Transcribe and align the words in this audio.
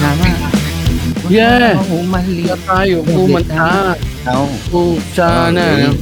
Tama. 0.00 0.26
Yeah. 1.30 1.78
Umali. 1.86 2.50
Kaya 2.50 2.58
tayo, 2.66 2.96
kumanta. 3.06 3.94
Oo. 4.34 4.50
Oh, 4.74 4.94
sana. 5.14 5.94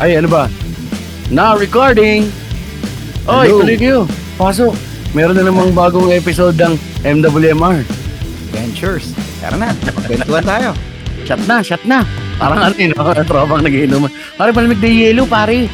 Ay, 0.00 0.16
ano 0.16 0.32
ba? 0.32 0.48
Now 1.28 1.60
recording. 1.60 2.32
Oy, 3.28 3.52
Hello. 3.52 3.60
tuloy 3.60 3.76
kayo. 3.76 3.98
Pasok. 4.40 4.72
Meron 5.12 5.36
na 5.36 5.44
namang 5.44 5.76
bagong 5.76 6.08
episode 6.08 6.56
ng 6.56 6.80
MWMR. 7.04 7.84
Ventures. 8.48 9.12
Tara 9.44 9.60
na. 9.60 9.76
Kwentuhan 10.08 10.44
tayo. 10.48 10.70
Shot 11.28 11.44
na, 11.44 11.60
shot 11.60 11.84
na. 11.84 12.00
Parang 12.40 12.72
ano 12.72 12.74
yun, 12.80 12.96
no? 12.96 13.12
tropang 13.28 13.60
nagiinom. 13.60 14.08
Pare, 14.40 14.56
malamig 14.56 14.80
na 14.80 14.88
yelo, 14.88 15.28
pare. 15.28 15.68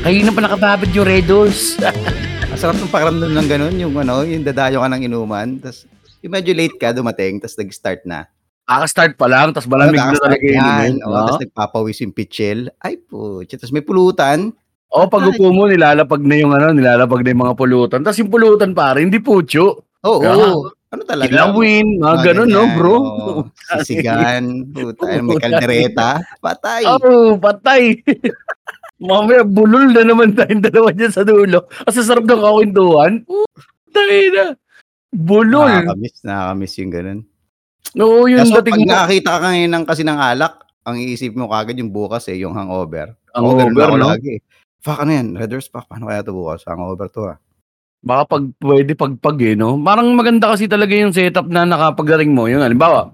Kayo 0.00 0.24
na 0.24 0.32
pa 0.32 0.40
nakababad 0.40 0.88
yung 0.96 1.04
Red 1.04 1.28
Doors. 1.28 1.76
Masarap 2.58 2.74
ng 2.82 2.90
pakiramdam 2.90 3.30
ng 3.38 3.46
ganun. 3.54 3.74
Yung 3.78 3.94
ano, 4.02 4.26
yung 4.26 4.42
dadayo 4.42 4.82
ka 4.82 4.90
ng 4.90 5.06
inuman. 5.06 5.62
Tapos, 5.62 5.86
yung 6.26 6.34
medyo 6.34 6.50
late 6.50 6.74
ka 6.74 6.90
dumating. 6.90 7.38
Tapos 7.38 7.54
nag-start 7.54 8.02
na. 8.02 8.26
Kaka-start 8.66 9.14
pa 9.14 9.30
lang, 9.30 9.54
tapos 9.54 9.70
malamig 9.70 10.02
na 10.02 10.18
talaga 10.18 10.42
yung 10.42 10.58
yan. 10.58 10.66
inumin. 10.66 10.94
Oo, 11.06 11.14
no? 11.14 11.18
Tapos 11.22 11.42
nagpapawis 11.46 12.02
yung 12.02 12.10
pitchel. 12.10 12.66
Ay 12.82 12.98
po. 12.98 13.46
Tapos 13.46 13.70
may 13.70 13.86
pulutan. 13.86 14.50
O, 14.90 15.06
pag 15.06 15.30
upo 15.30 15.54
mo, 15.54 15.70
nilalapag 15.70 16.18
na 16.18 16.34
yung 16.34 16.50
ano, 16.50 16.74
nilalapag 16.74 17.22
na 17.22 17.30
yung 17.30 17.42
mga 17.46 17.54
pulutan. 17.54 18.02
Tapos 18.02 18.18
yung 18.18 18.32
pulutan, 18.34 18.74
pare, 18.74 19.06
hindi 19.06 19.22
pucho. 19.22 19.94
Oo. 20.02 20.18
Yeah. 20.18 20.58
Ano 20.98 21.02
talaga? 21.06 21.30
Kilawin, 21.30 22.02
mga 22.02 22.16
ganun, 22.26 22.50
no, 22.50 22.64
bro? 22.74 22.96
oo. 22.98 23.32
Sisigan. 23.86 24.66
Puta, 24.74 25.06
may 25.22 25.38
kaldereta. 25.46 26.18
Patay. 26.42 26.82
Oh, 26.90 27.38
patay. 27.38 28.02
Mamaya, 28.98 29.46
bulol 29.46 29.94
na 29.94 30.02
naman 30.02 30.34
tayong 30.34 30.62
dalawa 30.62 30.90
dyan 30.90 31.12
sa 31.14 31.22
dulo. 31.22 31.70
Kasi 31.86 32.02
sarap 32.02 32.26
ng 32.26 32.42
kawentuhan. 32.42 33.12
Tayo 33.94 34.26
na. 34.34 34.46
Bulol. 35.14 35.70
Nakakamiss, 35.70 36.16
nakakamiss 36.26 36.74
yung 36.82 36.92
ganun. 36.92 37.20
Oo, 37.96 38.26
yung 38.28 38.42
Kaso 38.44 38.58
pag 38.58 38.66
dating 38.66 38.84
mo. 38.84 38.90
nakakita 38.90 39.30
ka 39.30 39.38
ngayon 39.48 39.70
ng 39.72 39.84
kasi 39.86 40.02
ng 40.04 40.18
alak, 40.20 40.54
ang 40.84 40.96
iisip 40.98 41.32
mo 41.32 41.48
kagad 41.48 41.78
yung 41.78 41.94
bukas 41.94 42.26
eh, 42.28 42.36
yung 42.42 42.52
hangover. 42.52 43.16
Ang 43.32 43.42
Oo, 43.46 43.56
ganun 43.56 43.72
over, 43.72 43.88
ako 43.88 43.96
no? 43.96 44.08
lagi. 44.12 44.34
Fuck, 44.78 44.98
ano 45.02 45.10
yan? 45.14 45.28
Red 45.34 45.50
Doors 45.50 45.70
Pack, 45.70 45.86
paano 45.88 46.06
kaya 46.06 46.20
ito 46.20 46.34
bukas? 46.34 46.62
Hangover 46.66 47.08
to 47.08 47.22
ah. 47.32 47.38
Baka 47.98 48.22
pag 48.38 48.44
pwede 48.62 48.92
pagpag 48.94 49.38
eh, 49.42 49.54
no? 49.58 49.74
Parang 49.82 50.06
maganda 50.14 50.54
kasi 50.54 50.70
talaga 50.70 50.94
yung 50.94 51.10
setup 51.10 51.50
na 51.50 51.66
nakapagdating 51.66 52.30
mo. 52.30 52.46
Yung 52.46 52.62
halimbawa, 52.62 53.10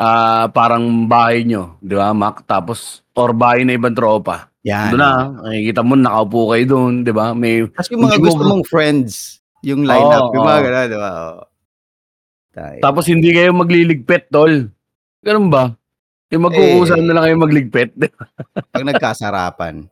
ah 0.00 0.48
parang 0.48 1.04
bahay 1.04 1.44
nyo, 1.44 1.76
di 1.78 1.92
ba, 1.92 2.10
Mac? 2.10 2.40
Tapos, 2.42 3.04
or 3.12 3.36
bahay 3.36 3.62
na 3.62 3.76
ibang 3.76 3.92
tropa. 3.92 4.48
Yan. 4.64 4.92
Doon 4.92 5.00
na, 5.00 5.12
nakikita 5.42 5.80
mo, 5.80 5.92
nakaupo 5.94 6.40
kayo 6.50 6.64
doon, 6.66 6.92
di 7.00 7.12
ba? 7.12 7.32
May, 7.32 7.68
Kasi 7.68 7.92
yung 7.92 8.04
mga 8.04 8.16
Hindi 8.16 8.20
mo- 8.20 8.26
gusto 8.26 8.42
mong 8.46 8.64
friends, 8.64 9.12
yung 9.60 9.84
lineup, 9.84 10.24
Oo, 10.28 10.34
yung 10.34 10.44
mga 10.44 10.56
oo. 10.56 10.64
gano'n, 10.64 10.86
di 10.86 10.98
ba? 10.98 11.10
Oo. 11.12 11.42
Tayo. 12.50 12.78
tapos 12.82 13.04
hindi 13.06 13.30
kayo 13.30 13.54
magliligpet, 13.54 14.26
tol. 14.26 14.66
Ganun 15.22 15.48
ba? 15.48 15.70
Yung 16.30 16.50
magkukusan 16.50 16.98
Eh. 16.98 17.06
na 17.06 17.12
lang 17.14 17.24
kayo 17.28 17.36
magligbet. 17.38 17.90
Pag 18.74 18.86
nagkasarapan. 18.86 19.86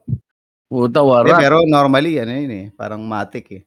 Puta, 0.66 1.00
Eh, 1.00 1.06
wara. 1.06 1.38
pero 1.38 1.62
normally, 1.64 2.18
ano 2.18 2.32
yun 2.34 2.52
eh, 2.52 2.66
parang 2.74 3.00
matik 3.02 3.46
eh. 3.52 3.62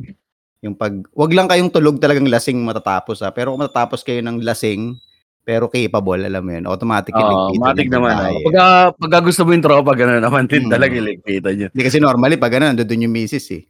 Yung 0.61 0.77
pag, 0.77 0.93
wag 1.17 1.31
lang 1.33 1.49
kayong 1.49 1.73
tulog 1.73 1.97
talagang 1.97 2.29
lasing 2.29 2.61
matatapos 2.61 3.25
ha. 3.25 3.33
Pero 3.33 3.49
kung 3.49 3.65
matatapos 3.65 4.05
kayo 4.05 4.21
ng 4.21 4.45
lasing, 4.45 4.93
pero 5.41 5.65
capable, 5.67 6.21
alam 6.21 6.41
mo 6.45 6.51
yun, 6.53 6.65
automatic 6.69 7.13
yung 7.17 7.57
matik 7.57 7.89
yung 7.89 7.97
naman. 7.97 8.13
babae. 8.13 8.33
Oh. 8.37 8.43
Pagka, 8.45 8.65
pagka 8.93 9.17
gusto 9.25 9.41
mo 9.41 9.51
yung 9.57 9.65
tropa, 9.65 9.91
gano'n 9.97 10.21
naman 10.21 10.45
din 10.45 10.69
Mm. 10.69 10.71
talaga 10.71 10.93
iligpitan 10.93 11.53
nyo. 11.57 11.67
Hindi 11.73 11.83
kasi 11.83 11.97
normally, 11.97 12.37
pag 12.37 12.53
ano, 12.61 12.77
doon 12.77 13.05
yung 13.09 13.15
misis 13.15 13.45
eh. 13.49 13.63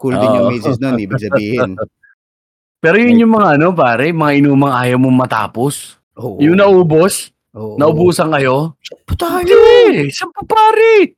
Cool 0.00 0.16
din 0.16 0.30
yung 0.32 0.48
misis 0.48 0.80
nun, 0.80 0.96
ibig 0.96 1.20
sabihin. 1.20 1.76
Pero 2.82 2.96
yun 2.96 3.26
yung 3.26 3.34
mga 3.34 3.58
ano, 3.60 3.74
pare, 3.74 4.14
mga 4.14 4.32
inumang 4.40 4.72
ayaw 4.72 4.96
mong 5.02 5.18
matapos. 5.26 5.98
Oo. 6.16 6.38
Yung 6.40 6.56
naubos, 6.56 7.34
Oo. 7.52 7.76
naubusan 7.76 8.30
kayo. 8.32 8.78
tayo. 9.18 9.42
Hindi, 9.42 10.08
isa 10.08 10.24
pa 10.30 10.40
pare. 10.46 11.12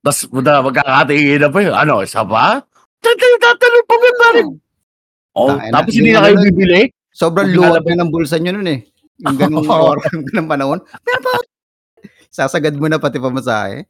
Tapos, 0.00 0.30
magkakatingin 0.30 1.42
na 1.42 1.48
pa 1.50 1.58
yun. 1.60 1.74
Ano, 1.74 2.00
isa 2.00 2.22
pa? 2.22 2.62
Tatalo 3.02 3.78
pa 3.84 3.94
ba, 3.98 4.10
pare? 4.22 4.40
Oh, 5.38 5.54
tapos 5.70 5.94
hindi 5.94 6.10
na 6.10 6.26
kayo 6.26 6.34
bibili? 6.42 6.90
Sobrang 7.14 7.50
luwag 7.50 7.82
na 7.86 8.02
ng 8.02 8.10
bulsa 8.10 8.38
nyo 8.38 8.54
nun 8.54 8.66
eh. 8.70 8.86
Yung 9.18 9.36
ganung 9.36 9.66
Oo. 9.70 9.94
oras, 9.94 10.06
ganung 10.30 10.50
panahon. 10.50 10.78
Pero 11.02 11.18
bakit? 11.20 11.48
Sasagad 12.28 12.76
mo 12.76 12.86
na 12.86 13.00
pati 13.00 13.18
pamasahe. 13.18 13.88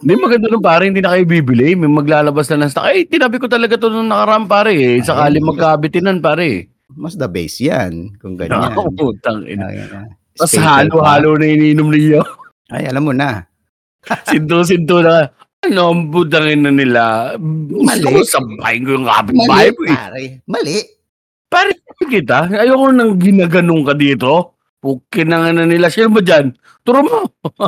Hindi 0.00 0.14
maganda 0.16 0.48
nung 0.48 0.64
pare, 0.64 0.88
hindi 0.88 1.04
na 1.04 1.12
kayo 1.12 1.28
bibili. 1.28 1.76
May 1.76 1.90
maglalabas 1.90 2.48
na 2.48 2.64
ng 2.64 2.70
stock. 2.72 2.88
Ay, 2.88 3.04
tinabi 3.04 3.36
ko 3.36 3.46
talaga 3.46 3.76
to 3.76 3.92
nung 3.92 4.08
nakaraan, 4.08 4.48
pare. 4.48 4.72
Eh. 4.72 5.04
Sakali 5.04 5.36
Ay, 5.36 5.44
magkabitinan, 5.44 6.18
pare. 6.18 6.72
Mas 6.96 7.14
the 7.14 7.28
base 7.28 7.60
yan. 7.68 8.16
Kung 8.16 8.40
ganyan. 8.40 8.64
Ako, 8.72 8.88
putang 8.96 9.44
ina. 9.44 9.68
Tapos 10.32 10.48
Special 10.48 10.88
halo-halo 10.88 11.36
na 11.36 11.44
ininom 11.44 11.92
niyo. 11.92 12.24
pa. 12.24 12.72
Ay, 12.80 12.88
alam 12.88 13.04
mo 13.04 13.12
na. 13.12 13.44
Sinto-sinto 14.24 15.04
na. 15.04 15.28
Ano, 15.62 15.92
ang 15.94 16.08
budangin 16.08 16.64
na 16.64 16.72
nila. 16.72 17.02
Mali. 17.38 18.02
Mali. 18.02 18.24
Sabahin 18.24 18.82
ko 18.82 18.90
yung 18.96 19.06
kapitbahay 19.06 19.68
Mali, 19.68 19.76
ko 19.76 19.82
eh. 19.84 19.94
pare. 19.94 20.22
Mali. 20.48 20.76
Pare, 21.46 21.70
kita. 22.08 22.48
Ayoko 22.48 22.86
nang 22.90 23.20
ginaganong 23.20 23.84
ka 23.84 23.92
dito. 23.92 24.56
Pukin 24.82 25.30
na 25.30 25.38
nga 25.38 25.50
na 25.54 25.62
nila. 25.64 25.86
Sino 25.88 26.10
ba 26.10 26.18
dyan? 26.18 26.58
Turo 26.82 27.06
mo. 27.06 27.18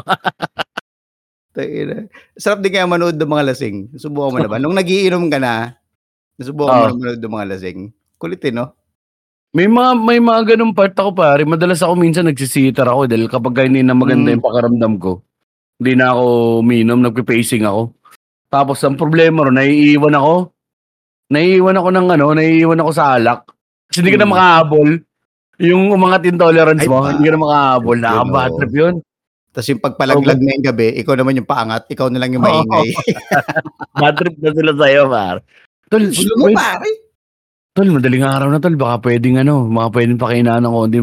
Sarap 2.34 2.58
din 2.60 2.75
kaya 2.75 2.91
manood 2.91 3.14
ng 3.14 3.30
mga 3.30 3.54
lasing. 3.54 3.94
Subukan 3.94 4.34
mo 4.34 4.38
na 4.42 4.50
ba? 4.50 4.58
Nung 4.62 4.75
nagiinom 4.75 5.30
ka 5.30 5.38
na, 5.38 5.78
nasubukan 6.34 6.74
mo 6.74 6.82
Oo. 6.82 6.88
na 6.91 6.98
manood 6.98 7.22
ng 7.22 7.34
mga 7.38 7.48
lasing. 7.54 7.78
Kulit 8.19 8.42
eh, 8.42 8.50
no? 8.50 8.74
May 9.54 9.70
mga 9.70 9.91
may 9.94 10.19
mga 10.19 10.58
ganung 10.58 10.74
part 10.74 10.98
ako 10.98 11.14
pare. 11.14 11.47
Madalas 11.47 11.78
ako 11.78 11.94
minsan 11.94 12.26
nagsisitar 12.26 12.91
ako 12.91 13.06
dahil 13.06 13.30
kapag 13.30 13.70
hindi 13.70 13.86
na 13.86 13.94
maganda 13.94 14.34
Mm. 14.34 14.34
yung 14.34 14.47
pakaramdam 14.50 14.94
ko. 14.98 15.22
Hindi 15.78 15.92
na 15.94 16.10
ako 16.10 16.24
uminom, 16.58 16.98
nagpe-pacing 16.98 17.62
ako. 17.62 17.94
Tapos 18.50 18.82
ang 18.82 18.98
problema 18.98 19.47
ro, 19.47 19.54
naiiwan 19.54 20.19
ako. 20.19 20.50
Naiiwan 21.30 21.78
ako 21.78 21.88
ng 21.94 22.06
ano, 22.19 22.26
naiiwan 22.34 22.82
ako 22.82 22.91
sa 22.91 23.14
alak. 23.14 23.47
Kasi 23.86 24.03
hindi 24.03 24.19
ka 24.19 24.20
na 24.22 24.26
Mm. 24.26 24.32
makahabol. 24.34 24.91
Yung 25.64 25.91
umangat 25.91 26.22
intolerance 26.25 26.84
Ay, 26.84 26.91
mo, 26.91 27.00
ba? 27.00 27.10
hindi 27.10 27.25
ka 27.25 27.32
na 27.32 27.41
makahabol. 27.41 27.98
Oo. 27.98 28.56
trip 28.60 28.75
yun. 28.75 28.94
Tapos 29.54 29.69
yung 29.70 29.78
pagpalaglag 29.78 30.41
na 30.42 30.50
yung 30.58 30.66
gabi, 30.66 30.88
ikaw 30.98 31.14
naman 31.14 31.38
yung 31.38 31.47
paangat, 31.47 31.86
ikaw 31.86 32.10
na 32.10 32.19
lang 32.19 32.34
yung 32.34 32.42
maingay. 32.42 32.91
Bad 34.03 34.14
trip 34.19 34.34
na 34.42 34.50
sila 34.50 34.72
sa'yo, 34.74 35.03
par. 35.06 35.36
Tol, 35.86 36.04
Gulo 36.10 36.34
mo, 36.36 36.47
pare. 36.50 36.91
tol, 37.70 37.86
madaling 37.86 38.26
araw 38.26 38.50
na 38.50 38.58
tol. 38.58 38.74
Baka 38.74 39.06
pwedeng 39.06 39.38
ano, 39.38 39.70
baka 39.70 39.88
pwedeng 39.94 40.19
pakinaan 40.19 40.66
ng 40.66 40.74
konti. 40.74 40.98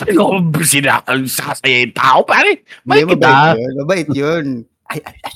Ay, 0.00 0.16
ako, 0.16 0.32
sinakal, 0.64 1.18
sasaya 1.28 1.84
yung 1.84 1.92
tao, 1.92 2.18
pare. 2.24 2.64
Hindi, 2.64 2.88
May 2.88 3.02
mabait 3.04 3.20
kita. 3.20 3.32
yun. 3.52 3.72
Mabait 3.76 4.08
yun. 4.16 4.44
Ay, 4.88 4.98
ay, 5.04 5.16
ay, 5.20 5.32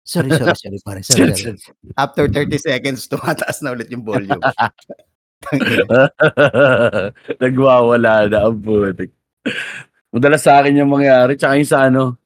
sorry, 0.00 0.28
sorry, 0.32 0.56
sorry, 0.56 0.78
pare. 0.80 1.00
Sorry, 1.04 1.32
sorry. 1.36 1.60
After 2.00 2.24
30 2.24 2.56
seconds, 2.56 3.04
tumataas 3.04 3.60
na 3.60 3.76
ulit 3.76 3.92
yung 3.92 4.00
volume. 4.00 4.40
Nagwawala 7.42 8.28
na 8.30 8.38
ang 8.48 8.58
putik. 8.60 9.10
Madalas 10.14 10.42
sa 10.46 10.62
akin 10.62 10.78
yung 10.78 10.92
mangyari. 10.92 11.34
Tsaka 11.34 11.58
yung 11.58 11.70
sa 11.70 11.90
ano, 11.90 12.16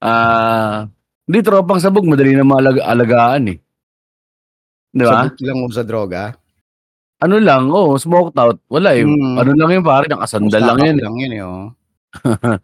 ah, 0.00 0.86
hindi 1.26 1.38
tropang 1.40 1.80
sabog, 1.82 2.06
madali 2.06 2.36
na 2.36 2.46
maalaga- 2.46 2.86
alagaan 2.86 3.56
eh. 3.56 3.58
Di 4.94 5.02
ba? 5.02 5.26
Sabot 5.26 5.40
lang 5.42 5.58
mo 5.58 5.66
sa 5.72 5.82
droga. 5.82 6.22
Ano 7.24 7.40
lang, 7.40 7.72
oh, 7.72 7.96
smoked 7.96 8.36
out. 8.36 8.60
Wala 8.68 8.92
eh. 8.94 9.02
Mm. 9.02 9.34
Ano 9.40 9.50
lang 9.56 9.70
yun 9.80 9.84
pare, 9.86 10.06
nakasandal 10.06 10.60
lang 10.60 10.78
yun. 10.84 10.96
eh. 10.98 11.02
lang 11.02 11.16
yun, 11.16 11.32
eh, 11.32 11.42
oh. 11.42 11.66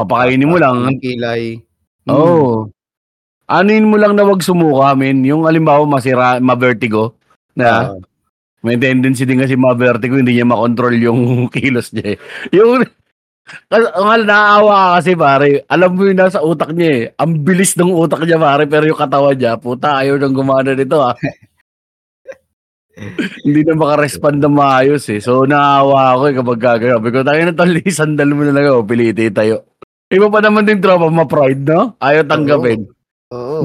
Papakainin 0.00 0.48
mo 0.48 0.56
lang. 0.56 0.76
Ang 0.90 0.98
kilay. 0.98 1.60
Mm. 2.08 2.10
Oo. 2.10 2.24
Oh. 2.24 2.56
Anin 3.50 3.90
mo 3.90 3.98
lang 3.98 4.14
na 4.14 4.22
wag 4.22 4.40
sumuka, 4.46 4.94
men. 4.94 5.26
Yung 5.26 5.44
alimbawa 5.44 5.82
masira, 5.84 6.38
ma-vertigo. 6.38 7.18
Na, 7.54 7.94
Oo. 7.94 8.09
May 8.60 8.76
tendency 8.76 9.24
din 9.24 9.40
kasi 9.40 9.56
ma-vertigo, 9.56 10.20
hindi 10.20 10.36
niya 10.36 10.48
makontrol 10.48 10.94
yung 11.00 11.20
kilos 11.54 11.92
niya 11.96 12.16
eh. 12.16 12.18
Yung, 12.52 12.84
naaawa 13.72 14.74
ka 14.76 14.90
kasi 15.00 15.12
pare, 15.16 15.64
alam 15.66 15.96
mo 15.96 16.06
yung 16.06 16.20
nasa 16.20 16.44
utak 16.44 16.70
niya 16.76 16.90
eh. 16.92 17.04
Ang 17.16 17.40
bilis 17.42 17.74
ng 17.74 17.90
utak 17.90 18.22
niya 18.22 18.38
pare, 18.38 18.68
pero 18.68 18.84
yung 18.84 19.00
katawan 19.00 19.36
niya, 19.36 19.56
puta, 19.56 20.04
ayaw 20.04 20.20
nang 20.20 20.36
gumana 20.36 20.76
nito 20.76 21.00
ah. 21.00 21.16
hindi 23.48 23.60
na 23.64 23.74
makarespond 23.80 24.44
na 24.44 24.50
maayos 24.52 25.08
eh. 25.08 25.24
So, 25.24 25.48
naawa 25.48 26.14
ako 26.16 26.22
eh 26.28 26.34
kapag 26.36 26.60
gagawin. 26.60 26.94
Sabi 27.00 27.08
ko, 27.08 27.18
tayo 27.24 27.40
na 27.40 27.54
tali, 27.56 27.80
sandal 28.00 28.30
mo 28.36 28.42
na 28.44 28.52
lang 28.52 28.68
ako, 28.68 28.84
piliti 28.84 29.32
tayo. 29.32 29.72
Iba 30.10 30.26
pa 30.28 30.42
naman 30.44 30.66
din 30.68 30.82
tropa, 30.82 31.08
ma-pride, 31.08 31.64
no? 31.64 31.96
Ayaw 32.02 32.26
tanggapin. 32.26 32.84
Oo. 32.84 32.99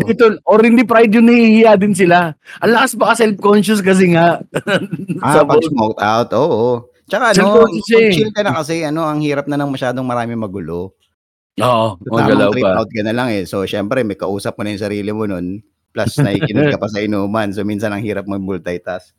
Dito, 0.05 0.37
or 0.45 0.61
hindi 0.61 0.85
pride 0.85 1.09
yun, 1.09 1.25
nahihiya 1.25 1.73
din 1.81 1.97
sila. 1.97 2.37
Ang 2.61 2.71
lakas 2.77 2.93
baka 2.93 3.25
self-conscious 3.25 3.81
kasi 3.81 4.13
nga. 4.13 4.37
Ah, 5.25 5.41
pag 5.41 5.65
smoked 5.65 6.01
out, 6.05 6.29
oo. 6.37 6.85
Tsaka 7.09 7.33
ano, 7.33 7.37
Self-conscious 7.41 7.97
eh. 7.97 8.13
chill 8.13 8.29
ka 8.29 8.45
na 8.45 8.53
kasi, 8.53 8.85
ano, 8.85 9.09
ang 9.09 9.25
hirap 9.25 9.49
na 9.49 9.57
ng 9.57 9.73
masyadong 9.73 10.05
marami 10.05 10.37
magulo. 10.37 10.93
Oo, 11.57 11.97
magalaw 11.97 12.51
Tamang 12.51 12.53
trip 12.53 12.65
pa. 12.69 12.77
out 12.77 12.89
ka 12.93 13.01
na 13.01 13.13
lang 13.15 13.29
eh. 13.33 13.49
So, 13.49 13.65
syempre, 13.65 14.05
may 14.05 14.19
kausap 14.19 14.53
mo 14.53 14.61
na 14.61 14.77
yung 14.77 14.85
sarili 14.85 15.09
mo 15.09 15.25
nun. 15.25 15.65
Plus, 15.89 16.13
nakikinig 16.21 16.69
ka 16.69 16.77
pa 16.77 16.85
sa 16.85 17.01
inuman. 17.01 17.49
So, 17.49 17.65
minsan 17.65 17.89
ang 17.89 18.05
hirap 18.05 18.29
mag-multitask. 18.29 19.17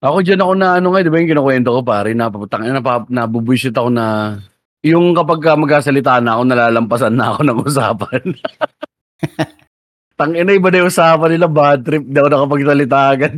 Ako 0.00 0.24
diyan 0.24 0.40
ako 0.40 0.52
na 0.56 0.80
ano 0.80 0.96
nga, 0.96 1.04
'di 1.04 1.12
ba 1.12 1.20
yung 1.20 1.28
kinukuwento 1.28 1.76
ko 1.76 1.80
pare, 1.84 2.16
napaputang 2.16 2.64
napa 2.72 3.04
nabubuwisit 3.12 3.76
ako 3.76 3.92
na 3.92 4.32
yung 4.80 5.12
kapag 5.12 5.44
ka 5.44 5.60
magsasalita 5.60 6.24
na 6.24 6.40
ako, 6.40 6.42
nalalampasan 6.48 7.12
na 7.12 7.36
ako 7.36 7.40
ng 7.44 7.58
usapan. 7.68 8.22
Tangina, 10.20 10.52
iba 10.52 10.68
na 10.68 10.84
yung 10.84 10.92
usapan 10.92 11.32
nila, 11.32 11.48
bad 11.48 11.80
trip, 11.80 12.04
ako 12.04 12.28
nakapagsalita 12.28 12.98
agad. 13.08 13.34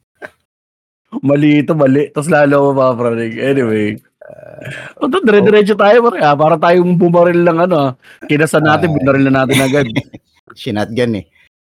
mali 1.28 1.60
ito, 1.60 1.76
mali. 1.76 2.08
Tapos 2.12 2.32
lalo 2.32 2.54
ako 2.56 2.68
mapapranig. 2.72 3.36
Anyway. 3.36 4.00
Uh, 4.24 5.06
ito, 5.06 5.20
dire-diretso 5.20 5.76
tayo, 5.76 6.00
pare. 6.08 6.18
Ah, 6.24 6.32
para 6.32 6.56
tayong 6.56 6.96
bumaril 6.96 7.44
lang, 7.44 7.60
ano. 7.60 7.76
ah. 7.76 7.90
Kinasa 8.24 8.58
natin, 8.58 8.90
Ah. 8.90 8.94
binaril 8.96 9.24
na 9.28 9.44
natin 9.44 9.58
agad. 9.60 9.86
Shinotgun 10.58 11.20
eh. 11.20 11.24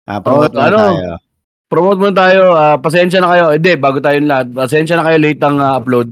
Oo, 0.10 0.22
promote 0.26 0.58
muna 0.58 0.68
ano? 0.74 0.80
tayo. 0.82 1.14
Promote 1.70 2.00
muna 2.02 2.16
tayo. 2.18 2.42
ah, 2.58 2.78
pasensya 2.82 3.22
na 3.22 3.30
kayo. 3.30 3.46
Hindi, 3.54 3.72
bago 3.78 4.02
tayo 4.02 4.18
lahat. 4.26 4.48
Pasensya 4.50 4.98
na 4.98 5.06
kayo 5.06 5.18
late 5.22 5.42
ang 5.46 5.62
ah, 5.62 5.78
upload. 5.78 6.10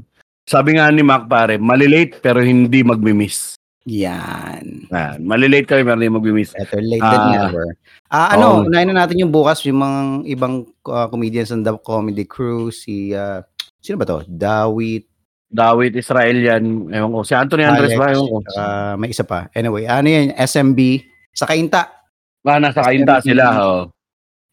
Sabi 0.48 0.78
nga 0.78 0.88
ni 0.88 1.02
Mac, 1.02 1.26
pare, 1.28 1.60
malilate 1.60 2.22
pero 2.24 2.40
hindi 2.40 2.80
magmi-miss. 2.80 3.57
Yan. 3.86 4.90
Ah, 4.90 5.14
malilate 5.16 5.64
kami 5.64 5.86
pero 5.86 5.96
hindi 5.96 6.10
magmi-miss. 6.10 6.52
Better 6.52 6.82
late 6.82 7.00
than 7.00 7.20
Ah. 7.20 7.32
never. 7.46 7.66
Ah, 8.10 8.28
ano, 8.34 8.66
unahin 8.66 8.90
na 8.90 9.04
natin 9.04 9.20
yung 9.20 9.30
bukas, 9.30 9.62
yung 9.64 9.78
mga 9.78 10.00
ibang 10.28 10.54
ah, 10.86 11.06
comedians 11.06 11.52
ng 11.52 11.62
The 11.62 11.78
Comedy 11.78 12.24
Crew, 12.24 12.68
si, 12.68 13.12
ah, 13.12 13.44
sino 13.78 13.96
ba 13.96 14.04
to? 14.04 14.24
Dawit, 14.26 15.06
Dawit 15.48 15.96
Israel 15.96 16.36
yan. 16.36 16.92
Ewan 16.92 17.08
ko. 17.10 17.24
Si 17.24 17.32
Anthony 17.32 17.64
Andres 17.64 17.96
ba? 17.96 18.12
Ewan 18.12 18.28
ko. 18.28 18.38
saka 18.44 18.64
may 18.96 19.08
isa 19.08 19.24
pa. 19.24 19.48
Anyway, 19.52 19.84
ano 19.84 20.04
yan, 20.04 20.36
SMB, 20.36 20.80
sa 21.32 21.46
Kainta, 21.46 21.88
Ah, 22.44 22.56
nasa 22.56 22.80
kainta 22.80 23.20
SMB. 23.20 23.26
sila. 23.26 23.44
Oh. 23.58 23.82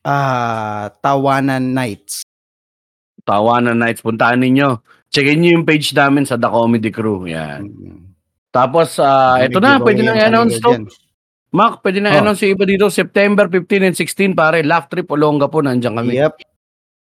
ah, 0.02 0.88
Tawanan 1.00 1.72
Nights. 1.72 2.24
Tawanan 3.24 3.76
Nights. 3.76 4.00
Puntaan 4.00 4.40
ninyo. 4.40 4.80
Checkin 5.10 5.40
nyo 5.40 5.50
yung 5.54 5.66
page 5.66 5.92
namin 5.92 6.24
sa 6.24 6.36
The 6.36 6.46
Comedy 6.46 6.92
Crew. 6.92 7.24
Yan. 7.26 7.68
Mm. 7.68 8.05
Tapos, 8.56 8.96
ah, 9.04 9.36
May 9.36 9.52
ito 9.52 9.60
na. 9.60 9.76
Pwede 9.84 10.00
na 10.00 10.16
ang 10.16 10.20
i-announce 10.24 10.64
to. 10.64 10.72
Mac, 11.52 11.84
pwede 11.84 12.00
na 12.00 12.16
Oh. 12.16 12.16
i-announce 12.16 12.48
yung 12.48 12.56
iba 12.56 12.64
dito. 12.64 12.88
September 12.88 13.52
15 13.52 13.92
and 13.92 13.96
16, 14.00 14.32
pare. 14.32 14.64
Laugh 14.64 14.88
Trip 14.88 15.12
Olonga 15.12 15.52
po. 15.52 15.60
Nandiyan 15.60 16.00
kami. 16.00 16.16
Yep. 16.16 16.36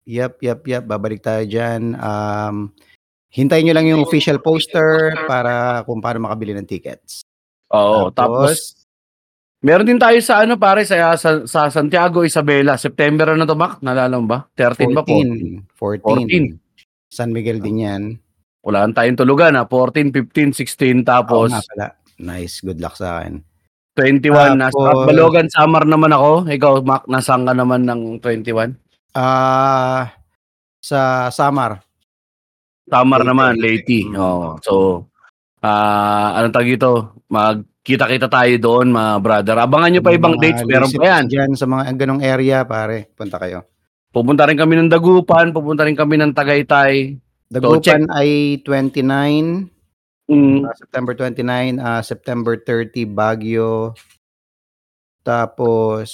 Yep, 0.07 0.35
yep, 0.47 0.61
yep. 0.63 0.85
Babalik 0.87 1.27
tayo 1.27 1.43
dyan. 1.43 1.99
Um, 1.99 2.71
hintayin 3.35 3.67
nyo 3.67 3.75
lang 3.75 3.87
yung 3.91 4.07
official 4.07 4.39
poster 4.39 5.11
para 5.27 5.83
kung 5.87 5.99
paano 5.99 6.31
makabili 6.31 6.55
ng 6.55 6.67
tickets. 6.67 7.27
Oo. 7.75 8.11
Tapos, 8.11 8.87
meron 9.63 9.87
din 9.87 9.99
tayo 9.99 10.19
sa 10.23 10.43
ano, 10.43 10.55
pare, 10.55 10.87
sa, 10.87 11.15
sa, 11.19 11.47
sa 11.47 11.71
Santiago, 11.71 12.23
Isabela. 12.23 12.79
September 12.79 13.35
na 13.35 13.47
to, 13.47 13.59
Mac. 13.59 13.83
Nalala 13.83 14.19
mo 14.19 14.27
ba? 14.27 14.39
13 14.55 14.95
ba 14.95 15.03
po? 15.03 15.15
14. 15.15 15.67
14. 15.75 16.59
San 17.11 17.35
Miguel 17.35 17.59
din 17.59 17.87
yan. 17.87 18.03
Wala 18.61 18.85
tayong 18.93 19.17
tulugan, 19.17 19.57
ha? 19.57 19.65
14, 19.65 20.13
15, 20.13 20.53
16, 20.53 21.01
Oo 21.01 21.07
tapos 21.07 21.49
nga 21.49 21.65
pala. 21.65 21.87
Nice. 22.21 22.61
Good 22.61 22.81
luck 22.85 22.95
sa 23.01 23.25
akin. 23.25 23.41
21. 23.97 24.57
Nasa 24.61 24.77
Tapos- 24.77 25.09
Balogan, 25.09 25.49
Samar 25.49 25.85
naman 25.89 26.13
ako. 26.13 26.47
Ikaw, 26.47 26.73
Mac, 26.85 27.03
nasaan 27.09 27.49
ka 27.49 27.53
naman 27.57 27.89
ng 27.89 28.21
21? 28.21 28.77
Ah, 29.17 30.13
sa 30.79 31.29
Samar. 31.33 31.81
Samar 32.87 33.23
Leyte. 33.25 33.29
naman, 33.29 33.53
Leyte. 33.57 34.01
Oo. 34.15 34.49
So, 34.61 34.75
ah 35.61 36.37
anong 36.41 36.55
tawag 36.55 36.75
ito? 36.75 36.93
Magkita-kita 37.29 38.27
tayo 38.27 38.55
doon, 38.59 38.91
mga 38.91 39.13
brother. 39.21 39.57
Abangan 39.61 39.91
nyo 39.93 40.03
pa 40.03 40.13
ibang 40.17 40.35
Mga 40.37 40.43
dates, 40.43 40.63
meron 40.67 40.91
pa 40.91 41.05
yan. 41.07 41.25
Dyan 41.29 41.51
sa 41.55 41.67
mga 41.69 41.83
ganong 41.97 42.23
area, 42.25 42.65
pare. 42.65 43.09
Punta 43.15 43.37
kayo. 43.39 43.65
Pupunta 44.11 44.43
rin 44.45 44.59
kami 44.59 44.75
ng 44.75 44.91
Dagupan, 44.91 45.55
pupunta 45.55 45.87
rin 45.87 45.95
kami 45.95 46.19
ng 46.19 46.35
Tagaytay. 46.35 47.15
Dagupan 47.51 48.07
ay 48.15 48.63
29, 48.63 49.69
Mm, 50.31 50.63
ah, 50.63 50.75
September 50.79 51.13
29, 51.19 51.83
ah, 51.83 52.03
September 52.07 52.55
30, 52.55 53.03
Baguio. 53.03 53.99
Tapos, 55.27 56.07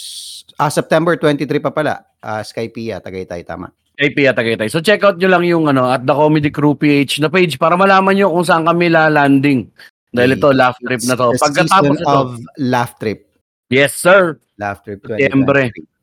ah, 0.57 0.73
September 0.73 1.21
23 1.21 1.61
pa 1.61 1.69
pala, 1.69 2.01
ah, 2.25 2.41
Skypia, 2.41 3.05
Tagaytay, 3.05 3.45
tama. 3.45 3.69
kay 3.97 4.13
Pia 4.13 4.37
Tagaytay. 4.37 4.69
So 4.69 4.85
check 4.85 5.01
out 5.09 5.17
nyo 5.17 5.29
lang 5.33 5.45
yung 5.49 5.73
ano, 5.73 5.89
at 5.89 6.05
the 6.05 6.13
Comedy 6.13 6.53
Crew 6.53 6.77
PH 6.77 7.25
na 7.25 7.33
page 7.33 7.57
para 7.57 7.81
malaman 7.81 8.13
nyo 8.13 8.29
kung 8.29 8.45
saan 8.45 8.69
kami 8.69 8.93
la-landing. 8.93 9.73
Dahil 10.13 10.37
ito, 10.37 10.53
laugh 10.53 10.77
trip 10.85 11.01
na 11.09 11.17
to. 11.17 11.33
Pagkatapos 11.37 12.01
ito, 12.01 12.09
of 12.09 12.29
Laugh 12.61 12.97
Trip. 13.01 13.25
yes 13.73 13.97
sir, 13.97 14.37
Laugh 14.61 14.85
Trip 14.85 15.01
Setyembre. 15.01 15.73
2023. 15.73 15.96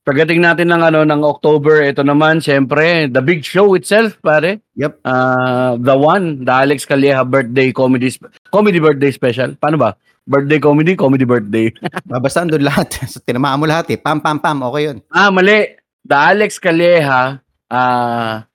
Pagdating 0.00 0.40
natin 0.40 0.72
ng 0.72 0.80
ano 0.80 1.04
ng 1.04 1.20
October, 1.22 1.84
ito 1.84 2.00
naman 2.00 2.40
syempre, 2.40 3.04
the 3.06 3.20
big 3.20 3.44
show 3.44 3.76
itself, 3.76 4.16
pare. 4.24 4.56
Yep. 4.74 5.04
Ah, 5.04 5.76
the 5.76 5.92
one, 5.92 6.40
the 6.40 6.52
Alex 6.52 6.88
Calleja 6.88 7.20
birthday 7.20 7.68
comedy 7.70 8.08
sp- 8.08 8.32
comedy 8.48 8.80
birthday 8.80 9.12
special. 9.12 9.52
Paano 9.60 9.76
ba? 9.76 9.92
Birthday 10.24 10.56
comedy, 10.56 10.96
comedy 10.96 11.28
birthday. 11.28 11.68
Ah, 12.10 12.16
Basta 12.18 12.40
andun 12.40 12.64
lahat. 12.64 12.90
So, 13.06 13.20
tinamaan 13.28 13.60
mo 13.60 13.68
lahat 13.68 13.92
eh. 13.92 13.98
Pam, 14.00 14.18
pam, 14.18 14.40
pam. 14.40 14.64
Okay 14.72 14.88
yun. 14.88 14.98
ah, 15.12 15.28
mali. 15.28 15.76
The 16.00 16.16
Alex 16.16 16.56
Calleja 16.56 17.38
ah 17.68 18.48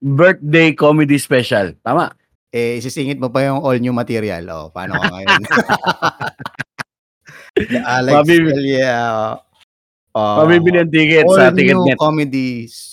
birthday 0.00 0.72
comedy 0.72 1.20
special. 1.20 1.76
Tama. 1.84 2.08
Eh, 2.48 2.80
isisingit 2.80 3.20
mo 3.20 3.28
pa 3.28 3.44
yung 3.44 3.60
all 3.60 3.76
new 3.76 3.92
material. 3.92 4.40
Oh, 4.48 4.66
paano 4.72 4.96
ka 4.96 5.12
ngayon? 5.12 5.42
The 7.58 7.80
Alex 7.82 8.14
Mabib- 8.16 8.48
Celia, 8.48 8.96
uh, 10.14 10.44
Mabibili 10.44 10.78
ang 10.80 10.90
ticket 10.92 11.24
all 11.26 11.36
sa 11.36 11.50
new 11.50 11.56
Ticketnet. 11.84 11.98
comedy 11.98 12.48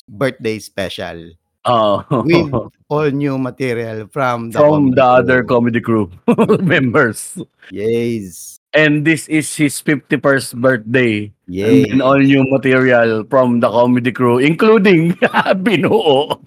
birthday 0.07 0.57
special 0.59 1.35
Oh. 1.65 2.05
with 2.29 2.53
all 2.93 3.09
new 3.09 3.41
material 3.41 4.05
from 4.13 4.53
the 4.53 4.61
From 4.61 4.93
comedy 4.93 4.95
the 5.01 5.05
other 5.05 5.39
crew. 5.41 5.49
comedy 5.49 5.81
crew 5.81 6.05
members. 6.61 7.41
Yes. 7.73 8.61
And 8.69 9.01
this 9.01 9.25
is 9.25 9.49
his 9.49 9.81
51st 9.81 10.61
birthday. 10.61 11.33
Yes. 11.49 11.89
And 11.89 12.05
all 12.05 12.21
new 12.21 12.45
material 12.53 13.25
from 13.31 13.65
the 13.65 13.69
comedy 13.71 14.11
crew, 14.13 14.37
including 14.37 15.17
binuo. 15.65 16.37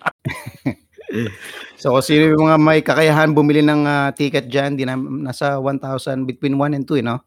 So 1.79 1.94
kung 1.94 2.05
sino 2.05 2.35
yung 2.35 2.47
mga 2.47 2.59
may 2.59 2.79
kakayahan 2.82 3.32
bumili 3.32 3.62
ng 3.62 3.87
ah, 3.87 4.11
ticket 4.12 4.50
dyan, 4.50 4.75
di 4.79 4.87
na, 4.87 4.94
nasa 4.94 5.59
1,000 5.62 6.26
between 6.26 6.59
1 6.59 6.75
and 6.75 6.85
2, 6.87 7.00
eh, 7.00 7.05
no? 7.06 7.23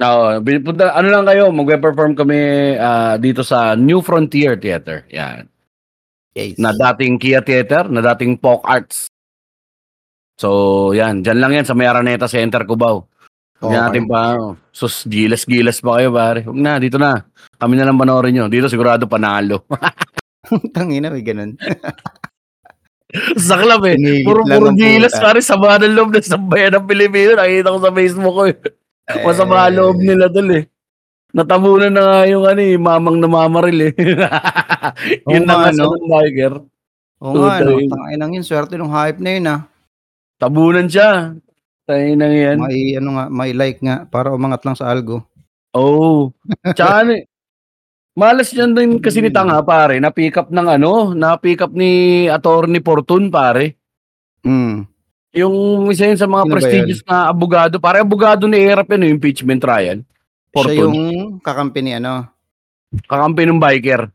Oo, 0.00 0.40
punta, 0.40 0.96
ano 0.96 1.08
lang 1.12 1.28
kayo, 1.28 1.52
magpe-perform 1.52 2.16
kami 2.16 2.38
ah, 2.80 3.20
dito 3.20 3.44
sa 3.44 3.76
New 3.76 4.00
Frontier 4.00 4.56
Theater. 4.56 5.04
Yan. 5.12 5.44
Yes. 6.32 6.56
Na 6.56 6.72
dating 6.72 7.20
Kia 7.20 7.44
Theater, 7.44 7.90
na 7.92 8.00
dating 8.00 8.40
Poc 8.40 8.64
Arts. 8.64 9.12
So, 10.40 10.48
yan. 10.96 11.20
Diyan 11.20 11.36
lang 11.36 11.52
yan 11.52 11.66
sa 11.68 11.76
May 11.76 11.84
Araneta 11.84 12.24
Center, 12.24 12.64
Cubao. 12.64 13.04
Huwag 13.60 13.76
Okay. 13.76 13.76
natin 13.76 14.04
pa, 14.08 14.32
ano, 14.32 14.56
sus, 14.72 15.04
gilas-gilas 15.04 15.84
pa 15.84 16.00
kayo, 16.00 16.08
pare. 16.16 16.48
Huwag 16.48 16.56
na, 16.56 16.80
dito 16.80 16.96
na. 16.96 17.20
Kami 17.60 17.76
na 17.76 17.84
lang 17.84 18.00
panoorin 18.00 18.32
nyo. 18.32 18.48
Dito 18.48 18.72
sigurado 18.72 19.04
panalo. 19.04 19.68
Tangina, 20.72 21.12
may 21.12 21.20
ganun. 21.20 21.60
Saklap 23.36 23.84
eh. 23.84 24.00
Pinigit 24.00 24.24
Puro, 24.24 24.48
lang 24.48 24.64
puro 24.64 24.70
ng 24.72 24.78
gilas, 24.80 25.12
puta. 25.12 25.24
pare. 25.28 25.38
Sama 25.44 25.76
ng 25.76 25.92
loob 25.92 26.08
ng 26.16 26.24
sambayan 26.24 26.72
ng 26.80 26.88
Pilipino. 26.88 27.36
Nakita 27.36 27.68
ko 27.68 27.78
sa 27.84 27.92
Facebook 27.92 28.32
ko 28.32 28.42
eh. 28.48 28.56
Masama 29.24 29.68
Eh, 29.68 29.74
loob 29.76 29.98
nila 29.98 30.26
dun 30.30 30.50
eh. 30.54 30.64
Natabunan 31.30 31.94
na 31.94 32.02
nga 32.02 32.18
yung 32.26 32.42
ano 32.42 32.58
eh, 32.62 32.74
mamang 32.74 33.18
namamaril 33.22 33.80
eh. 33.90 33.92
yun 35.30 35.46
Oo 35.46 35.46
na 35.46 35.54
nga, 35.54 35.70
no? 35.70 35.94
biker. 35.94 36.54
Oo 37.22 37.34
nga, 37.38 37.62
no? 37.62 37.78
Tutoy. 37.78 37.86
Tangina 37.86 38.26
yun, 38.34 38.42
swerte 38.46 38.74
nung 38.74 38.90
hype 38.90 39.22
na 39.22 39.30
yun, 39.38 39.46
ah. 39.46 39.60
Tabunan 40.42 40.90
siya. 40.90 41.36
Na 41.86 42.26
yan. 42.26 42.58
May, 42.62 42.98
ano 42.98 43.18
nga, 43.18 43.24
may 43.30 43.50
like 43.54 43.78
nga, 43.82 44.06
para 44.10 44.30
umangat 44.34 44.62
lang 44.66 44.74
sa 44.78 44.90
algo. 44.90 45.22
Oh. 45.74 46.34
Tsaka 46.76 47.06
ano 47.06 47.12
eh. 47.18 47.24
Malas 48.18 48.50
yan 48.50 48.74
din 48.74 48.98
kasi 48.98 49.22
ni 49.22 49.30
Tanga 49.30 49.62
pare, 49.62 50.02
na-pick 50.02 50.34
up 50.34 50.48
ng 50.50 50.66
ano, 50.66 51.14
na-pick 51.14 51.62
up 51.62 51.70
ni 51.70 52.26
Attorney 52.26 52.82
Fortune 52.82 53.30
pare. 53.30 53.78
Hmm. 54.42 54.89
Yung 55.30 55.86
isa 55.94 56.10
yun 56.10 56.18
sa 56.18 56.26
mga 56.26 56.44
ba 56.46 56.52
prestigious 56.58 57.00
na 57.06 57.30
abogado, 57.30 57.78
pare 57.78 58.02
abogado 58.02 58.50
ni 58.50 58.58
Erap 58.58 58.90
yun, 58.90 59.06
yung 59.06 59.14
impeachment 59.18 59.62
trial. 59.62 60.02
Siya 60.02 60.54
Fortune. 60.54 60.78
yung 60.90 61.00
kakampi 61.38 61.80
ni 61.86 61.94
ano. 61.94 62.26
Kakampi 63.06 63.46
ng 63.46 63.62
biker. 63.62 64.10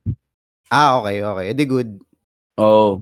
Ah, 0.67 0.99
okay, 0.99 1.23
okay. 1.23 1.45
Edi 1.55 1.63
good. 1.63 1.89
Oh. 2.59 2.99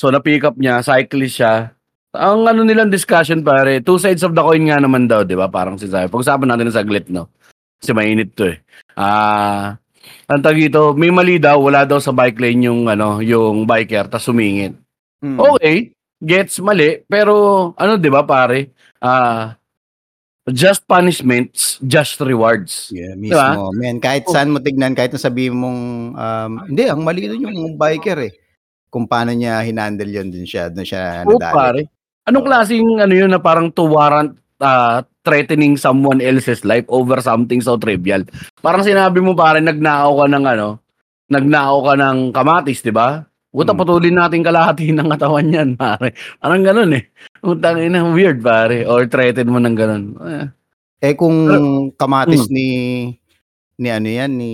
So 0.00 0.08
na-pick 0.08 0.48
up 0.48 0.56
niya, 0.56 0.80
cyclist 0.80 1.36
siya. 1.36 1.76
Ang 2.16 2.48
ano 2.48 2.64
nilang 2.64 2.88
discussion 2.88 3.44
pare, 3.44 3.84
two 3.84 4.00
sides 4.00 4.24
of 4.24 4.32
the 4.32 4.40
coin 4.40 4.68
nga 4.68 4.80
naman 4.80 5.08
daw, 5.08 5.24
'di 5.24 5.36
ba? 5.36 5.48
Parang 5.48 5.76
si 5.76 5.88
Zay. 5.88 6.08
Pag-usapan 6.08 6.48
natin 6.48 6.68
ng 6.68 6.76
saglit, 6.76 7.08
no. 7.12 7.28
Kasi 7.80 7.92
mainit 7.92 8.32
'to 8.32 8.52
eh. 8.52 8.60
Ah, 8.96 9.76
ang 10.28 10.40
tawag 10.40 10.60
dito, 10.68 10.92
may 10.96 11.12
mali 11.12 11.36
daw, 11.36 11.60
wala 11.60 11.84
daw 11.84 12.00
sa 12.00 12.12
bike 12.12 12.40
lane 12.40 12.68
yung 12.68 12.88
ano, 12.88 13.20
yung 13.20 13.64
biker 13.68 14.08
tas 14.08 14.24
sumingit. 14.24 14.76
Hmm. 15.20 15.36
Okay, 15.40 15.92
gets 16.22 16.62
mali, 16.62 17.02
pero 17.04 17.34
ano 17.74 17.98
'di 17.98 18.08
ba 18.08 18.22
pare? 18.22 18.70
Ah, 18.98 19.58
just 20.48 20.82
punishments, 20.84 21.78
just 21.80 22.18
rewards. 22.18 22.90
Yeah, 22.90 23.14
Diba? 23.14 23.54
mismo. 23.54 23.70
Man, 23.72 23.98
kahit 23.98 24.26
Oh. 24.26 24.32
saan 24.32 24.50
mo 24.50 24.58
tignan, 24.58 24.94
kahit 24.94 25.14
sabihin 25.14 25.54
mong, 25.54 25.80
um, 26.12 26.52
hindi, 26.66 26.82
ang 26.86 27.02
mali 27.02 27.26
doon 27.26 27.42
yung 27.44 27.76
biker 27.76 28.18
eh. 28.22 28.32
kung 28.88 29.08
paano 29.08 29.32
niya 29.32 29.64
hinandle 29.64 30.04
yun 30.06 30.28
din 30.28 30.44
siya, 30.44 30.68
doon 30.68 30.84
siya 30.84 31.24
nadali. 31.24 31.54
pare. 31.54 31.80
Anong 32.22 32.44
klaseng 32.44 33.00
ano 33.00 33.14
yun 33.16 33.32
na 33.32 33.40
parang 33.40 33.72
to 33.72 33.88
warrant 33.88 34.36
ah, 34.58 35.00
threatening 35.24 35.74
someone 35.74 36.20
else's 36.20 36.60
life 36.62 36.84
over 36.86 37.18
something 37.18 37.58
so 37.58 37.74
trivial? 37.74 38.20
Parang 38.60 38.84
sinabi 38.84 39.18
mo 39.18 39.32
pare, 39.32 39.64
nagnakaw 39.64 40.12
ka 40.12 40.26
ng 40.28 40.44
ano, 40.44 40.68
nagnakaw 41.26 41.78
ka 41.88 41.94
ng 41.96 42.18
kamatis, 42.30 42.84
di 42.84 42.92
ba? 42.92 43.24
Puta, 43.52 43.70
Hmm. 43.70 43.78
putulin 43.78 44.16
natin 44.16 44.40
kalahati 44.40 44.90
ng 44.90 45.08
katawan 45.08 45.44
yan, 45.46 45.68
pare. 45.76 46.16
Parang 46.40 46.64
ganun 46.64 46.96
eh. 46.96 47.04
Utang 47.42 47.76
ina, 47.78 48.00
weird, 48.02 48.40
pare. 48.40 48.82
Or 48.82 49.04
threaten 49.04 49.46
mo 49.46 49.60
ng 49.60 49.76
ganun. 49.76 50.04
Eh, 50.18 50.46
Eh 51.02 51.12
kung 51.12 51.36
kamatis 51.92 52.46
Hmm. 52.46 52.54
ni 52.54 52.68
ni 53.74 53.88
ano 53.88 54.06
yan 54.06 54.30
ni 54.32 54.52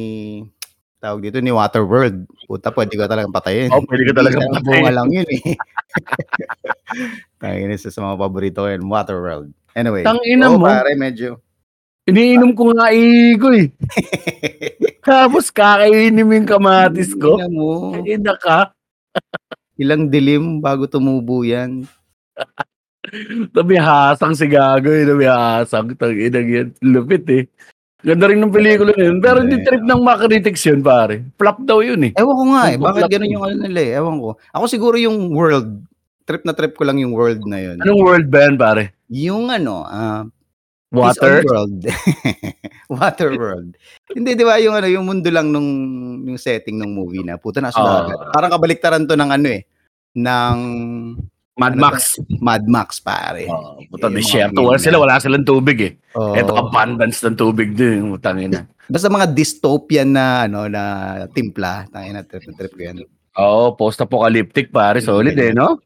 tawag 0.99 1.21
dito 1.21 1.39
ni 1.39 1.53
Waterworld, 1.53 2.25
puta 2.43 2.73
pwede 2.73 2.97
ka 2.97 3.07
talagang 3.07 3.31
patayin. 3.31 3.69
oh, 3.69 3.85
pwede 3.85 4.03
ka 4.09 4.15
talaga 4.17 4.41
Isang 4.41 4.55
patay. 4.57 4.65
bunga 4.65 4.91
lang 4.91 5.09
yun 5.13 5.29
eh. 5.29 5.43
Tangin 7.39 7.71
isa 7.71 7.89
sa 7.89 8.01
mga 8.01 8.17
paborito 8.17 8.65
ko 8.65 8.69
yun, 8.69 8.83
Waterworld. 8.83 9.49
Anyway, 9.73 10.03
Tangina 10.03 10.49
oo, 10.49 10.59
mo. 10.59 10.67
pare 10.67 10.97
medyo. 10.97 11.39
Iniinom 12.05 12.57
ko 12.57 12.73
nga 12.73 12.89
igo 12.91 13.53
eh. 13.53 13.69
Tapos 15.07 15.53
kakainin 15.53 16.25
mo 16.25 16.33
yung 16.33 16.49
kamatis 16.49 17.13
ko. 17.13 17.37
Tingnan 17.37 17.53
mo, 17.53 17.71
Ina 18.01 18.35
ka. 18.35 18.73
Ilang 19.79 20.11
dilim 20.11 20.59
bago 20.59 20.91
tumubo 20.91 21.47
yan. 21.47 21.87
Nabihasang 23.57 24.37
si 24.37 24.51
Gago 24.51 24.91
eh. 24.93 25.07
Nabihasang. 25.07 25.97
Tangina 25.97 26.43
yan. 26.43 26.75
Lupit 26.83 27.25
eh. 27.31 27.45
Ganda 27.99 28.31
rin 28.31 28.39
ng 28.39 28.55
pelikula 28.55 28.95
na 28.95 29.05
yun. 29.11 29.19
Pero 29.19 29.43
hindi 29.43 29.59
trip 29.67 29.83
ng 29.83 30.03
mga 30.07 30.19
critics 30.23 30.63
yun, 30.71 30.87
pare. 30.87 31.27
Flop 31.35 31.59
daw 31.67 31.83
yun 31.83 31.99
eh. 32.07 32.13
Ewan 32.15 32.37
ko 32.39 32.45
nga 32.55 32.63
eh, 32.71 32.77
bakit 32.79 33.11
ganun 33.11 33.35
yung 33.35 33.45
ano 33.45 33.57
nila 33.67 33.81
eh, 33.83 33.91
ewan 33.99 34.23
ko. 34.23 34.31
Ako 34.55 34.65
siguro 34.71 34.95
yung 35.03 35.35
world, 35.35 35.83
trip 36.23 36.47
na 36.47 36.55
trip 36.55 36.79
ko 36.79 36.87
lang 36.87 37.03
yung 37.03 37.11
world 37.11 37.43
na 37.43 37.59
yun. 37.59 37.83
Anong 37.83 38.03
world 38.07 38.27
ba 38.31 38.47
yan, 38.47 38.55
pare? 38.55 38.95
Yung 39.11 39.51
ano, 39.51 39.83
ah, 39.83 40.23
Water? 40.89 41.45
World. 41.45 41.85
Water 42.93 43.31
World. 43.37 43.77
Hindi, 44.09 44.31
di 44.33 44.45
ba, 44.45 44.57
yung 44.57 44.73
ano, 44.73 44.89
yung 44.89 45.05
mundo 45.05 45.29
lang 45.29 45.53
nung 45.53 45.69
yung 46.25 46.41
setting 46.41 46.81
ng 46.81 46.89
movie 46.89 47.21
na, 47.21 47.37
puta 47.37 47.61
na 47.61 47.69
sa 47.69 47.77
Ah. 47.79 48.09
dagat. 48.09 48.19
Parang 48.33 48.53
kabaliktaran 48.57 49.05
to 49.05 49.13
ng 49.13 49.29
ano 49.29 49.47
eh, 49.53 49.69
ng 50.17 50.57
Mad 51.59 51.75
Ano 51.75 51.83
Max. 51.83 52.17
Mad 52.41 52.65
Max, 52.65 53.03
pare. 53.03 53.51
Oh, 53.51 53.83
puta, 53.91 54.07
Yung 54.07 54.17
mga 54.17 54.19
desierto. 54.23 54.57
film 54.57 54.69
Wala 54.71 54.79
sila, 54.79 54.97
wala 55.03 55.19
silang 55.19 55.43
tubig 55.45 55.79
eh. 55.83 55.93
Oo. 56.15 56.33
Ito 56.33 56.55
abundance 56.55 57.19
ng 57.21 57.35
tubig 57.37 57.75
din. 57.75 58.15
Utangin 58.15 58.55
na. 58.55 58.63
Basta 58.87 59.11
mga 59.11 59.27
dystopian 59.29 60.09
na, 60.09 60.47
ano, 60.47 60.71
na 60.71 60.83
timpla. 61.35 61.85
Tangin 61.91 62.15
na, 62.15 62.23
trip 62.23 62.47
na 62.47 62.55
trip 62.55 62.73
ko 62.73 62.81
yan. 62.81 62.97
Oo, 63.37 63.43
oh, 63.43 63.69
post-apocalyptic 63.75 64.71
pare. 64.71 65.03
Solid 65.03 65.35
eh, 65.35 65.51
no? 65.51 65.83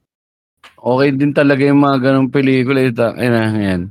Okay 0.77 1.09
din 1.17 1.33
talaga 1.33 1.65
yung 1.65 1.81
mga 1.81 1.99
ganong 2.05 2.29
pelikula. 2.29 2.85
Ito. 2.85 3.17
Ayan, 3.17 3.35
ayan. 3.57 3.83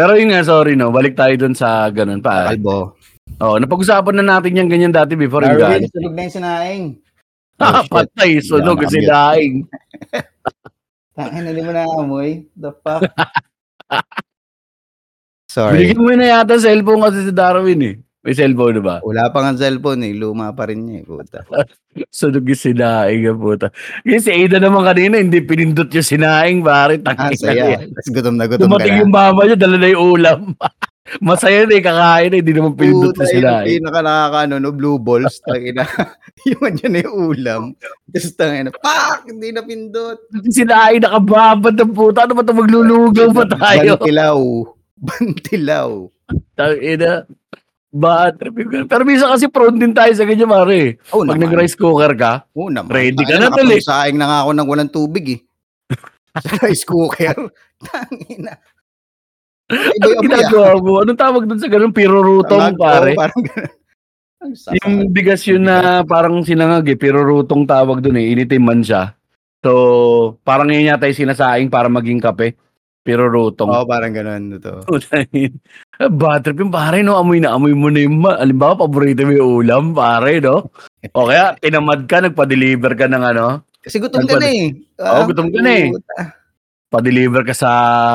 Pero 0.00 0.16
yun 0.16 0.32
nga, 0.32 0.40
sorry 0.40 0.80
no. 0.80 0.88
Balik 0.88 1.12
tayo 1.12 1.36
dun 1.36 1.52
sa 1.52 1.92
ganun 1.92 2.24
pare. 2.24 2.56
Kalbo. 2.56 2.96
Oo, 3.44 3.60
napag-usapan 3.60 4.16
na 4.16 4.24
natin 4.24 4.56
yan 4.56 4.68
ganyan 4.72 4.96
dati 4.96 5.12
before 5.12 5.44
yung 5.44 5.60
Darwin, 5.60 5.84
sunog 5.92 6.14
na 6.16 6.22
yung 6.24 6.36
sinaing. 6.40 6.84
Ah, 7.60 7.84
Oh, 7.84 7.84
patay, 7.84 8.40
sunog 8.40 8.80
si 8.88 9.04
Daing. 9.04 9.68
Tangin 11.20 11.44
na, 11.44 11.52
mo 11.52 11.72
naamoy. 11.76 12.48
The 12.56 12.72
fuck? 12.80 13.04
Sorry. 15.52 15.84
Binigyan 15.84 16.00
mo 16.00 16.16
na 16.16 16.40
yata 16.40 16.56
cellphone 16.56 17.04
kasi 17.04 17.28
si 17.28 17.32
Darwin 17.36 17.80
eh. 17.84 17.94
May 18.20 18.36
cellphone 18.36 18.76
na 18.76 18.82
ba? 18.84 18.96
Wala 19.00 19.32
pa 19.32 19.40
nga 19.40 19.56
cellphone 19.56 20.04
eh. 20.04 20.12
Luma 20.12 20.52
pa 20.52 20.68
rin 20.68 20.84
niya 20.84 21.00
eh. 21.00 21.04
Puta. 21.08 21.40
Sunog 22.12 22.44
yung 22.44 22.60
sinaing 22.68 23.24
ang 23.24 23.40
puta. 23.40 23.72
Yung 24.04 24.20
si 24.20 24.28
Ada 24.28 24.60
naman 24.60 24.84
kanina, 24.84 25.16
hindi 25.16 25.40
pinindot 25.40 25.88
yung 25.88 26.04
sinaing, 26.04 26.60
pare. 26.60 27.00
Ah, 27.08 27.32
saya. 27.32 27.80
Tapos 27.80 28.08
gutom 28.12 28.36
na 28.36 28.44
gutom 28.44 28.68
ka 28.68 28.76
Dumating 28.76 28.92
na. 28.92 29.00
yung 29.00 29.12
mama 29.16 29.40
niya, 29.48 29.56
dala 29.56 29.76
na 29.80 29.88
yung 29.88 30.04
ulam. 30.20 30.40
Masaya 31.24 31.64
na 31.64 31.74
eh, 31.74 31.82
kakain 31.82 32.28
na, 32.28 32.36
hindi 32.44 32.52
naman 32.52 32.76
pinindot 32.76 33.16
Puta, 33.16 33.24
yung 33.24 33.32
yun 33.32 33.40
ang 33.48 33.64
sinaing. 33.64 33.80
pinaka 33.88 34.40
no, 34.52 34.70
blue 34.70 34.98
balls. 35.00 35.40
Tangina. 35.40 35.84
yung 36.52 36.60
andyan 36.60 36.92
na 36.92 37.00
yung 37.00 37.16
ulam. 37.24 37.62
Tapos 38.12 38.36
tangina, 38.36 38.68
pak! 38.68 39.32
Hindi 39.32 39.48
na 39.48 39.64
pindot. 39.64 40.20
Sinaing 40.52 41.08
nakababad 41.08 41.72
ng 41.72 41.92
puta. 41.96 42.28
Ano 42.28 42.36
ba 42.36 42.44
ito 42.44 42.52
maglulugaw 42.52 43.28
pa 43.32 43.44
tayo? 43.48 43.96
Bantilaw. 43.96 44.38
Bantilaw. 45.00 45.88
Tangina. 46.52 47.24
Bad 47.90 48.38
trip. 48.38 48.54
Pero 48.86 49.02
minsan 49.02 49.34
kasi 49.34 49.50
prone 49.50 49.74
din 49.74 49.90
tayo 49.90 50.14
sa 50.14 50.22
ganyan, 50.22 50.46
mare. 50.46 51.02
Oo 51.10 51.22
Pag 51.22 51.34
naman. 51.34 51.42
nag-rice 51.50 51.74
cooker 51.74 52.14
ka, 52.14 52.46
Oo 52.54 52.70
naman. 52.70 52.86
ready 52.88 53.18
ka 53.18 53.34
Tangina, 53.34 53.42
na 53.42 53.50
tol 53.50 53.66
eh. 53.66 53.76
nakapagsaing 53.76 54.16
na 54.16 54.26
nga 54.26 54.38
ako 54.42 54.50
ng 54.54 54.68
walang 54.68 54.90
tubig 54.90 55.26
eh. 55.26 55.40
Sa 56.38 56.50
rice 56.62 56.86
cooker. 56.86 57.34
Tangina. 57.86 58.54
Ano 59.70 60.18
ginagawa 60.18 60.70
mo? 60.78 61.02
Anong 61.02 61.18
tawag 61.18 61.42
dun 61.46 61.58
sa 61.58 61.66
ganun? 61.66 61.90
Pirurutong, 61.90 62.74
pare. 62.74 63.14
oo, 63.14 63.18
Parang 63.18 63.42
ganun. 63.42 63.70
Yung 64.80 64.94
bigas 65.12 65.44
yun 65.44 65.62
na 65.62 66.00
parang 66.02 66.40
sinangag 66.40 66.88
eh, 66.88 66.96
pirurutong 66.96 67.68
tawag 67.68 68.00
dun 68.00 68.16
eh, 68.16 68.32
initin 68.32 68.62
man 68.62 68.80
siya. 68.80 69.12
So, 69.60 69.70
parang 70.40 70.70
yun 70.70 70.88
yata 70.88 71.04
yung 71.04 71.26
sinasaing 71.26 71.68
para 71.68 71.90
maging 71.90 72.18
kape. 72.18 72.54
Pirurutong. 73.10 73.66
Oo, 73.66 73.84
parang 73.90 74.14
ganun. 74.14 74.54
Ito. 74.54 74.86
Bad 76.22 76.46
trip 76.46 76.62
yung 76.62 76.70
pare, 76.70 77.02
no? 77.02 77.18
Amoy 77.18 77.42
na 77.42 77.58
amoy 77.58 77.74
mo 77.74 77.90
na 77.90 78.06
yung, 78.06 78.22
ma- 78.22 78.38
alimbawa, 78.38 78.86
paborito 78.86 79.26
mo 79.26 79.34
yung 79.34 79.52
ulam, 79.66 79.84
pare, 79.90 80.38
no? 80.38 80.70
O 81.18 81.26
kaya, 81.26 81.58
tinamad 81.58 82.06
ka, 82.06 82.22
nagpa-deliver 82.22 82.94
ka 82.94 83.10
ng 83.10 83.24
ano, 83.34 83.66
Kasi 83.82 83.98
gutom 83.98 84.22
ka 84.30 84.38
na 84.38 84.46
eh. 84.46 84.70
Oo, 85.02 85.26
gutom 85.26 85.50
ka 85.50 85.58
na 85.58 85.72
eh. 85.74 85.90
pa-deliver 86.86 87.42
ka 87.42 87.54
sa, 87.54 87.70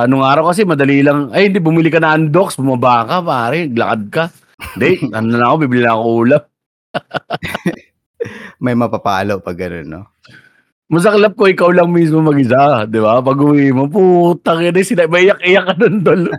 nung 0.08 0.24
araw 0.24 0.56
kasi, 0.56 0.64
madali 0.64 1.04
lang, 1.04 1.28
ay, 1.36 1.52
hindi, 1.52 1.60
bumili 1.60 1.92
ka 1.92 2.00
na 2.00 2.16
undox, 2.16 2.56
bumaba 2.56 3.04
ka, 3.04 3.16
pare, 3.20 3.68
lakad 3.68 4.04
ka. 4.08 4.24
Hindi, 4.74 5.04
ano 5.18 5.28
na 5.36 5.46
ako, 5.52 5.56
bibili 5.68 5.84
na 5.84 5.94
ako 5.94 6.04
ulam. 6.24 6.44
May 8.64 8.74
mapapalo 8.74 9.44
pag 9.44 9.60
gano'n, 9.60 9.86
no? 9.86 10.16
Masaklap 10.86 11.34
ko, 11.34 11.50
ikaw 11.50 11.74
lang 11.74 11.89
mismo 11.89 12.22
mag-isa, 12.22 12.86
di 12.86 13.01
ba? 13.01 13.18
Pag 13.18 13.42
uwi 13.42 13.74
mo, 13.74 13.89
putang 13.89 14.62
ina, 14.62 14.86
sila, 14.86 15.10
may 15.10 15.25
iyak-iyak 15.25 15.65
ka 15.65 15.74
nun, 15.82 15.96
dol. 16.06 16.30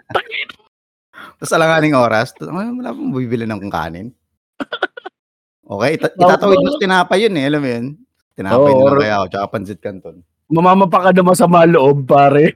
Tapos 1.36 1.52
alanganing 1.52 1.98
oras, 1.98 2.30
wala 2.38 2.94
pong 2.94 3.10
bibili 3.10 3.44
ng 3.44 3.66
kanin. 3.70 4.14
Okay, 5.66 5.98
ita- 5.98 6.14
itatawid 6.14 6.62
mo 6.62 6.70
sa 6.70 6.78
tinapay 6.78 7.26
yun 7.26 7.42
eh, 7.42 7.50
alam 7.50 7.58
mo 7.58 7.66
yun? 7.66 7.86
Tinapay 8.38 8.70
Oo, 8.70 8.78
na 8.78 8.86
lang 8.86 9.02
kaya 9.02 9.14
ako, 9.18 9.26
tsaka 9.34 9.46
pansit 9.50 9.80
canton. 9.82 10.16
Mamamapa 10.46 10.98
ka 11.02 11.10
na 11.10 11.22
masama 11.26 11.66
loob, 11.66 12.06
pare. 12.06 12.54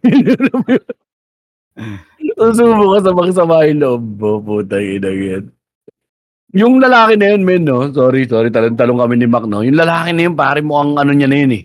Susubo 2.39 2.95
ka 2.95 2.99
sa 3.03 3.11
magsama 3.11 3.67
yung 3.67 3.83
loob 3.83 4.05
mo, 4.15 4.31
putang 4.39 4.87
ina 4.87 5.11
yan. 5.11 5.45
Yung 6.55 6.79
lalaki 6.79 7.19
na 7.19 7.35
yun, 7.35 7.43
men, 7.43 7.67
no? 7.67 7.91
Sorry, 7.91 8.31
sorry, 8.31 8.55
talong-talong 8.55 9.03
kami 9.03 9.15
ni 9.19 9.27
Mac, 9.27 9.43
no? 9.51 9.67
Yung 9.67 9.75
lalaki 9.75 10.15
na 10.15 10.31
yun, 10.31 10.39
pare, 10.39 10.63
mukhang 10.63 10.95
ano 10.95 11.11
niya 11.11 11.27
na 11.27 11.39
yun, 11.43 11.53
eh. 11.59 11.63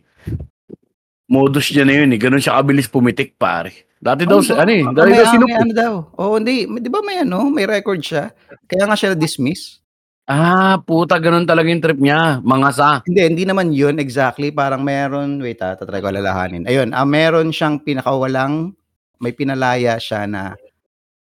Modus 1.26 1.74
niya 1.74 1.86
na 1.90 1.94
yun, 1.98 2.14
eh. 2.14 2.20
Ganun 2.22 2.42
siya 2.42 2.62
kabilis 2.62 2.86
pumitik, 2.86 3.34
pare. 3.36 3.90
Dati 3.98 4.30
daw, 4.30 4.38
ano 4.38 4.70
eh, 4.70 4.86
dati 4.86 5.10
may, 5.10 5.18
daw 5.18 5.26
may, 5.26 5.34
sinup. 5.34 5.50
ano 5.50 5.74
daw. 5.74 5.94
Oo, 6.22 6.38
hindi. 6.38 6.70
Di 6.70 6.90
ba 6.94 7.02
may 7.02 7.26
ano, 7.26 7.50
may 7.50 7.66
record 7.66 7.98
siya? 8.06 8.30
Kaya 8.70 8.86
nga 8.86 8.94
siya 8.94 9.18
dismiss. 9.18 9.82
Ah, 10.26 10.82
puta, 10.82 11.18
ganun 11.18 11.46
talaga 11.46 11.70
yung 11.70 11.82
trip 11.82 11.98
niya. 11.98 12.42
Mangasa. 12.46 13.02
Hindi, 13.06 13.22
hindi 13.26 13.44
naman 13.46 13.74
yun 13.74 13.98
exactly. 13.98 14.54
Parang 14.54 14.86
meron, 14.86 15.42
wait 15.42 15.62
ha, 15.62 15.74
tatry 15.74 16.02
ko 16.02 16.10
alalahanin. 16.14 16.66
Ayun, 16.70 16.94
ah, 16.94 17.06
meron 17.06 17.50
siyang 17.50 17.82
pinakawalang, 17.82 18.74
may 19.22 19.34
pinalaya 19.34 19.98
siya 19.98 20.30
na 20.30 20.54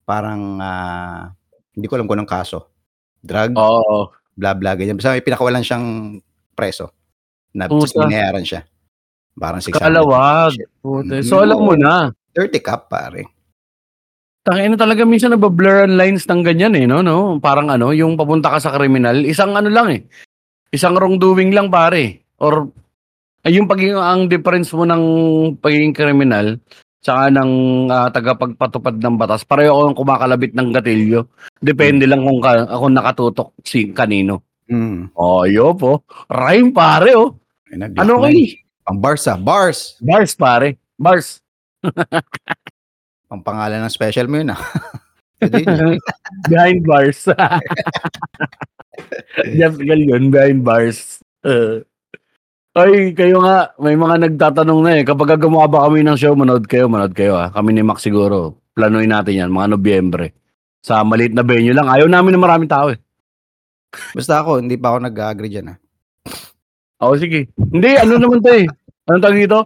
parang, 0.08 0.60
ah, 0.64 1.32
hindi 1.76 1.88
ko 1.88 2.00
alam 2.00 2.08
kung 2.08 2.20
anong 2.20 2.32
kaso. 2.32 2.72
Drug, 3.20 3.56
Oo. 3.56 4.12
bla 4.36 4.56
bla, 4.56 4.76
ganyan. 4.76 4.96
Basta 4.96 5.16
may 5.16 5.24
pinakawalan 5.24 5.64
siyang 5.64 6.20
preso. 6.56 6.92
Na 7.52 7.68
binayaran 7.68 8.44
siya. 8.48 8.69
Parang 9.40 9.64
600. 9.64 9.80
Kalawag. 9.80 10.52
Mm, 10.84 11.24
So, 11.24 11.40
alam 11.40 11.64
mo 11.64 11.74
na. 11.74 12.12
30 12.36 12.60
cup, 12.60 12.92
pare. 12.92 13.26
Tangina 14.44 14.76
talaga 14.80 15.04
minsan 15.04 15.36
nabablur 15.36 15.88
ang 15.88 15.96
lines 16.00 16.28
ng 16.28 16.42
ganyan 16.44 16.76
eh, 16.76 16.86
no? 16.88 17.00
no? 17.00 17.40
Parang 17.40 17.72
ano, 17.72 17.92
yung 17.96 18.16
papunta 18.20 18.52
ka 18.52 18.60
sa 18.60 18.76
kriminal, 18.76 19.24
isang 19.24 19.56
ano 19.56 19.68
lang 19.72 19.88
eh. 19.92 20.02
Isang 20.70 20.96
wrongdoing 20.96 21.52
lang 21.56 21.72
pare. 21.72 22.24
Or 22.40 22.70
ay 23.48 23.56
yung 23.56 23.68
pagiging 23.72 23.96
ang 23.96 24.28
difference 24.28 24.72
mo 24.76 24.84
ng 24.84 25.04
pagiging 25.64 25.96
kriminal 25.96 26.60
tsaka 27.00 27.32
ng 27.32 27.52
ah, 27.88 28.12
tagapagpatupad 28.12 29.00
ng 29.00 29.16
batas. 29.16 29.48
Pareho 29.48 29.72
akong 29.72 30.04
kumakalabit 30.04 30.52
ng 30.52 30.70
gatilyo. 30.76 31.32
Depende 31.60 32.04
lang 32.04 32.28
kung 32.28 32.44
ka, 32.44 32.68
ako 32.68 32.86
nakatutok 32.92 33.50
si 33.64 33.92
kanino. 33.96 34.44
Mm. 34.70 35.16
Oh, 35.18 35.48
yo 35.50 35.74
po. 35.74 36.04
Rhyme 36.30 36.76
pare 36.76 37.16
oh. 37.18 37.40
Ay, 37.72 37.82
Ano 37.98 38.22
kay? 38.22 38.60
Pang 38.90 38.98
bars 38.98 39.30
ah, 39.30 39.38
bars. 39.38 40.02
Bars 40.02 40.34
pare. 40.34 40.74
Bars. 40.98 41.46
Pang 43.30 43.46
pangalan 43.46 43.86
ng 43.86 43.94
special 43.94 44.26
mo 44.26 44.42
yun 44.42 44.50
ah. 44.50 44.58
Yun. 45.46 46.02
behind 46.50 46.82
bars. 46.90 47.30
Jeff 49.54 49.78
Gal 49.78 50.02
yun, 50.02 50.34
behind 50.34 50.66
bars. 50.66 51.22
Uh, 51.46 51.86
Ay, 52.74 53.14
kayo 53.14 53.46
nga, 53.46 53.78
may 53.78 53.94
mga 53.94 54.26
nagtatanong 54.26 54.80
na, 54.82 54.92
eh, 54.98 55.06
kapagka 55.06 55.38
gumawa 55.38 55.70
ba 55.70 55.86
kami 55.86 56.02
ng 56.02 56.18
show, 56.18 56.34
manood 56.34 56.66
kayo, 56.66 56.90
manood 56.90 57.14
kayo, 57.14 57.38
ah. 57.38 57.54
Kami 57.54 57.78
ni 57.78 57.86
Max 57.86 58.02
siguro, 58.02 58.58
planuhin 58.74 59.14
natin 59.14 59.38
'yan 59.38 59.54
mga 59.54 59.70
Nobyembre. 59.78 60.34
Sa 60.82 61.06
maliit 61.06 61.38
na 61.38 61.46
venue 61.46 61.78
lang, 61.78 61.86
ayaw 61.90 62.10
namin 62.10 62.36
ng 62.36 62.44
maraming 62.44 62.72
tao, 62.72 62.90
eh. 62.90 63.00
Basta 64.18 64.42
ako, 64.42 64.66
hindi 64.66 64.82
pa 64.82 64.94
ako 64.94 64.98
nag-a-agree 65.06 65.54
diyan, 65.54 65.72
ah. 65.74 65.78
Oo, 67.00 67.16
sige. 67.16 67.48
Hindi, 67.56 67.96
ano 67.96 68.20
naman 68.20 68.44
'to, 68.44 68.52
eh, 68.52 68.68
anong 69.10 69.24
tawag 69.26 69.42
dito? 69.42 69.60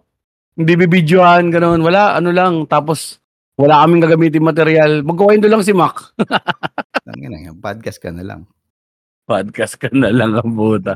Hindi 0.55 0.73
bibidyohan, 0.79 1.51
gano'n, 1.51 1.81
wala, 1.83 2.15
ano 2.15 2.29
lang, 2.31 2.63
tapos 2.69 3.19
wala 3.59 3.83
kaming 3.83 4.01
gagamiting 4.07 4.45
materyal, 4.45 5.03
magkukuwento 5.03 5.51
lang 5.51 5.61
si 5.61 5.75
Mac. 5.75 6.15
Tangina, 7.05 7.51
podcast 7.59 7.99
ka 7.99 8.09
na 8.09 8.23
lang. 8.23 8.47
Podcast 9.27 9.75
ka 9.75 9.91
na 9.91 10.09
lang 10.09 10.33
ang 10.39 10.55
puta. 10.55 10.95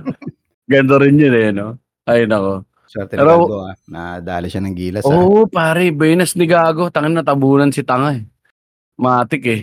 Ganito 0.68 0.96
rin 1.00 1.20
'yun, 1.20 1.36
eh, 1.36 1.52
'no? 1.52 1.80
Ay 2.08 2.28
naku. 2.28 2.64
Swerte 2.88 3.16
ni 3.16 3.20
Pero 3.20 3.36
Gago, 3.44 3.58
ah, 3.68 3.76
nadali 3.92 4.48
siya 4.48 4.64
ng 4.64 4.76
gilas, 4.76 5.04
ah. 5.04 5.12
Oo, 5.12 5.48
pare, 5.52 5.92
benas 5.92 6.36
ni 6.40 6.48
Gago, 6.48 6.88
tangina 6.88 7.20
natabunan 7.20 7.72
si 7.72 7.84
tanga, 7.84 8.16
eh. 8.16 8.24
Matik, 8.96 9.44
eh. 9.48 9.62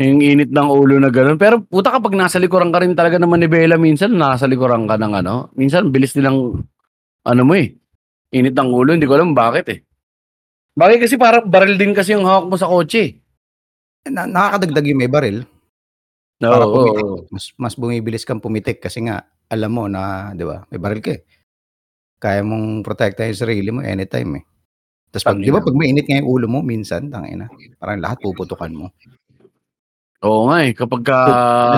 Yung 0.00 0.24
init 0.24 0.50
ng 0.50 0.68
ulo 0.70 0.98
na 0.98 1.12
gano'n. 1.12 1.38
Pero 1.38 1.60
puta 1.62 1.92
kapag 1.92 2.16
nasa 2.16 2.40
likuran 2.40 2.72
ka 2.72 2.82
rin 2.82 2.96
talaga 2.96 3.20
ng 3.20 3.30
manibela 3.30 3.76
minsan, 3.78 4.16
nasa 4.16 4.48
likuran 4.50 4.88
ka 4.88 4.96
ng 4.98 5.12
ano, 5.22 5.52
minsan 5.54 5.92
bilis 5.92 6.16
nilang 6.18 6.58
ano 7.22 7.42
mo, 7.44 7.54
eh, 7.54 7.76
init 8.30 8.54
ng 8.54 8.70
ulo, 8.70 8.94
hindi 8.94 9.06
ko 9.06 9.18
alam 9.18 9.34
bakit, 9.34 9.66
eh. 9.70 9.80
Bagay 10.78 11.02
kasi 11.02 11.18
parang 11.18 11.46
baril 11.50 11.74
din 11.76 11.92
kasi 11.92 12.14
yung 12.14 12.26
hawak 12.26 12.46
mo 12.46 12.56
sa 12.58 12.70
kotse, 12.70 13.00
eh. 13.02 13.10
Na 14.08 14.24
nakakadagdag 14.24 14.86
yung 14.90 15.00
may 15.02 15.10
baril. 15.10 15.44
Para 16.40 16.64
oo, 16.64 16.72
pumitik, 16.72 17.04
oo. 17.04 17.18
mas 17.28 17.44
mas 17.60 17.74
bumibilis 17.76 18.24
kang 18.24 18.40
pumitik 18.40 18.80
kasi 18.80 19.04
nga 19.04 19.28
alam 19.52 19.70
mo 19.76 19.84
na, 19.92 20.32
'di 20.32 20.44
ba, 20.48 20.64
may 20.72 20.80
baril 20.80 21.00
ka, 21.04 21.12
eh. 21.18 21.22
Kaya 22.20 22.40
mong 22.44 22.80
protektahin 22.80 23.36
yung 23.36 23.42
sarili 23.44 23.68
mo 23.74 23.80
anytime, 23.84 24.40
eh. 24.40 24.44
Tas 25.12 25.20
'pag 25.26 25.36
'di 25.36 25.52
ba. 25.52 25.60
'pag 25.60 25.76
mainit 25.76 26.08
nga 26.08 26.16
yung 26.22 26.30
ulo 26.32 26.46
mo 26.48 26.60
minsan, 26.64 27.12
tangina, 27.12 27.50
parang 27.76 28.00
lahat 28.00 28.24
puputukan 28.24 28.72
mo. 28.72 28.86
Oo 30.22 30.52
nga, 30.52 30.60
eh, 30.68 30.76
kapagka 30.76 31.16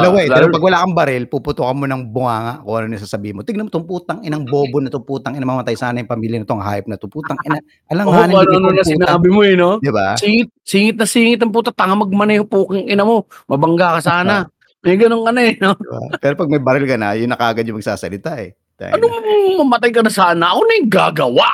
Dalawa, 0.03 0.19
eh, 0.19 0.27
pero 0.35 0.51
'pag 0.51 0.65
wala 0.67 0.83
kang 0.83 0.99
baril, 0.99 1.31
puputukan 1.31 1.79
mo 1.79 1.87
ng 1.87 2.11
bunganga 2.11 2.59
kung 2.67 2.75
ano 2.75 2.99
sasabihin 2.99 3.39
mo. 3.39 3.47
"Tignan 3.47 3.67
mo 3.67 3.71
'tong 3.71 3.87
putang 3.87 4.19
inang 4.27 4.51
bobo 4.51 4.83
na 4.83 4.91
'to, 4.91 4.99
putang 4.99 5.39
ina, 5.39 5.47
mamatay 5.47 5.79
sana 5.79 6.03
yung 6.03 6.11
pamilya 6.11 6.43
nitong 6.43 6.59
hayop 6.59 6.91
na 6.91 6.99
'to, 6.99 7.07
putang 7.07 7.39
ina, 7.47 7.63
Oo, 7.63 7.87
alanganin 7.95 8.35
kung 8.35 8.43
mo 8.43 8.43
ano-ano 8.43 8.69
na 8.75 8.83
puta." 8.83 8.91
sinabi 9.15 9.29
mo, 9.31 9.41
eh, 9.47 9.55
'no? 9.55 9.79
'Di 9.79 9.91
ba? 9.95 10.19
Singit 10.19 10.49
singit 10.67 10.97
na 10.99 11.07
singit 11.07 11.39
ang 11.39 11.55
puta, 11.55 11.71
tanga 11.71 11.95
magmaneho, 11.95 12.43
pukang 12.43 12.83
ina 12.83 13.07
mo, 13.07 13.31
mabangga 13.47 14.03
ka 14.03 14.11
sana. 14.11 14.43
May 14.83 14.99
gano'ng 14.99 15.23
ano, 15.23 15.39
eh, 15.39 15.55
'no? 15.63 15.79
'Di 15.79 15.87
ba? 15.87 16.01
Pero 16.19 16.35
'pag 16.35 16.51
may 16.51 16.59
baril 16.63 16.87
ka 16.91 16.99
na, 16.99 17.15
yun 17.15 17.31
na 17.31 17.39
kaagad 17.39 17.63
yung 17.63 17.79
magsasalita, 17.79 18.43
eh. 18.43 18.59
Tangina. 18.75 18.99
Anong 19.07 19.63
mamatay 19.63 19.95
ka 19.95 20.03
na 20.03 20.11
sana, 20.11 20.51
ako 20.51 20.61
na 20.67 20.73
yung 20.83 20.91
gagawa. 20.91 21.49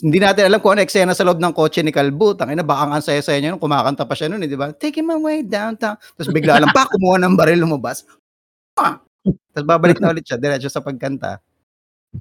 Hindi 0.00 0.18
natin 0.18 0.48
alam 0.48 0.60
kung 0.64 0.72
ano 0.76 0.82
eksena 0.84 1.12
sa 1.12 1.28
loob 1.28 1.36
ng 1.36 1.52
kotse 1.52 1.84
ni 1.84 1.92
Kalbo. 1.92 2.32
Tangina, 2.32 2.64
baka 2.64 2.88
ang 2.88 3.04
saya-saya 3.04 3.36
niya 3.40 3.52
nun, 3.52 3.60
kumakanta 3.60 4.08
pa 4.08 4.16
siya 4.16 4.32
nun, 4.32 4.40
eh, 4.40 4.48
'di 4.48 4.56
ba? 4.56 4.72
"Taking 4.72 5.04
my 5.04 5.18
way 5.20 5.38
downtown." 5.44 6.00
Tapos 6.00 6.32
bigla 6.32 6.56
lang, 6.60 6.72
pak, 6.72 6.88
kumuha 6.96 7.20
ng 7.20 7.34
baril, 7.36 7.60
lumabas. 7.68 8.08
Ah! 8.80 9.00
Tapos 9.52 9.66
babalik 9.68 10.00
na 10.00 10.12
ulit 10.12 10.24
siya, 10.26 10.40
diretso 10.40 10.68
sa 10.72 10.80
pagkanta. 10.84 11.40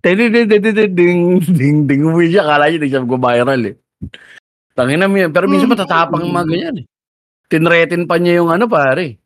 Ding, 0.03 0.17
ding, 1.55 1.79
ding, 1.87 2.01
umuwi 2.03 2.33
siya, 2.33 2.43
akala 2.45 2.67
niya 2.69 2.75
hindi 2.81 2.89
siya 2.91 3.01
magba-viral, 3.05 3.61
eh. 3.71 3.75
Tangina 4.75 5.05
pero 5.31 5.45
minsan 5.47 5.69
matatapang 5.71 6.23
yung 6.25 6.35
mga 6.35 6.47
ganyan, 6.51 6.75
eh. 6.83 6.85
Tinretin 7.51 8.03
pa 8.09 8.17
niya 8.19 8.43
yung 8.43 8.51
ano, 8.51 8.67
pare. 8.67 9.22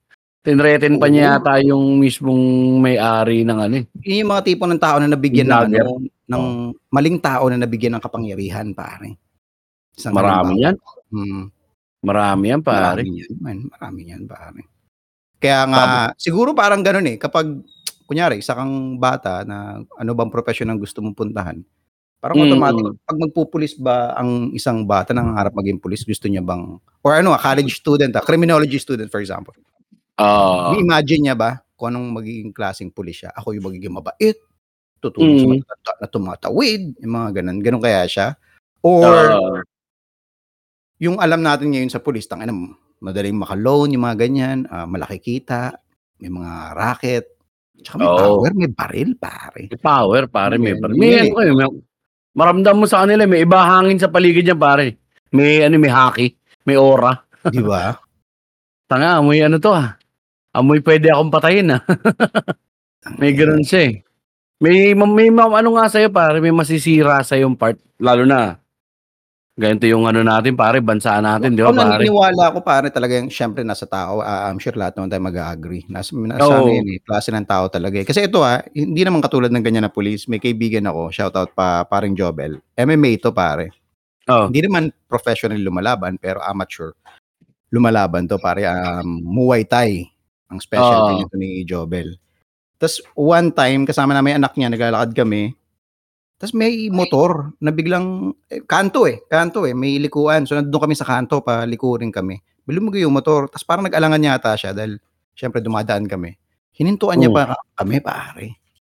Tinretin 0.48 0.96
pa 0.96 1.12
niya 1.12 1.36
yata 1.36 1.60
yung 1.60 2.00
mismong 2.00 2.80
may-ari 2.80 3.44
ng 3.44 3.60
ano, 3.60 3.75
eh. 3.84 3.86
Yun 4.08 4.24
yung 4.24 4.32
mga 4.32 4.44
tipo 4.48 4.63
ng 4.63 4.80
tao 4.80 4.96
na 4.96 5.12
nabigyan 5.12 5.44
ng 5.51 5.60
Vlogger. 5.68 5.84
ano, 5.84 5.92
ng 6.32 6.44
maling 6.88 7.20
tao 7.20 7.44
na 7.51 7.60
nabigyan 7.60 8.00
ng 8.00 8.04
kapangyarihan, 8.08 8.72
pare. 8.72 9.20
Isang 9.92 10.15
Marami 10.15 10.63
yan. 10.63 10.80
Mm. 11.12 11.52
Marami 12.00 12.45
yan, 12.56 12.62
pare. 12.63 13.04
Marami 13.04 13.19
yan, 13.19 13.34
man. 13.43 13.58
Marami 13.67 14.00
yan, 14.08 14.24
pare. 14.24 14.62
Kaya 15.43 15.60
nga, 15.67 15.84
siguro 16.15 16.56
parang 16.56 16.80
ganun 16.80 17.12
eh, 17.12 17.19
kapag, 17.19 17.52
kunyari, 18.08 18.39
isa 18.39 18.56
kang 18.56 18.95
bata 18.95 19.43
na 19.43 19.84
ano 19.84 20.12
bang 20.15 20.32
profession 20.32 20.72
ang 20.72 20.80
gusto 20.80 21.04
mong 21.04 21.13
puntahan, 21.28 21.60
parang 22.24 22.39
Mm. 22.39 22.43
automatic, 22.48 22.86
pag 23.04 23.17
magpupulis 23.19 23.74
ba 23.76 24.15
ang 24.15 24.56
isang 24.56 24.88
bata 24.88 25.12
na 25.12 25.28
nangarap 25.28 25.52
maging 25.52 25.84
pulis, 25.84 26.08
gusto 26.08 26.32
niya 26.32 26.39
bang, 26.39 26.80
or 27.04 27.12
ano, 27.19 27.36
a 27.36 27.39
college 27.43 27.76
student, 27.84 28.15
a 28.15 28.24
criminology 28.24 28.80
student, 28.80 29.12
for 29.12 29.19
example. 29.19 29.52
Oo. 30.17 30.73
I-imagine 30.77 31.21
niya 31.30 31.36
ba 31.38 31.62
kung 31.77 31.93
anong 31.93 32.10
magiging 32.21 32.49
klaseng 32.53 32.89
pulis 32.89 33.21
siya? 33.21 33.30
Ako 33.38 33.53
yung 33.53 33.65
magiging 33.69 33.93
mabait, 33.93 34.38
tutulong 35.01 35.38
sa 35.38 35.45
Mm. 35.45 35.53
matatanda 35.62 35.93
na 36.01 36.08
tumatawid, 36.10 36.82
yung 37.06 37.13
mga 37.13 37.30
ganun. 37.41 37.60
Ganun 37.62 37.84
kaya 37.86 38.03
siya? 38.10 38.27
Or, 38.82 39.06
Oo. 39.06 39.62
yung 40.97 41.21
alam 41.21 41.45
natin 41.45 41.69
ngayon 41.73 41.93
sa 41.93 42.01
pulis, 42.01 42.25
tangina, 42.25 42.53
madaling 42.97 43.38
maka-loan, 43.38 43.93
yung 43.93 44.06
mga 44.10 44.17
ganyan, 44.17 44.58
ah, 44.73 44.89
malaki 44.89 45.21
kita, 45.21 45.77
may 46.17 46.34
mga 46.34 46.53
racket, 46.73 47.25
tsaka 47.86 47.95
may 48.01 48.10
Oo. 48.10 48.17
power, 48.41 48.51
may 48.58 48.69
baril, 48.73 49.12
pare. 49.21 49.63
May 49.69 49.77
power, 49.82 50.21
pare. 50.25 50.58
May, 50.58 50.73
Yan, 50.73 50.82
pare. 50.82 50.93
yun 50.97 51.01
may, 51.01 51.12
eh. 51.13 51.21
ano 51.21 51.34
kayo, 51.38 51.51
may, 51.53 51.67
maramdam 52.34 52.75
mo 52.82 52.86
sa 52.89 53.06
kanila, 53.06 53.23
may 53.30 53.45
iba 53.45 53.60
hangin 53.62 54.01
sa 54.01 54.10
paligid 54.10 54.49
niya, 54.49 54.58
pare. 54.58 54.97
May, 55.30 55.62
ano, 55.62 55.77
may 55.77 55.93
haki, 55.93 56.34
may 56.65 56.73
aura. 56.73 57.21
Di 57.45 57.62
ba? 57.62 57.93
Tanga, 58.89 59.21
amoy 59.21 59.43
ano 59.45 59.62
to 59.62 59.69
ah. 59.75 59.93
Amoy 60.58 60.82
pwede 60.82 61.13
akong 61.13 61.30
patayin 61.30 61.78
ah. 61.78 61.82
may 63.22 63.38
ganun 63.38 63.62
siya 63.62 63.93
eh. 63.93 63.96
May, 64.58 64.98
may, 64.98 65.30
may 65.30 65.46
ano 65.46 65.78
nga 65.78 65.86
sa'yo 65.86 66.10
pare, 66.10 66.41
may 66.41 66.50
masisira 66.50 67.22
sa 67.22 67.38
yung 67.38 67.54
part. 67.54 67.78
Lalo 68.02 68.26
na, 68.26 68.58
ganito 69.54 69.86
yung 69.89 70.10
ano 70.10 70.26
natin 70.26 70.58
pare, 70.58 70.82
bansa 70.82 71.17
natin, 71.22 71.54
di 71.54 71.62
ba 71.62 71.70
pare? 71.70 71.98
naniniwala 71.98 72.54
ako 72.54 72.65
pare 72.65 72.89
talaga 72.89 73.22
yung 73.22 73.30
syempre 73.30 73.62
nasa 73.62 73.86
tao, 73.86 74.26
ah, 74.26 74.50
I'm 74.50 74.58
sure 74.58 74.74
lahat 74.74 74.98
naman 74.98 75.13
tayo 75.13 75.22
mag-agree. 75.30 75.86
Nasa, 75.89 76.13
nasa 76.13 76.46
Oo. 76.46 76.65
ano 76.65 76.74
yun 76.74 76.89
eh, 76.93 77.00
klase 77.06 77.30
ng 77.30 77.46
tao 77.46 77.70
talaga 77.70 78.02
eh. 78.02 78.06
Kasi 78.06 78.26
ito 78.26 78.41
ah, 78.41 78.65
hindi 78.74 79.02
naman 79.06 79.22
katulad 79.22 79.54
ng 79.54 79.62
ganyan 79.62 79.86
na 79.86 79.93
police. 79.93 80.26
May 80.26 80.41
kaibigan 80.41 80.89
ako, 80.89 81.13
shoutout 81.13 81.54
pa 81.54 81.86
paring 81.86 82.17
Jobel. 82.17 82.58
MMA 82.74 83.22
to 83.22 83.30
pare. 83.30 83.74
Oh. 84.26 84.50
Hindi 84.50 84.65
naman 84.65 84.89
professional 85.06 85.62
lumalaban, 85.62 86.17
pero 86.17 86.41
amateur. 86.41 86.93
Lumalaban 87.70 88.26
to 88.26 88.41
pare, 88.41 88.65
um, 88.65 89.22
Muay 89.22 89.65
Thai. 89.70 90.16
Ang 90.48 90.60
specialty 90.64 91.14
Oo. 91.14 91.20
nito 91.24 91.36
ni 91.36 91.64
Jobel. 91.68 92.16
Tapos 92.78 93.02
one 93.18 93.52
time, 93.52 93.84
kasama 93.84 94.14
namin 94.14 94.38
yung 94.38 94.40
anak 94.46 94.54
niya, 94.56 94.70
naglalakad 94.72 95.12
kami. 95.18 95.52
Tapos 96.38 96.54
may 96.54 96.94
motor 96.94 97.52
na 97.58 97.74
biglang, 97.74 98.30
eh, 98.48 98.62
kanto 98.64 99.10
eh, 99.10 99.26
kanto 99.26 99.66
eh, 99.66 99.74
may 99.74 99.98
likuan. 99.98 100.46
So 100.46 100.54
nandun 100.54 100.78
kami 100.86 100.94
sa 100.94 101.04
kanto, 101.04 101.42
palikurin 101.42 102.14
kami. 102.14 102.38
Bilumugo 102.64 102.96
yung 103.02 103.16
motor. 103.18 103.50
Tapos 103.50 103.66
parang 103.66 103.90
nag-alangan 103.90 104.22
yata 104.22 104.54
siya 104.54 104.72
dahil 104.72 105.02
syempre 105.34 105.60
dumadaan 105.60 106.06
kami. 106.06 106.38
Hinintuan 106.78 107.18
niya 107.18 107.34
Mm. 107.34 107.36
pa 107.36 107.44
kami, 107.74 107.96
pare. 108.06 108.48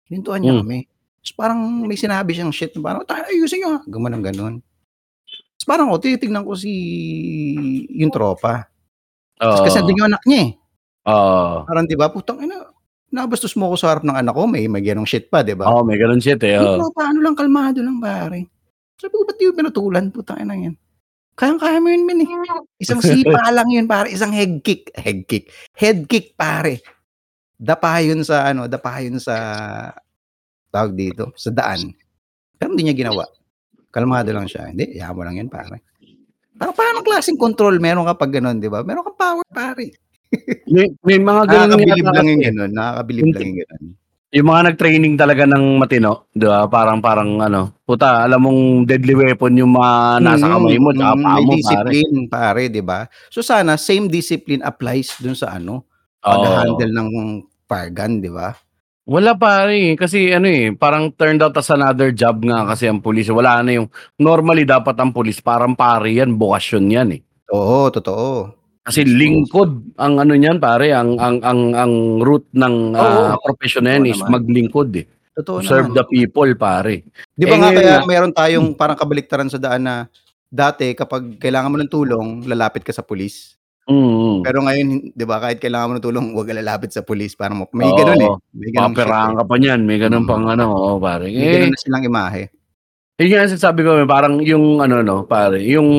Hinintuan 0.10 0.42
niya 0.42 0.58
Mm. 0.58 0.62
kami. 0.66 0.80
Tapos 1.22 1.34
parang 1.38 1.60
may 1.86 2.00
sinabi 2.00 2.32
siyang 2.34 2.50
shit. 2.50 2.74
Parang, 2.82 3.06
tayo 3.06 3.22
ayusin 3.30 3.62
niyo 3.62 3.70
ha. 3.78 3.80
Gumanong 3.86 4.24
ganun. 4.26 4.54
Tapos 5.54 5.66
parang 5.70 5.94
ako, 5.94 5.98
titignan 6.02 6.42
ko 6.42 6.58
si 6.58 6.74
yung 7.94 8.10
tropa. 8.10 8.66
Tapos 9.38 9.62
kasi 9.70 9.78
nandun 9.78 10.00
yung 10.02 10.10
anak 10.10 10.24
niya 10.26 10.40
eh. 10.42 10.52
Oo. 11.08 11.64
Parang 11.64 11.88
di 11.88 11.96
ba, 11.96 12.12
putang 12.12 12.44
ina, 12.44 12.68
nabastos 13.12 13.56
mo 13.56 13.72
ko 13.72 13.76
sa 13.80 13.96
harap 13.96 14.04
ng 14.04 14.18
anak 14.20 14.36
ko, 14.36 14.44
may 14.44 14.68
may 14.68 14.84
ganong 14.84 15.08
shit 15.08 15.32
pa, 15.32 15.40
di 15.42 15.56
ba? 15.56 15.72
Oo, 15.72 15.88
may 15.88 15.96
ganun 15.96 16.20
shit 16.20 16.44
eh. 16.44 16.60
Tropa, 16.60 17.08
ano 17.08 17.24
lang, 17.24 17.36
kalmado 17.36 17.80
lang, 17.80 18.04
pare. 18.04 18.52
Sabi 19.00 19.14
ko, 19.16 19.24
ba't 19.24 19.38
di 19.40 19.48
mo 19.48 19.54
pinutulan? 19.56 20.06
Putang 20.12 20.44
ina 20.44 20.56
yan. 20.58 20.76
Kayang-kaya 21.38 21.78
mo 21.78 21.88
yun, 21.94 22.04
min 22.04 22.26
eh. 22.26 22.30
Isang 22.84 23.00
sipa 23.00 23.54
lang 23.54 23.70
yun, 23.70 23.86
pare. 23.86 24.10
Isang 24.12 24.34
head 24.34 24.60
kick. 24.66 24.90
Head 24.98 25.30
kick. 25.30 25.54
Head 25.78 26.10
kick, 26.10 26.34
pare. 26.34 26.82
Dapa 27.56 28.02
yun 28.02 28.26
sa, 28.26 28.50
ano, 28.50 28.66
dapa 28.66 29.00
yun 29.00 29.22
sa, 29.22 29.36
tawag 30.74 30.98
dito, 30.98 31.32
sa 31.38 31.54
daan. 31.54 31.94
Pero 32.58 32.74
hindi 32.74 32.90
niya 32.90 32.98
ginawa. 32.98 33.24
Kalmado 33.94 34.34
lang 34.34 34.50
siya. 34.50 34.74
Hindi, 34.74 34.98
yaman 34.98 35.14
mo 35.14 35.22
lang 35.24 35.36
yan, 35.46 35.50
pare. 35.50 35.86
Parang 36.58 36.74
paano 36.74 37.06
klaseng 37.06 37.38
control 37.38 37.78
meron 37.78 38.10
ka 38.10 38.18
pag 38.18 38.34
ganun, 38.34 38.58
di 38.58 38.66
ba? 38.66 38.82
Meron 38.82 39.06
kang 39.06 39.20
power, 39.22 39.46
pare. 39.54 39.94
May, 40.68 40.88
may 41.08 41.20
mga 41.24 41.44
ganun 41.48 41.80
Nakakabilib 41.80 42.08
lang 42.12 42.28
yung 42.28 42.44
ganun. 42.44 42.72
Nakakabilib 42.76 43.26
lang 43.32 43.44
yung 43.48 43.60
ganun. 43.64 43.86
Yung 44.36 44.48
mga 44.52 44.62
nag-training 44.74 45.16
talaga 45.16 45.44
ng 45.48 45.66
matino, 45.80 46.28
di 46.36 46.44
ba? 46.44 46.68
Parang, 46.68 47.00
parang 47.00 47.40
ano, 47.40 47.72
puta, 47.88 48.28
alam 48.28 48.44
mong 48.44 48.84
deadly 48.84 49.16
weapon 49.16 49.56
yung 49.56 49.72
mga 49.72 50.20
nasa 50.20 50.46
Mm, 50.52 50.54
kamay 50.60 50.78
mo, 50.84 50.90
tsaka 50.92 51.14
mm, 51.16 51.24
paa 51.24 51.38
may 51.40 51.46
mo, 51.48 51.54
pare. 51.64 51.88
discipline, 51.88 52.18
pare, 52.28 52.64
'di 52.68 52.84
ba? 52.84 53.00
So 53.32 53.40
sana 53.40 53.80
same 53.80 54.12
discipline 54.12 54.60
applies 54.68 55.16
dun 55.24 55.32
sa 55.32 55.56
ano, 55.56 55.88
pag-handle 56.20 56.92
ng 56.92 57.10
fire 57.72 57.92
gun, 57.96 58.20
'di 58.20 58.28
ba? 58.36 58.52
Wala 59.08 59.32
pare, 59.40 59.96
kasi 59.96 60.36
ano 60.36 60.52
eh, 60.52 60.76
parang 60.76 61.08
turned 61.16 61.40
out 61.40 61.56
as 61.56 61.72
another 61.72 62.12
job 62.12 62.44
nga 62.44 62.68
kasi 62.68 62.92
ang 62.92 63.00
pulis. 63.00 63.32
Wala 63.32 63.64
na 63.64 63.80
yung, 63.80 63.88
normally 64.20 64.68
dapat 64.68 65.00
ang 65.00 65.16
pulis, 65.16 65.40
parang 65.40 65.80
pare 65.80 66.12
yan, 66.12 66.36
bukasyon 66.36 66.86
yan 66.92 67.10
eh. 67.16 67.22
Oo, 67.48 67.88
totoo. 67.88 68.57
Kasi 68.88 69.04
lingkod 69.04 70.00
ang 70.00 70.16
ano 70.16 70.32
niyan 70.32 70.64
pare, 70.64 70.96
ang 70.96 71.20
ang 71.20 71.44
ang 71.44 71.62
ang 71.76 71.94
root 72.24 72.48
ng 72.56 72.96
ah, 72.96 73.36
profession 73.44 73.84
na 73.84 74.00
yan 74.00 74.08
is 74.08 74.20
naman. 74.24 74.40
maglingkod 74.40 74.96
eh. 74.96 75.04
Totoo 75.36 75.60
Serve 75.62 75.92
naman. 75.92 75.98
the 76.00 76.06
people, 76.08 76.50
pare. 76.56 77.04
'Di 77.36 77.46
ba 77.46 77.56
Eh, 77.56 77.60
nga 77.60 77.70
kaya 77.76 77.92
nga 78.00 78.08
meron 78.08 78.32
tayong 78.34 78.68
parang 78.80 78.96
kabaliktaran 78.96 79.52
sa 79.52 79.60
daan 79.60 79.84
na 79.84 80.08
dati 80.48 80.96
kapag 80.96 81.36
kailangan 81.36 81.68
mo 81.68 81.78
ng 81.84 81.92
tulong, 81.92 82.28
lalapit 82.48 82.88
ka 82.88 82.96
sa 82.96 83.04
pulis. 83.04 83.60
Mm. 83.92 84.44
Pero 84.48 84.64
ngayon, 84.64 84.88
'di 85.16 85.26
ba, 85.28 85.40
kahit 85.44 85.60
kailangan 85.60 85.88
mo 85.92 85.94
ng 86.00 86.06
tulong, 86.08 86.26
huwag 86.32 86.48
lalapit 86.56 86.92
sa 86.96 87.04
pulis 87.04 87.36
parang 87.36 87.64
ma 87.64 87.66
may 87.76 87.92
gano'n, 87.92 88.20
eh, 88.24 88.32
Oo, 88.32 88.40
may 88.56 88.72
shit, 88.72 88.80
paperahan 88.80 89.32
eh. 89.32 89.38
ka 89.40 89.44
pa 89.48 89.56
niyan, 89.60 89.82
may 89.84 90.00
gano'n 90.00 90.24
Mm. 90.24 90.30
pang 90.32 90.46
ano, 90.48 90.66
oo, 90.72 90.92
pare. 91.00 91.28
May 91.28 91.44
Eh 91.44 91.52
gano'n 91.60 91.72
na 91.76 91.80
silang 91.84 92.04
imahe. 92.08 92.44
Yun 93.20 93.30
nga 93.36 93.48
sinasabi 93.52 93.82
ko, 93.84 93.92
eh, 94.00 94.08
parang 94.08 94.40
yung 94.44 94.80
ano 94.80 95.04
'no, 95.04 95.18
pare, 95.28 95.60
yung, 95.64 95.90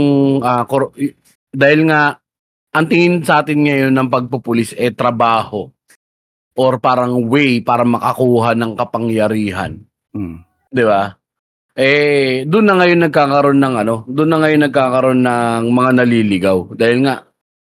ah, 0.45 0.65
kor 0.69 0.93
dahil 1.53 1.89
nga 1.89 2.17
ang 2.75 2.87
tingin 2.87 3.25
sa'tin 3.25 3.65
ngayon 3.65 3.93
ng 3.97 4.09
pagpupulis, 4.13 4.77
eh, 4.77 4.93
trabaho 4.93 5.69
or 6.59 6.79
parang 6.83 7.15
way 7.31 7.63
para 7.63 7.87
makakuha 7.87 8.53
ng 8.59 8.75
kapangyarihan, 8.77 9.79
Hmm. 10.13 10.43
'di 10.73 10.85
ba? 10.85 11.15
Eh, 11.79 12.45
dun 12.49 12.67
na 12.69 12.77
ngayon 12.81 13.07
nagkakaroon 13.09 13.61
ng 13.63 13.75
ano, 13.87 13.97
dun 14.11 14.31
na 14.35 14.43
ngayon 14.43 14.67
nagkakaroon 14.69 15.23
ng 15.23 15.65
mga 15.71 15.91
naliligaw. 16.03 16.59
Dahil 16.75 17.07
nga 17.07 17.23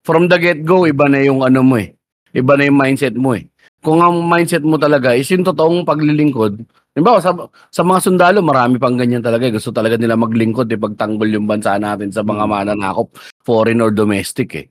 from 0.05 0.29
the 0.29 0.37
get-go 0.37 0.85
iba 0.85 1.09
na 1.09 1.19
yung 1.25 1.41
ano 1.41 1.61
mo, 1.65 1.77
eh, 1.81 1.93
iba 2.33 2.53
na 2.55 2.69
yung 2.69 2.77
mindset 2.79 3.15
mo, 3.17 3.33
eh. 3.33 3.49
Kung 3.81 4.01
ang 4.01 4.21
mindset 4.25 4.61
mo 4.65 4.77
talaga 4.77 5.13
is 5.17 5.29
yung 5.33 5.45
totoong 5.45 5.85
paglilingkod, 5.85 6.61
halimbawa 6.93 7.19
sa 7.21 7.33
sa 7.73 7.81
mga 7.85 7.99
sundalo 8.05 8.39
marami 8.45 8.77
pang 8.77 8.93
ganyan 8.97 9.21
talaga, 9.25 9.49
eh, 9.49 9.53
gusto 9.57 9.73
talaga 9.73 9.97
nila 9.97 10.15
maglingkod, 10.19 10.69
eh, 10.69 10.77
ipagtanggol 10.77 11.29
yung 11.33 11.49
bansa 11.49 11.77
natin 11.81 12.09
sa 12.13 12.21
mga 12.21 12.45
Mm. 12.45 12.51
mananakop, 12.51 13.09
foreign 13.41 13.81
or 13.81 13.89
domestic, 13.93 14.49
eh. 14.57 14.67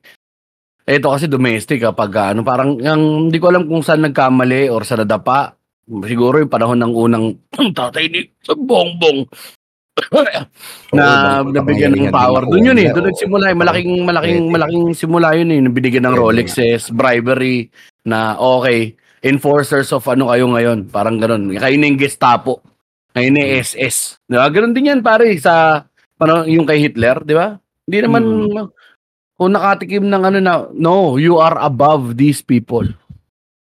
Ito 0.85 1.17
kasi 1.17 1.33
domestic 1.33 1.81
kapag 1.81 2.13
ano, 2.37 2.45
parang 2.45 2.77
ang 2.85 3.33
hindi 3.33 3.41
ko 3.41 3.49
alam 3.49 3.65
kung 3.65 3.81
saan 3.81 4.05
nagkamali 4.05 4.69
or 4.69 4.85
sa 4.85 5.01
nadapa. 5.01 5.57
Siguro 5.89 6.37
yung 6.41 6.53
panahon 6.53 6.77
ng 6.77 6.93
unang 6.93 7.27
tatay 7.79 8.05
ni 8.13 8.21
Bongbong 8.45 9.25
na 10.93 11.41
nabigyan 11.41 11.97
ng 11.97 12.13
power. 12.13 12.45
Dun 12.45 12.69
yun, 12.69 12.77
eh, 12.77 12.93
oo. 12.93 13.01
nagsimula, 13.01 13.53
eh, 13.53 13.57
malaking 13.57 14.05
malaking 14.05 14.45
malaking 14.53 14.85
simula 14.93 15.33
yun, 15.33 15.49
eh, 15.57 15.61
nabinigyan 15.65 16.05
ng. 16.05 16.17
Rolexes, 16.21 16.93
bribery 16.93 17.73
na 18.05 18.37
okey, 18.37 18.93
enforcers 19.25 19.89
of 19.97 20.05
ano 20.11 20.29
kayo 20.29 20.53
ngayon, 20.53 20.93
parang 20.93 21.17
gano'n. 21.17 21.49
Kayo 21.57 21.77
na 21.81 21.89
yung 21.89 22.01
Gestapo, 22.01 22.61
kayo 23.17 23.29
na 23.33 23.41
yung 23.41 23.53
Hmm. 23.57 23.65
SS, 23.65 23.97
'di 24.29 24.37
ba? 24.37 24.47
Gano'n 24.53 24.75
din 24.77 24.91
yan 24.93 25.01
pare 25.01 25.33
sa 25.41 25.85
panahon 26.21 26.45
yung 26.53 26.69
kay 26.69 26.85
Hitler, 26.85 27.25
'di 27.25 27.33
ba? 27.33 27.57
Hindi 27.89 27.99
naman 28.05 28.23
Mm. 28.53 28.69
Kung 29.35 29.55
nakatikim 29.55 30.07
ng 30.07 30.23
ano 30.23 30.39
na, 30.39 30.55
no, 30.75 31.19
you 31.19 31.39
are 31.43 31.59
above 31.59 32.15
these 32.15 32.43
people. 32.43 32.87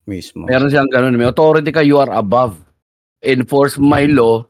Mismo. 0.08 0.48
Meron 0.48 0.72
siyang 0.72 0.88
gano'n, 0.88 1.20
may 1.20 1.28
authority 1.28 1.68
ka, 1.76 1.84
you 1.84 2.00
are 2.00 2.12
above. 2.16 2.56
Enforce 3.20 3.76
my 3.76 4.08
law, 4.08 4.48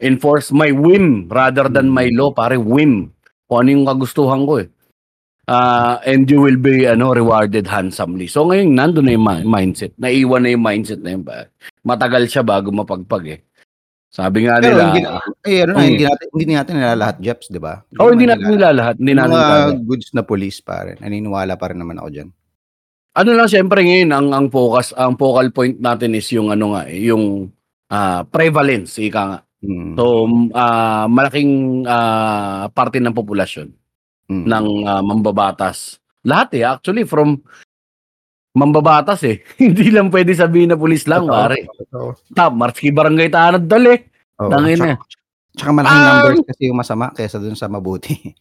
enforce 0.00 0.48
my 0.48 0.72
whim 0.72 1.28
rather 1.28 1.68
than 1.68 1.92
my 1.92 2.08
law, 2.16 2.32
pare, 2.32 2.56
whim. 2.56 3.12
Kung 3.44 3.58
ano 3.62 3.68
yung 3.68 3.84
kagustuhan 3.84 4.48
ko, 4.48 4.64
eh. 4.64 4.68
Ah, 5.46 6.02
and 6.02 6.26
you 6.26 6.42
will 6.42 6.58
be 6.58 6.90
ano 6.90 7.14
rewarded 7.14 7.70
handsomely. 7.70 8.26
So 8.26 8.50
ngayon 8.50 8.74
nandun 8.74 9.06
na 9.06 9.14
yung 9.14 9.26
mi 9.30 9.46
mindset, 9.46 9.94
naiwan 9.94 10.42
na 10.42 10.50
yung 10.50 10.64
mindset 10.66 10.98
na 11.06 11.14
yun. 11.14 11.22
Matagal 11.86 12.26
siya 12.26 12.42
bago 12.42 12.74
mapagpag, 12.74 13.24
eh. 13.30 13.40
Sabi 14.16 14.48
nga 14.48 14.56
Pero 14.64 14.80
nila 14.80 14.84
hindi 14.88 15.00
na 15.04 15.10
eh, 15.44 15.58
ano 15.60 15.72
na, 15.76 15.80
Hmm. 15.84 15.88
hindi 15.92 16.04
natin 16.08 16.26
hindi 16.32 16.54
natin 16.56 16.74
nilalahat, 16.80 17.16
Jeps, 17.20 17.46
'di 17.52 17.60
ba? 17.60 17.84
Oo, 18.00 18.10
hindi 18.16 18.24
natin 18.24 18.48
nilalahat, 18.48 18.96
hindi 18.96 19.12
natin 19.12 19.36
mga 19.36 19.44
nilalahat. 19.44 19.76
goods 19.84 20.08
na 20.16 20.22
pulis 20.24 20.56
pare, 20.64 20.96
naniniwala 20.96 21.52
pa 21.54 21.68
rin 21.68 21.78
naman 21.78 22.00
ako 22.00 22.08
diyan. 22.10 22.28
Ano 23.12 23.30
lang 23.32 23.48
siyempre 23.48 23.80
ngayon 23.84 24.10
ang 24.12 24.28
ang 24.32 24.46
focus, 24.48 24.96
ang 24.96 25.16
focal 25.16 25.52
point 25.52 25.76
natin 25.80 26.16
is 26.16 26.28
yung 26.32 26.48
ano 26.48 26.72
nga, 26.76 26.88
eh, 26.88 27.08
yung, 27.08 27.48
ah, 27.88 28.24
prevalence, 28.24 28.96
ika 29.00 29.22
nga. 29.26 29.40
Mm. 29.64 29.92
So, 29.96 30.04
ah, 30.52 31.04
malaking, 31.08 31.52
ah, 31.88 32.68
parte 32.72 33.00
ng 33.00 33.16
populasyon 33.16 33.68
Mm. 34.32 34.44
ng, 34.48 34.66
ah, 34.84 35.02
mambabatas. 35.04 35.96
Lahat, 36.24 36.50
eh, 36.56 36.64
actually 36.66 37.04
from 37.08 37.40
mambabatas, 38.56 39.20
eh. 39.28 39.44
Hindi 39.62 39.92
lang 39.92 40.08
puwede 40.08 40.32
sabihin 40.32 40.72
na 40.72 40.80
pulis 40.80 41.04
lang, 41.04 41.28
Totoo, 41.28 41.36
pare. 41.36 41.58
totoo. 41.68 42.08
Tap, 42.32 42.52
maski 42.56 42.88
barangay 42.88 43.28
tanod 43.28 43.64
dali. 43.68 43.92
Oo, 44.40 44.48
Tangina. 44.48 44.96
tsaka 44.96 45.04
tsaka 45.56 45.70
malaking 45.72 46.00
Ah! 46.00 46.08
numbers 46.10 46.40
kasi 46.44 46.62
yung 46.68 46.78
masama 46.78 47.12
kaysa 47.12 47.36
dun 47.36 47.54
sa 47.54 47.68
mabuti. 47.68 48.12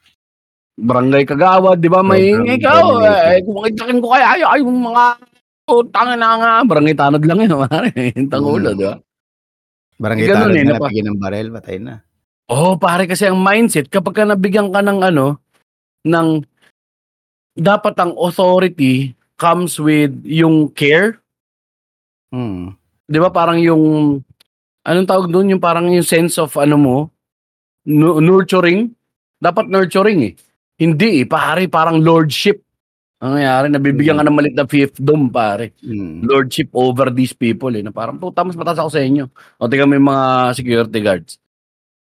Barangay 0.75 1.23
Kagawad, 1.23 1.79
'di 1.79 1.87
ba? 1.87 2.03
May 2.03 2.35
Sobrang 2.35 2.51
ikaw, 2.51 2.85
eh, 2.99 3.39
kung 3.47 3.63
kitsakin 3.63 3.99
ko 4.03 4.11
kaya 4.11 4.27
ay 4.35 4.41
ay 4.43 4.59
yung 4.59 4.83
mga 4.83 5.05
putang 5.63 6.11
ina 6.11 6.29
nga, 6.35 6.51
barangay 6.67 6.95
tanod 6.95 7.23
lang 7.23 7.39
yun, 7.47 7.55
pare. 7.63 7.89
Hintang 8.11 8.43
ulo, 8.43 8.69
Mm. 8.71 8.75
'di 8.75 8.83
ba? 8.83 8.95
Barangay 9.95 10.25
Ganun, 10.27 10.35
tanod 10.35 10.51
eh, 10.51 10.59
nga 10.59 10.67
napa 10.75 10.83
nabigyan 10.83 11.07
ng 11.07 11.19
barel, 11.23 11.47
patay 11.55 11.77
na. 11.79 11.95
Oo, 12.51 12.75
pare 12.75 13.07
kasi 13.07 13.23
ang 13.23 13.39
mindset 13.39 13.87
kapagka 13.87 14.27
nabigyan 14.27 14.67
ka 14.69 14.83
ng 14.83 14.99
ano, 14.99 15.39
ng 16.03 16.27
dapat 17.55 17.95
ang 17.95 18.11
authority 18.19 19.15
comes 19.37 19.79
with 19.79 20.13
yung 20.25 20.71
care. 20.71 21.19
Mm. 22.33 22.73
'Di 23.05 23.17
ba 23.21 23.29
parang 23.29 23.61
yung 23.61 24.17
anong 24.85 25.09
tawag 25.09 25.29
dun, 25.31 25.51
yung 25.53 25.61
parang 25.63 25.87
yung 25.91 26.05
sense 26.05 26.37
of 26.41 26.53
ano 26.57 26.75
mo, 26.79 26.97
nu 27.87 28.19
nurturing. 28.21 28.91
Dapat 29.41 29.67
nurturing, 29.69 30.19
eh. 30.31 30.33
Hindi, 30.79 31.23
eh, 31.23 31.27
pare 31.29 31.67
parang 31.69 32.01
lordship. 32.01 32.61
Ang 33.23 33.39
nangyari 33.39 33.67
nabibigyan 33.71 34.17
ka 34.19 34.23
Mm. 34.25 34.29
ng 34.31 34.37
maliit 34.37 34.55
na 34.57 34.67
fiefdom, 34.69 35.29
pare. 35.31 35.73
Mm. 35.83 36.25
Lordship 36.27 36.69
over 36.75 37.09
these 37.13 37.33
people, 37.35 37.71
eh, 37.75 37.83
na 37.85 37.91
parang, 37.95 38.17
"Puta 38.19 38.43
mas 38.45 38.55
mataas 38.59 38.79
ako 38.81 38.91
sa 38.93 39.01
inyo." 39.03 39.27
O 39.59 39.67
tingnan 39.71 39.89
mo 39.91 39.95
yung 39.99 40.09
mga 40.11 40.25
security 40.57 40.99
guards. 41.03 41.37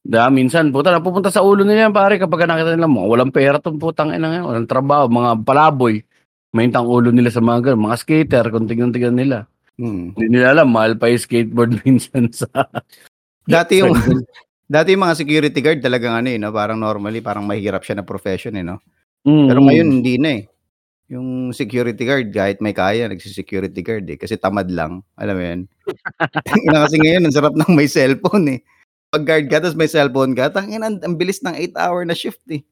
'Di 0.05 0.17
ba 0.19 0.29
minsan 0.33 0.71
puta 0.75 0.91
napupunta 0.95 1.29
sa 1.33 1.43
ulo 1.45 1.65
nila 1.67 1.89
yan, 1.91 1.95
pare, 1.97 2.17
kapagka 2.21 2.47
nakita 2.49 2.77
nila 2.77 2.89
mga 2.91 3.09
walang 3.11 3.33
pera 3.35 3.57
'tong 3.61 3.79
putang 3.81 4.13
ina 4.15 4.41
yan, 4.41 4.45
walang 4.49 4.69
trabaho, 4.71 5.07
mga 5.11 5.31
palaboy. 5.47 6.01
Mainit 6.55 6.79
ang 6.79 6.87
ulo 6.87 7.11
nila 7.11 7.35
sa 7.35 7.43
mga 7.43 7.75
gano'n, 7.75 7.83
mga 7.91 7.99
skater 7.99 8.45
kung 8.55 8.71
tignan-tignan 8.71 9.19
nila. 9.19 9.39
Mm. 9.75 10.15
Hindi 10.15 10.27
nila 10.31 10.55
alam 10.55 10.71
mahal 10.71 10.95
pa 10.95 11.11
yung 11.11 11.19
skateboard 11.19 11.73
minsan 11.83 12.31
sa 12.31 12.47
Dati 13.45 13.83
yung 13.83 13.91
dati 14.75 14.97
yung 14.97 15.05
mga 15.05 15.19
security 15.19 15.61
guard 15.61 15.83
talagang 15.85 16.15
ano, 16.17 16.29
eh, 16.33 16.39
'no, 16.41 16.55
parang 16.55 16.81
normally 16.81 17.21
parang 17.21 17.45
mahirap 17.45 17.85
siya 17.85 18.01
na 18.01 18.07
profession, 18.07 18.57
eh, 18.57 18.65
'no? 18.65 18.81
Mm, 19.27 19.47
Pero 19.51 19.61
ngayon 19.67 19.89
hindi 20.01 20.15
na, 20.17 20.31
eh. 20.41 20.43
Yung 21.13 21.53
security 21.53 22.03
guard 22.07 22.33
kahit 22.33 22.63
may 22.65 22.73
kaya 22.73 23.11
nagse-security 23.13 23.81
guard, 23.85 24.07
eh, 24.09 24.17
kasi 24.17 24.41
tamad 24.41 24.73
lang, 24.73 25.05
alam 25.21 25.35
mo 25.37 25.45
yun? 25.45 25.61
Tangina 26.49 26.89
kasi 26.89 26.97
ngayon 27.03 27.23
ang 27.29 27.35
sarap 27.37 27.55
ng 27.59 27.73
may 27.77 27.89
cellphone, 27.91 28.47
eh. 28.57 28.61
'Pag 29.13 29.25
guard 29.29 29.47
ka 29.53 29.57
tapos 29.61 29.77
may 29.77 29.91
cellphone 29.91 30.33
ka, 30.33 30.49
tangina 30.55 30.89
ang 30.89 30.99
ang 31.05 31.15
bilis 31.19 31.45
ng 31.45 31.55
8 31.55 31.77
hour 31.77 32.07
na 32.09 32.17
shift, 32.17 32.43
eh. 32.49 32.65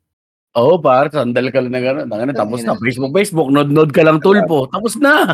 Oo, 0.52 0.76
pare 0.76 1.08
sandal 1.08 1.48
ka 1.48 1.64
lang 1.64 1.72
na 1.72 1.80
gano'n, 1.80 2.06
tangina 2.06 2.36
tapos 2.36 2.60
na. 2.60 2.76
Facebook, 2.76 3.12
Facebook, 3.16 3.48
nod-nod 3.48 3.88
ka 3.88 4.04
lang 4.04 4.20
tulpo, 4.20 4.68
tapos 4.68 5.00
na. 5.00 5.24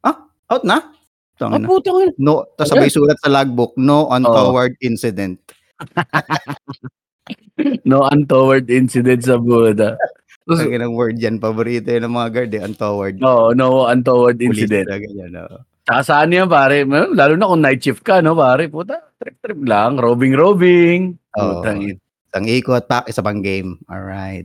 Ah, 0.00 0.14
out 0.48 0.62
na? 0.64 0.78
Ah, 0.78 1.50
Tangina. 1.50 1.66
putang 1.66 1.98
ina. 2.00 2.12
No, 2.16 2.46
Ayan. 2.54 2.64
sabay 2.64 2.88
sulat 2.88 3.18
sa 3.18 3.28
logbook, 3.28 3.74
no 3.76 4.08
untoward 4.08 4.72
incident. 4.80 5.36
No 7.84 8.06
untoward 8.08 8.70
incident 8.70 9.20
sa 9.20 9.36
Buda. 9.36 9.98
Tapos 10.46 10.64
Tanginang 10.64 10.96
word 10.96 11.20
yan, 11.20 11.36
paborito 11.36 11.92
yan 11.92 12.08
ng 12.08 12.14
mga 12.14 12.28
guard, 12.32 12.52
eh, 12.54 12.62
untoward. 12.64 13.16
Oo, 13.20 13.52
no 13.52 13.84
untoward 13.84 14.38
Police 14.38 14.64
incident. 14.64 14.86
na 14.88 14.96
ganyan, 14.96 15.32
oo. 15.44 15.56
Tsaka 15.84 16.00
saan 16.06 16.32
yan 16.32 16.48
pare, 16.48 16.86
lalo 16.88 17.32
na 17.36 17.44
kung 17.44 17.60
night 17.60 17.82
shift 17.82 18.00
ka 18.00 18.22
'no 18.22 18.32
pare, 18.32 18.70
puta 18.70 18.96
trip-trip 19.20 19.60
lang, 19.66 19.98
robing-robing. 20.00 21.18
Oo. 21.36 21.60
Putang 21.60 21.84
ina. 21.84 22.00
Isang 22.28 22.44
ikot, 22.44 22.84
pak, 22.84 23.08
isa 23.08 23.24
pang 23.24 23.40
game. 23.40 23.80
Alright. 23.88 24.44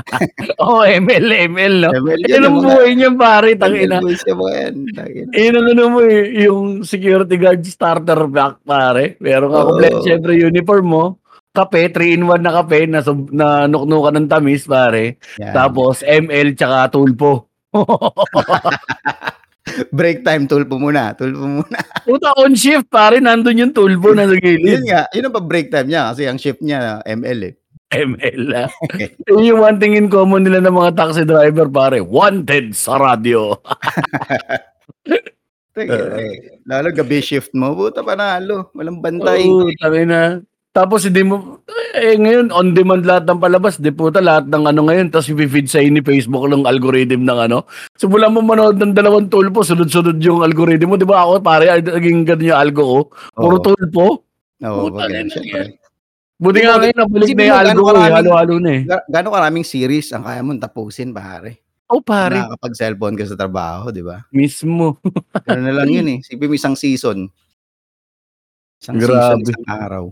Oo, 0.64 0.88
ML, 0.88 1.52
ML 1.52 1.74
'no. 1.84 1.92
ML 1.92 2.20
ang 2.32 2.44
yung 2.48 2.58
buhay 2.64 2.90
niyan 2.96 3.16
pare, 3.20 3.52
tangina. 3.60 4.00
Yun 4.00 5.54
ang 5.60 5.68
ano 5.68 5.82
mo 5.92 6.00
eh, 6.00 6.32
yung 6.48 6.80
security 6.80 7.36
guard 7.36 7.60
starter 7.68 8.24
pack 8.24 8.64
pare. 8.64 9.20
Meron 9.20 9.52
ka 9.52 9.68
kompleto 9.68 10.00
Oo. 10.00 10.06
siyempre 10.08 10.32
uniform 10.32 10.86
mo, 10.88 11.04
kape, 11.52 11.92
3-in-1 11.92 12.40
na 12.40 12.52
kape 12.56 12.88
na 12.88 13.04
na 13.36 13.46
nuknukan 13.68 14.16
ng 14.16 14.28
tamis 14.32 14.64
pare. 14.64 15.20
Yan. 15.36 15.52
Tapos 15.52 16.00
ML 16.00 16.56
tsaka 16.56 16.88
tulpo. 16.88 17.52
Break 19.96 20.24
time, 20.24 20.48
tulpo 20.48 20.80
muna, 20.80 21.12
tulpo 21.14 21.44
muna. 21.44 21.78
Puta 22.08 22.32
on 22.40 22.56
shift 22.56 22.88
pare, 22.88 23.20
nandun 23.20 23.60
yung 23.60 23.74
tulpo 23.76 24.12
na 24.16 24.26
sa 24.26 24.36
Yun 24.40 24.84
nga, 24.88 25.06
yun 25.12 25.28
ang 25.28 25.36
pa 25.36 25.42
break 25.44 25.68
time 25.68 25.88
niya 25.92 26.10
kasi 26.12 26.22
ang 26.26 26.38
shift 26.40 26.60
niya 26.64 27.04
ML, 27.04 27.40
eh. 27.52 27.54
ML 27.90 28.42
ah. 28.54 28.70
Yun 29.28 29.50
yung 29.50 29.60
one 29.60 29.76
thing 29.82 29.98
in 29.98 30.06
common 30.06 30.46
nila 30.46 30.62
ng 30.62 30.74
mga 30.78 30.94
taxi 30.94 31.26
driver 31.26 31.66
pare, 31.66 31.98
wanted 32.00 32.72
sa 32.72 32.96
radyo. 32.96 33.58
Tangina, 35.74 36.18
eh. 36.18 36.62
Lalo 36.66 36.88
gabi 36.94 37.18
shift 37.22 37.50
mo, 37.54 37.74
puta 37.74 38.02
panalo, 38.02 38.70
walang 38.74 39.02
bantay. 39.02 39.46
Oo, 39.46 39.70
tangina. 39.78 40.42
Tapos 40.70 41.02
hindi 41.02 41.26
mo 41.26 41.58
eh, 41.98 42.14
ngayon 42.14 42.54
on 42.54 42.70
demand 42.78 43.02
lahat 43.02 43.26
ng 43.26 43.42
palabas, 43.42 43.74
'di 43.76 43.90
puta 43.90 44.22
lahat 44.22 44.46
ng 44.46 44.70
ano 44.70 44.86
ngayon 44.86 45.10
tapos 45.10 45.26
i-feed 45.26 45.66
sa 45.66 45.82
ni 45.82 45.98
Facebook 45.98 46.46
ng 46.46 46.62
algorithm 46.62 47.26
ng 47.26 47.38
ano. 47.50 47.66
So 47.98 48.06
mula 48.06 48.30
mo 48.30 48.38
manood 48.38 48.78
ng 48.78 48.94
dalawang 48.94 49.26
tulpo, 49.26 49.66
sunod-sunod 49.66 50.22
yung 50.22 50.46
algorithm 50.46 50.94
mo, 50.94 50.96
'di 50.96 51.10
ba? 51.10 51.26
Ako 51.26 51.42
pare 51.42 51.82
naging 51.82 52.22
ganun 52.22 52.54
yung 52.54 52.60
algo 52.62 52.82
ko. 52.86 52.98
Puro 53.34 53.58
Oo. 53.58 53.64
tulpo. 53.66 54.06
Oo, 54.62 54.94
Puta 54.94 55.10
wag 55.10 55.10
na. 55.10 55.66
Buti 56.40 56.58
nga 56.64 56.80
ngayon 56.80 56.96
nabalik 56.96 57.28
na 57.34 57.42
yung 57.44 57.60
algo 57.66 57.80
ko, 57.84 57.90
eh, 58.00 58.12
halo-halo 58.16 58.54
na 58.62 58.70
eh. 58.70 58.82
Ga- 58.88 59.04
Gaano 59.10 59.28
karaming 59.28 59.66
series 59.66 60.08
ang 60.14 60.24
kaya 60.24 60.40
mong 60.40 60.62
tapusin, 60.62 61.12
pare? 61.12 61.60
Oh 61.90 61.98
pare, 62.00 62.38
Nakakapag-cellphone 62.38 63.18
ka 63.18 63.26
sa 63.26 63.34
trabaho, 63.36 63.90
di 63.90 64.00
ba? 64.00 64.22
mismo. 64.30 65.02
Gano'n 65.34 65.66
na 65.66 65.74
lang 65.74 65.90
yun 65.90 66.06
eh. 66.06 66.18
Isipin 66.24 66.46
mo 66.46 66.54
isang 66.54 66.78
season. 66.78 67.26
Isang 68.78 68.96
Grabe. 69.02 69.18
season, 69.18 69.38
isang 69.42 69.66
araw. 69.68 70.04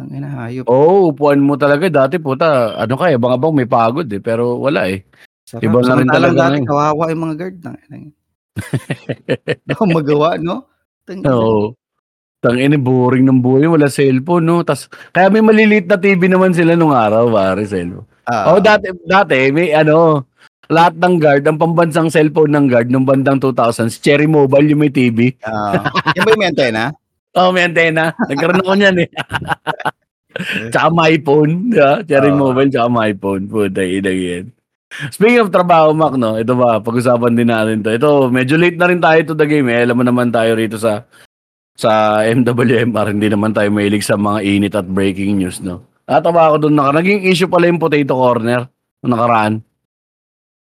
Ang 0.00 0.08
inahayop. 0.08 0.64
Oo, 0.72 0.72
oh, 0.72 1.00
upuan 1.12 1.40
mo 1.44 1.60
talaga 1.60 1.84
dati 1.92 2.16
puta. 2.16 2.72
Ano 2.80 2.96
kaya, 2.96 3.20
bang 3.20 3.34
abang 3.36 3.52
may 3.52 3.68
pagod 3.68 4.08
eh, 4.08 4.22
pero 4.24 4.56
wala 4.56 4.88
eh. 4.88 5.04
Sarap. 5.44 5.68
Iba 5.68 5.78
na 5.84 5.94
rin 6.00 6.08
talaga 6.08 6.36
dati, 6.48 6.52
ngayon. 6.56 6.68
kawawa 6.68 7.02
yung 7.12 7.22
mga 7.28 7.36
guard. 7.36 7.56
Tangina. 7.60 8.08
Ako 9.76 9.82
magawa, 9.84 10.28
no? 10.40 10.64
Tangina. 11.04 11.28
Oo. 11.28 11.76
Tangina, 12.40 12.80
boring 12.80 13.28
ng 13.28 13.44
buhay, 13.44 13.68
wala 13.68 13.92
cellphone, 13.92 14.48
no? 14.48 14.64
Tas, 14.64 14.88
kaya 15.12 15.28
may 15.28 15.44
maliliit 15.44 15.86
na 15.86 16.00
TV 16.00 16.24
naman 16.26 16.56
sila 16.56 16.72
nung 16.72 16.96
araw, 16.96 17.28
pare, 17.28 17.68
cellphone. 17.68 18.08
Ah, 18.24 18.56
oh, 18.56 18.58
dati, 18.64 18.88
dati, 19.04 19.52
may 19.52 19.76
ano, 19.76 20.24
lahat 20.72 20.96
ng 20.96 21.14
guard, 21.20 21.44
ang 21.44 21.60
pambansang 21.60 22.08
cellphone 22.08 22.50
ng 22.56 22.66
guard 22.72 22.88
nung 22.88 23.04
bandang 23.04 23.36
2000s, 23.36 24.00
Cherry 24.00 24.24
Mobile 24.24 24.72
yung 24.72 24.82
may 24.82 24.90
TV. 24.90 25.36
ah. 25.44 25.84
yan 26.16 26.22
ba 26.24 26.30
yung 26.32 26.48
antena? 26.48 26.84
Oh, 27.32 27.48
may 27.50 27.64
antena. 27.64 28.12
Nagkaroon 28.28 28.60
ako 28.60 28.72
niyan 28.76 28.96
eh. 29.02 29.10
tsaka 30.72 30.88
my 30.92 31.14
phone. 31.24 31.72
Yeah? 31.72 32.04
Cherry 32.04 32.32
Oo. 32.32 32.40
Mobile, 32.52 32.68
tsaka 32.68 32.88
my 32.92 33.12
phone. 33.16 33.48
Puta, 33.48 33.80
inang 33.80 34.20
yan. 34.20 34.44
Speaking 35.08 35.40
of 35.40 35.48
trabaho, 35.48 35.96
Mac, 35.96 36.20
no? 36.20 36.36
Ito 36.36 36.52
ba, 36.52 36.76
pag-usapan 36.84 37.32
din 37.32 37.48
natin 37.48 37.80
to. 37.80 37.88
Ito, 37.96 38.28
medyo 38.28 38.60
late 38.60 38.76
na 38.76 38.88
rin 38.92 39.00
tayo 39.00 39.32
to 39.32 39.34
the 39.36 39.48
game. 39.48 39.72
Eh. 39.72 39.88
Alam 39.88 40.00
mo 40.00 40.04
naman 40.04 40.28
tayo 40.28 40.52
rito 40.52 40.76
sa 40.76 41.08
sa 41.72 42.20
MWMR, 42.28 43.16
hindi 43.16 43.32
naman 43.32 43.56
tayo 43.56 43.72
mahilig 43.72 44.04
sa 44.04 44.20
mga 44.20 44.44
init 44.44 44.76
at 44.76 44.84
breaking 44.84 45.40
news, 45.40 45.64
no? 45.64 45.80
Natawa 46.04 46.52
ako 46.52 46.68
doon, 46.68 46.76
naka, 46.76 47.00
naging 47.00 47.24
issue 47.32 47.48
pala 47.48 47.64
yung 47.64 47.80
potato 47.80 48.12
corner 48.12 48.68
nakaraan. 49.00 49.64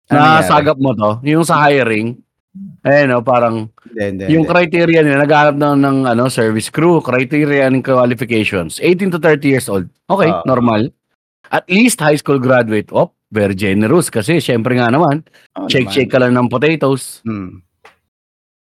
Ano 0.08 0.16
Na 0.16 0.40
sagap 0.40 0.80
mo 0.80 0.96
to, 0.96 1.20
yung 1.28 1.44
sa 1.44 1.60
hiring. 1.60 2.23
Eh, 2.86 3.10
no, 3.10 3.26
parang 3.26 3.74
Hindi, 3.90 4.02
hindi, 4.06 4.24
yung 4.38 4.46
criteria 4.46 5.02
nila, 5.02 5.26
naghahanap 5.26 5.58
ng, 5.58 5.78
ng 5.82 5.98
ano, 6.06 6.30
service 6.30 6.70
crew, 6.70 7.02
criteria 7.02 7.66
and 7.66 7.82
qualifications. 7.82 8.78
18 8.78 9.10
to 9.10 9.18
30 9.18 9.42
years 9.50 9.66
old. 9.66 9.90
Okay, 10.06 10.30
Ah. 10.30 10.46
normal. 10.46 10.94
At 11.50 11.66
least 11.66 11.98
high 11.98 12.18
school 12.18 12.38
graduate. 12.38 12.94
Oh, 12.94 13.10
very 13.34 13.58
generous 13.58 14.14
kasi 14.14 14.38
syempre 14.38 14.78
nga 14.78 14.94
naman, 14.94 15.26
shake 15.66 15.90
naman. 15.90 15.94
shake 15.98 16.12
ka 16.14 16.22
lang 16.22 16.38
ng 16.38 16.46
potatoes. 16.46 17.26
Hmm. 17.26 17.66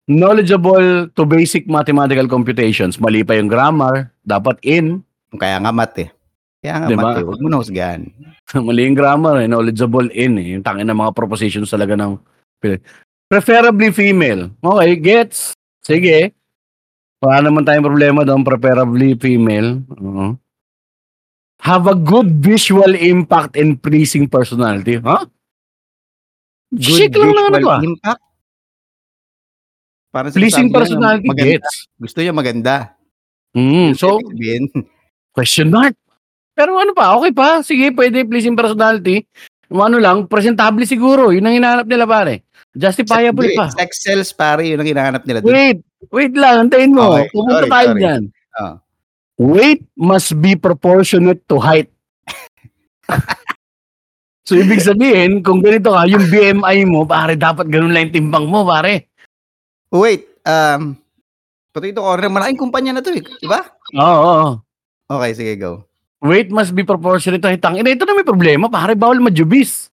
Knowledgeable 0.08 1.08
to 1.12 1.22
basic 1.24 1.68
mathematical 1.68 2.24
computations. 2.28 2.96
Mali 2.96 3.24
pa 3.24 3.36
yung 3.36 3.48
grammar, 3.48 4.08
dapat 4.24 4.56
in. 4.64 5.04
Kaya 5.36 5.60
nga 5.60 5.72
mat 5.72 5.92
eh. 6.00 6.08
Kaya 6.60 6.80
nga 6.80 6.88
Diba? 6.88 7.02
mat 7.04 7.20
eh. 7.20 7.24
Huwag 7.24 7.40
mo 7.40 7.48
na 7.48 7.60
husgahan. 7.60 8.08
Mali 8.68 8.88
yung 8.88 8.96
grammar, 8.96 9.44
eh. 9.44 9.48
knowledgeable 9.48 10.08
in. 10.12 10.40
Eh. 10.40 10.56
Yung 10.56 10.64
tangin 10.64 10.88
ng 10.88 10.96
mga 10.96 11.12
propositions 11.12 11.68
talaga 11.68 11.92
ng 11.92 12.16
preferably 13.28 13.92
female. 13.92 14.50
Okay, 14.64 14.96
gets. 14.96 15.52
Sige. 15.84 16.32
Wala 17.20 17.48
naman 17.48 17.62
tayong 17.62 17.86
problema 17.86 18.24
doon, 18.24 18.42
preferably 18.42 19.14
female. 19.16 19.84
Oo. 20.00 20.34
Have 21.62 21.90
a 21.90 21.96
good 21.98 22.38
visual 22.38 22.94
impact 22.94 23.58
and 23.58 23.76
pleasing 23.82 24.30
personality. 24.30 25.02
Huh? 25.02 25.26
Chic 26.78 27.10
lang 27.16 27.34
naman 27.34 27.58
ito 27.58 27.68
ah. 27.68 27.80
impact. 27.82 28.22
Pleasing 30.34 30.72
sinasabi 30.72 30.72
niya 30.72 30.72
na 30.72 30.78
personality 30.78 31.28
maganda. 31.28 31.48
gets. 31.52 31.72
Gusto 32.00 32.18
niya 32.22 32.34
maganda. 32.34 32.76
Mm, 33.52 33.88
so, 33.98 34.22
question 35.34 35.68
mark. 35.68 35.94
Pero 36.54 36.74
ano 36.74 36.90
pa, 36.94 37.14
okay 37.18 37.32
pa. 37.34 37.62
Sige, 37.62 37.90
pwede 37.94 38.26
pleasing 38.26 38.58
personality. 38.58 39.26
Yung 39.68 39.82
ano 39.84 39.96
lang, 40.00 40.24
presentable 40.24 40.88
siguro. 40.88 41.28
Yun 41.28 41.44
ang 41.44 41.56
hinahanap 41.56 41.86
nila 41.88 42.04
pare. 42.08 42.48
Justifiable 42.72 43.52
pa. 43.52 43.68
Sex 43.72 43.90
cells, 44.00 44.30
pare, 44.32 44.64
yun 44.64 44.80
ang 44.80 44.88
hinahanap 44.88 45.22
nila 45.24 45.44
doon. 45.44 45.52
Wait, 45.52 45.78
wait 46.12 46.34
lang, 46.36 46.68
antayin 46.68 46.92
mo. 46.92 47.16
Okay, 47.16 47.28
Pupunta 47.32 47.64
sorry, 47.64 47.70
tayo 47.72 47.88
sorry. 47.88 48.00
dyan. 48.00 48.22
Ah. 48.56 48.74
Weight 49.38 49.82
must 49.94 50.30
be 50.40 50.52
proportionate 50.58 51.40
to 51.46 51.60
height. 51.60 51.88
so, 54.48 54.56
ibig 54.56 54.84
sabihin, 54.84 55.40
kung 55.40 55.64
ganito 55.64 55.92
ka, 55.94 56.04
yung 56.08 56.28
BMI 56.28 56.78
mo, 56.84 57.08
pare, 57.08 57.36
dapat 57.36 57.68
ganun 57.68 57.92
lang 57.92 58.08
yung 58.08 58.16
timbang 58.24 58.46
mo, 58.48 58.68
pare. 58.68 59.12
Wait, 59.88 60.28
um, 60.44 60.92
potato 61.72 62.04
corner, 62.04 62.28
malaking 62.28 62.60
kumpanya 62.60 62.98
na 62.98 63.02
to 63.04 63.16
eh. 63.16 63.24
Diba? 63.40 63.64
Oo, 63.96 64.18
oo. 64.20 64.50
Okay, 65.08 65.32
sige, 65.32 65.52
go. 65.56 65.87
Weight 66.18 66.50
must 66.50 66.74
be 66.74 66.82
proportionate 66.82 67.38
to 67.38 67.48
height. 67.54 67.62
Ina, 67.62 67.94
ito 67.94 68.02
na 68.02 68.18
may 68.18 68.26
problema, 68.26 68.66
pare, 68.66 68.98
bawal 68.98 69.22
majubis. 69.22 69.86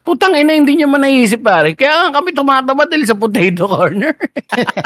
Putang 0.00 0.32
ina, 0.38 0.56
hindi 0.56 0.78
niya 0.78 0.88
man 0.88 1.04
naisip, 1.04 1.44
pare. 1.44 1.76
Kaya 1.76 2.08
nga 2.08 2.22
kami 2.22 2.32
tumataba 2.32 2.88
dahil 2.88 3.04
sa 3.04 3.18
potato 3.18 3.68
corner. 3.72 4.16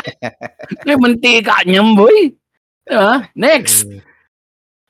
Kaya 0.83 0.96
mantika 0.98 1.62
niyan, 1.62 1.94
boy. 1.94 2.35
Diba? 2.88 3.29
Next, 3.38 3.87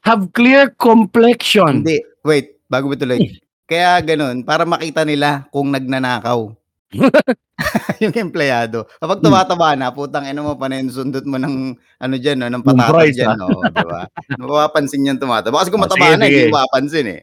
have 0.06 0.32
clear 0.32 0.72
complexion. 0.72 1.84
Hindi, 1.84 2.00
wait, 2.24 2.64
bago 2.64 2.88
mo 2.88 2.96
tuloy. 2.96 3.20
Kaya 3.68 4.00
ganun, 4.00 4.40
para 4.40 4.64
makita 4.64 5.04
nila 5.04 5.44
kung 5.52 5.68
nagnanakaw. 5.68 6.59
yung 8.02 8.14
empleyado. 8.16 8.88
Kapag 8.98 9.22
tumataba 9.22 9.78
na, 9.78 9.94
putang 9.94 10.26
ina 10.26 10.42
mo 10.42 10.58
pa 10.58 10.66
na 10.66 10.82
yun, 10.82 10.90
sundot 10.90 11.22
mo 11.22 11.38
ng 11.38 11.76
ano 11.76 12.14
dyan, 12.18 12.42
no, 12.42 12.48
ng 12.50 12.62
Yung 12.62 12.66
patatas 12.66 12.90
price, 12.90 13.16
dyan. 13.16 13.36
No, 13.38 13.46
diba? 13.70 14.00
Mapapansin 14.38 15.06
yan 15.06 15.18
tumataba. 15.20 15.62
Kasi 15.62 15.70
kung 15.70 15.82
Oh, 15.82 15.86
mataba 15.86 16.02
sige, 16.02 16.16
na, 16.18 16.24
hindi 16.26 16.34
sige. 16.34 16.50
mo 16.50 16.56
mapapansin 16.58 17.06
eh. 17.06 17.20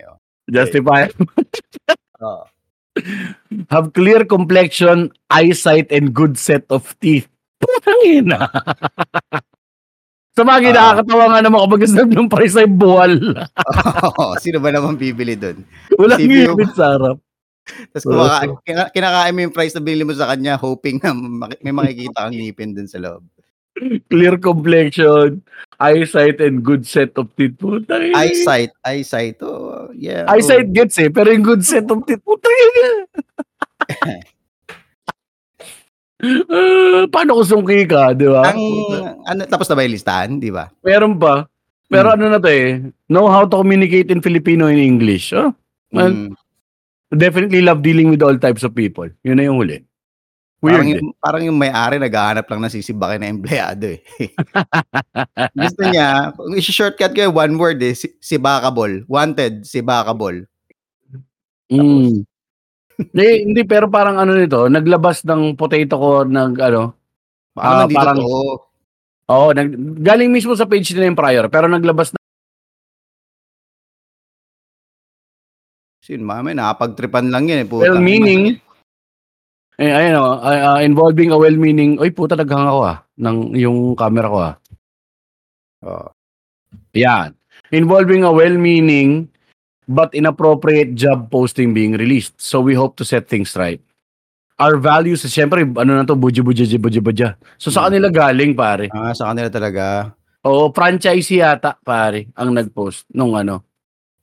Justify. 0.47 1.01
Oh. 2.23 2.43
have 3.73 3.91
clear 3.93 4.23
complexion, 4.23 5.11
eyesight, 5.29 5.91
and 5.91 6.15
good 6.15 6.39
set 6.39 6.63
of 6.71 6.87
teeth. 6.97 7.27
Putang 7.59 8.01
ina. 8.05 8.47
Sa 10.37 10.45
bagay, 10.45 10.69
Ah. 10.69 10.93
nakakatawa 10.93 11.33
nga 11.33 11.41
naman 11.41 11.59
kapag 11.65 11.89
serve 11.89 12.13
ng 12.13 12.29
price 12.29 12.53
ay 12.55 12.69
buwal. 12.69 13.17
Sino 14.37 14.61
ba 14.61 14.69
naman 14.69 14.93
bibili 14.93 15.33
dun? 15.33 15.65
Walang 15.97 16.21
CPU. 16.21 16.53
ngipit 16.53 16.77
sa 16.77 16.93
harap. 16.93 17.17
Tapos 17.91 18.03
kumaka- 18.03 18.61
kina- 18.63 18.91
kinakain 18.91 19.33
mo 19.33 19.39
yung 19.41 19.55
price 19.55 19.73
na 19.73 19.81
binili 19.81 20.03
mo 20.03 20.13
sa 20.13 20.27
kanya, 20.27 20.55
hoping 20.55 20.97
na 20.99 21.11
may 21.59 21.71
makikita 21.71 22.25
kang 22.25 22.33
ngipin 22.33 22.73
dun 22.73 22.87
sa 22.87 22.97
loob. 22.97 23.23
Clear 24.09 24.41
complexion, 24.41 25.45
eyesight, 25.77 26.41
and 26.41 26.65
good 26.65 26.81
set 26.81 27.13
of 27.13 27.29
teeth. 27.35 27.53
Putang 27.55 28.09
ina. 28.09 28.17
Eyesight, 28.17 28.73
eyesight. 28.81 29.37
Oh, 29.41 29.93
yeah. 29.93 30.25
Eyesight 30.25 30.73
gets 30.73 30.97
eh, 30.97 31.13
pero 31.13 31.29
yung 31.29 31.45
good 31.45 31.61
set 31.61 31.85
of 31.85 32.01
teeth, 32.03 32.23
putang 32.23 32.49
ina. 32.49 32.89
Ah, 36.17 37.05
paano 37.13 37.37
ko 37.37 37.41
sungki 37.45 37.85
ka, 37.85 38.09
di 38.17 38.25
ba? 38.25 38.49
Ang, 38.49 38.57
ano, 39.21 39.41
tapos 39.45 39.69
na 39.69 39.77
ba 39.77 39.85
yung 39.85 39.93
listahan, 39.93 40.31
di 40.41 40.49
ba? 40.49 40.65
Meron 40.81 41.13
pa. 41.13 41.45
Pero 41.87 42.09
ano 42.09 42.25
na 42.27 42.41
to 42.41 42.49
eh, 42.49 42.81
know 43.05 43.29
how 43.29 43.45
to 43.45 43.61
communicate 43.61 44.09
in 44.09 44.19
Filipino 44.19 44.65
and 44.65 44.81
English. 44.81 45.29
Oh, 45.31 45.53
well, 45.93 46.09
Mm. 46.09 46.33
Definitely 47.13 47.61
love 47.63 47.81
dealing 47.81 48.11
with 48.11 48.23
all 48.23 48.35
types 48.35 48.63
of 48.63 48.75
people. 48.75 49.07
Yun 49.23 49.37
na 49.39 49.47
yung 49.47 49.59
huli. 49.59 49.83
Parang 50.57 50.89
Weird 50.89 50.89
eh. 50.89 50.93
yung, 50.97 51.13
parang 51.21 51.43
yung 51.45 51.59
may-ari 51.61 52.01
naghahanap 52.01 52.49
lang 52.49 52.65
ng 52.65 52.73
sisibakin 52.73 53.21
na 53.21 53.29
empleyado 53.29 53.93
eh. 53.93 54.01
Gusto 55.61 55.81
niya, 55.85 56.33
kung 56.33 56.57
isi-shortcut 56.57 57.13
ko 57.13 57.29
one 57.29 57.53
word 57.61 57.77
eh, 57.85 57.93
si, 57.93 58.09
si 58.17 58.41
Bakabol. 58.41 59.05
Wanted, 59.05 59.69
si 59.69 59.85
Bakabol. 59.85 60.49
Mm. 61.69 62.25
hindi, 63.13 63.27
hindi, 63.45 63.61
pero 63.69 63.85
parang 63.85 64.17
ano 64.17 64.33
nito, 64.33 64.65
naglabas 64.65 65.21
ng 65.29 65.53
potato 65.53 65.93
ko 65.93 66.09
ng 66.25 66.57
ano, 66.57 66.97
naman 67.53 67.85
dito 67.85 67.99
parang- 68.01 68.17
to. 68.17 68.41
oh, 69.29 69.49
nag, 69.53 69.69
galing 70.01 70.33
mismo 70.33 70.57
sa 70.57 70.65
page 70.65 70.89
nila 70.97 71.13
yung 71.13 71.19
prior, 71.19 71.45
pero 71.53 71.69
naglabas 71.69 72.17
Sin, 76.07 76.23
mami, 76.23 76.55
nakapagtripan 76.55 77.27
lang 77.27 77.51
yun 77.51 77.59
eh. 77.59 77.67
Puta. 77.67 77.83
well 77.83 77.99
meaning, 77.99 78.55
eh, 79.75 79.91
ayun 79.91 80.15
o, 80.15 80.39
ah, 80.39 80.79
ah, 80.79 80.79
involving 80.79 81.35
a 81.35 81.37
well 81.37 81.59
meaning, 81.59 81.99
oy 81.99 82.15
puta 82.15 82.39
naghang 82.39 82.63
ako 82.63 82.79
ah, 82.87 83.03
ng 83.19 83.51
yung 83.59 83.91
camera 83.99 84.31
ko 84.31 84.39
ah. 84.39 84.55
Oh. 85.83 86.07
Yan. 86.97 87.35
Involving 87.69 88.23
a 88.23 88.31
well-meaning 88.31 89.29
but 89.87 90.09
inappropriate 90.15 90.95
job 90.97 91.29
posting 91.29 91.71
being 91.71 91.93
released. 91.93 92.33
So 92.41 92.59
we 92.59 92.73
hope 92.73 92.97
to 92.97 93.05
set 93.05 93.29
things 93.29 93.53
right. 93.55 93.79
Our 94.57 94.81
values, 94.81 95.21
siyempre, 95.21 95.61
ano 95.61 95.91
na 95.93 96.01
to, 96.01 96.17
budya 96.17 96.41
budya 96.41 96.65
budya 96.81 97.01
budya. 97.03 97.29
So 97.61 97.69
sa 97.69 97.85
Hmm. 97.85 97.93
kanila 97.93 98.07
galing, 98.09 98.57
pare. 98.57 98.89
Ah, 98.89 99.13
sa 99.13 99.29
kanila 99.29 99.53
talaga. 99.53 100.15
Oo, 100.47 100.73
franchisee 100.73 101.43
yata 101.45 101.77
pare 101.85 102.31
ang 102.33 102.55
nag-post 102.55 103.05
nung 103.13 103.37
ano. 103.37 103.66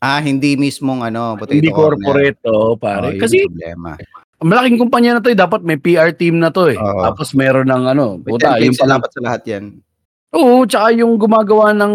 Ah, 0.05 0.21
hindi 0.21 0.53
mismong 0.61 1.01
ano, 1.01 1.41
potato 1.41 1.57
Hindi 1.57 1.73
corporate, 1.73 2.37
oo 2.45 2.77
Oo, 2.77 2.77
pare. 2.77 3.17
yun 3.17 3.23
Kasi 3.25 3.37
problema. 3.49 3.97
malaking 4.45 4.77
kumpanya 4.77 5.11
na 5.17 5.21
'to, 5.25 5.33
eh, 5.33 5.39
dapat 5.39 5.65
may 5.65 5.81
PR 5.81 6.13
team 6.13 6.37
na 6.37 6.53
'to, 6.53 6.69
eh. 6.69 6.77
Oo. 6.77 7.01
Tapos 7.09 7.33
meron 7.33 7.65
ng 7.65 7.85
ano, 7.97 8.05
puta 8.21 8.61
yung 8.61 8.77
palang 8.77 9.01
dapat 9.01 9.13
sa 9.17 9.21
lahat 9.25 9.43
yan. 9.49 9.65
Oo, 10.37 10.67
tsaka 10.69 10.93
yung 10.93 11.17
gumagawa 11.17 11.73
ng 11.73 11.95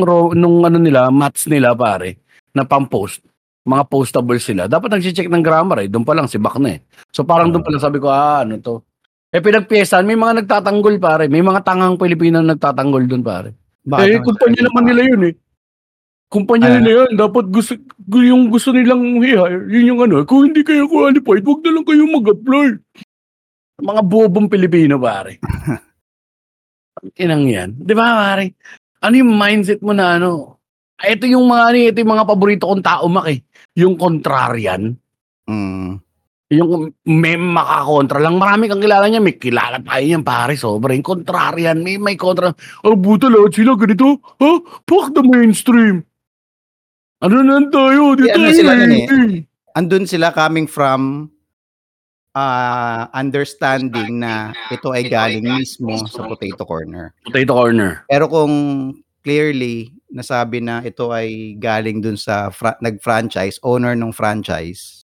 raw 0.00 0.32
nung 0.32 0.64
ano 0.64 0.78
nila, 0.80 1.12
mats 1.12 1.44
nila 1.50 1.76
pare, 1.76 2.22
na 2.56 2.64
pang-post, 2.64 3.20
mga 3.68 3.84
postables 3.90 4.46
sila. 4.46 4.64
Dapat 4.70 4.96
nagche-check 4.96 5.28
ng 5.28 5.42
grammar, 5.44 5.84
eh. 5.84 5.88
Do'n 5.92 6.06
pa 6.06 6.14
lang 6.16 6.30
sibak 6.30 6.56
na, 6.62 6.78
eh. 6.78 6.80
So 7.12 7.26
parang 7.28 7.52
do'n 7.52 7.60
Oo. 7.60 7.66
pa 7.68 7.70
lang 7.74 7.82
sabi 7.84 7.98
ko, 8.00 8.08
ah, 8.08 8.40
ano 8.46 8.56
'to. 8.56 8.80
Eh, 9.34 9.42
pinagpiyesahan 9.44 10.08
may 10.08 10.16
mga 10.16 10.46
nagtatanggol 10.46 10.96
pare, 10.96 11.28
may 11.28 11.44
mga 11.44 11.60
tangang 11.66 12.00
Pilipino 12.00 12.40
na 12.40 12.56
nagtatanggol 12.56 13.04
do'n 13.04 13.20
pare. 13.26 13.52
Bakit 13.84 14.08
Eh, 14.08 14.20
kumpanya 14.24 14.62
naman 14.64 14.84
nila 14.88 15.02
yun, 15.04 15.22
eh. 15.28 15.34
Kumpanya 16.36 16.68
Ano? 16.68 16.84
nila 16.84 16.90
yun, 17.00 17.12
dapat 17.16 17.48
gusto 17.48 17.72
gu 18.06 18.18
yung 18.28 18.52
gusto 18.52 18.76
nilang 18.76 19.24
i-hire, 19.24 19.64
yun 19.72 19.96
yung 19.96 20.00
ano, 20.04 20.20
kung 20.28 20.52
hindi 20.52 20.60
kayo 20.60 20.84
qualified, 20.84 21.40
wag 21.40 21.60
na 21.64 21.70
lang 21.72 21.86
kayo 21.88 22.04
mag-apply. 22.04 22.68
Mga 23.80 24.02
bobong 24.04 24.48
Pilipino 24.52 25.00
pare. 25.00 25.40
Inang 27.24 27.48
yan. 27.48 27.70
Di 27.76 27.92
ba 27.96 28.12
pare? 28.12 28.52
Ano 29.00 29.14
yung 29.16 29.32
mindset 29.32 29.80
mo 29.80 29.96
na 29.96 30.16
ano? 30.16 30.60
Ah, 30.96 31.12
Ito 31.12 31.28
yung 31.28 31.44
mga 31.44 31.62
ano, 31.72 31.76
ito 31.78 31.98
yung 32.00 32.12
mga 32.12 32.28
paborito 32.28 32.64
kong 32.68 32.84
tao 32.84 33.04
mak 33.08 33.28
eh. 33.28 33.40
Yung 33.76 33.96
contrarian. 33.96 34.96
Mm. 35.44 36.00
Yung 36.56 36.94
may 37.04 37.36
makakontra 37.36 38.16
lang. 38.16 38.40
Marami 38.40 38.68
kang 38.68 38.80
kilala 38.80 39.04
niya. 39.08 39.20
May 39.20 39.36
kilala 39.36 39.76
tayo 39.80 40.04
niyan, 40.04 40.24
pare. 40.24 40.56
Sobrang 40.56 41.04
contrarian. 41.04 41.84
May, 41.84 42.00
may 42.00 42.16
kontra. 42.16 42.52
Oh, 42.80 42.96
buta 42.96 43.28
lahat 43.28 43.52
sila. 43.52 43.76
Ganito. 43.76 44.16
Ha? 44.40 44.50
Fuck 44.88 45.12
the 45.12 45.20
mainstream. 45.20 46.00
Ano 47.24 47.40
na 47.40 47.64
tayo? 47.72 48.12
Dito 48.12 48.36
ano 48.36 48.52
sila 48.52 48.72
nun 48.76 48.92
eh. 48.92 49.06
Andun 49.72 50.04
sila 50.04 50.32
coming 50.32 50.68
from 50.68 51.32
ah, 52.36 53.08
understanding 53.16 54.20
na 54.20 54.52
ito 54.68 54.92
ay 54.92 55.08
galing 55.08 55.44
mismo 55.44 55.96
sa 56.04 56.28
potato 56.28 56.68
corner. 56.68 57.16
Potato 57.24 57.52
corner. 57.56 58.04
Pero 58.04 58.28
kung 58.28 58.52
clearly 59.24 59.96
nasabi 60.12 60.60
na 60.60 60.84
ito 60.84 61.08
ay 61.12 61.56
galing 61.56 62.04
dun 62.04 62.20
sa 62.20 62.52
fra- 62.52 62.76
nag-franchise, 62.84 63.60
owner 63.64 63.96
ng 63.96 64.12
franchise, 64.12 65.04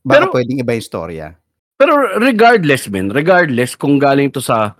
baka 0.00 0.24
Pero- 0.24 0.32
pwedeng 0.32 0.60
iba 0.64 0.72
yung 0.72 0.88
storya. 0.88 1.28
Pero 1.80 2.20
regardless, 2.20 2.92
men. 2.92 3.08
Regardless 3.08 3.72
kung 3.72 3.96
galing 3.96 4.28
to 4.28 4.44
sa 4.44 4.76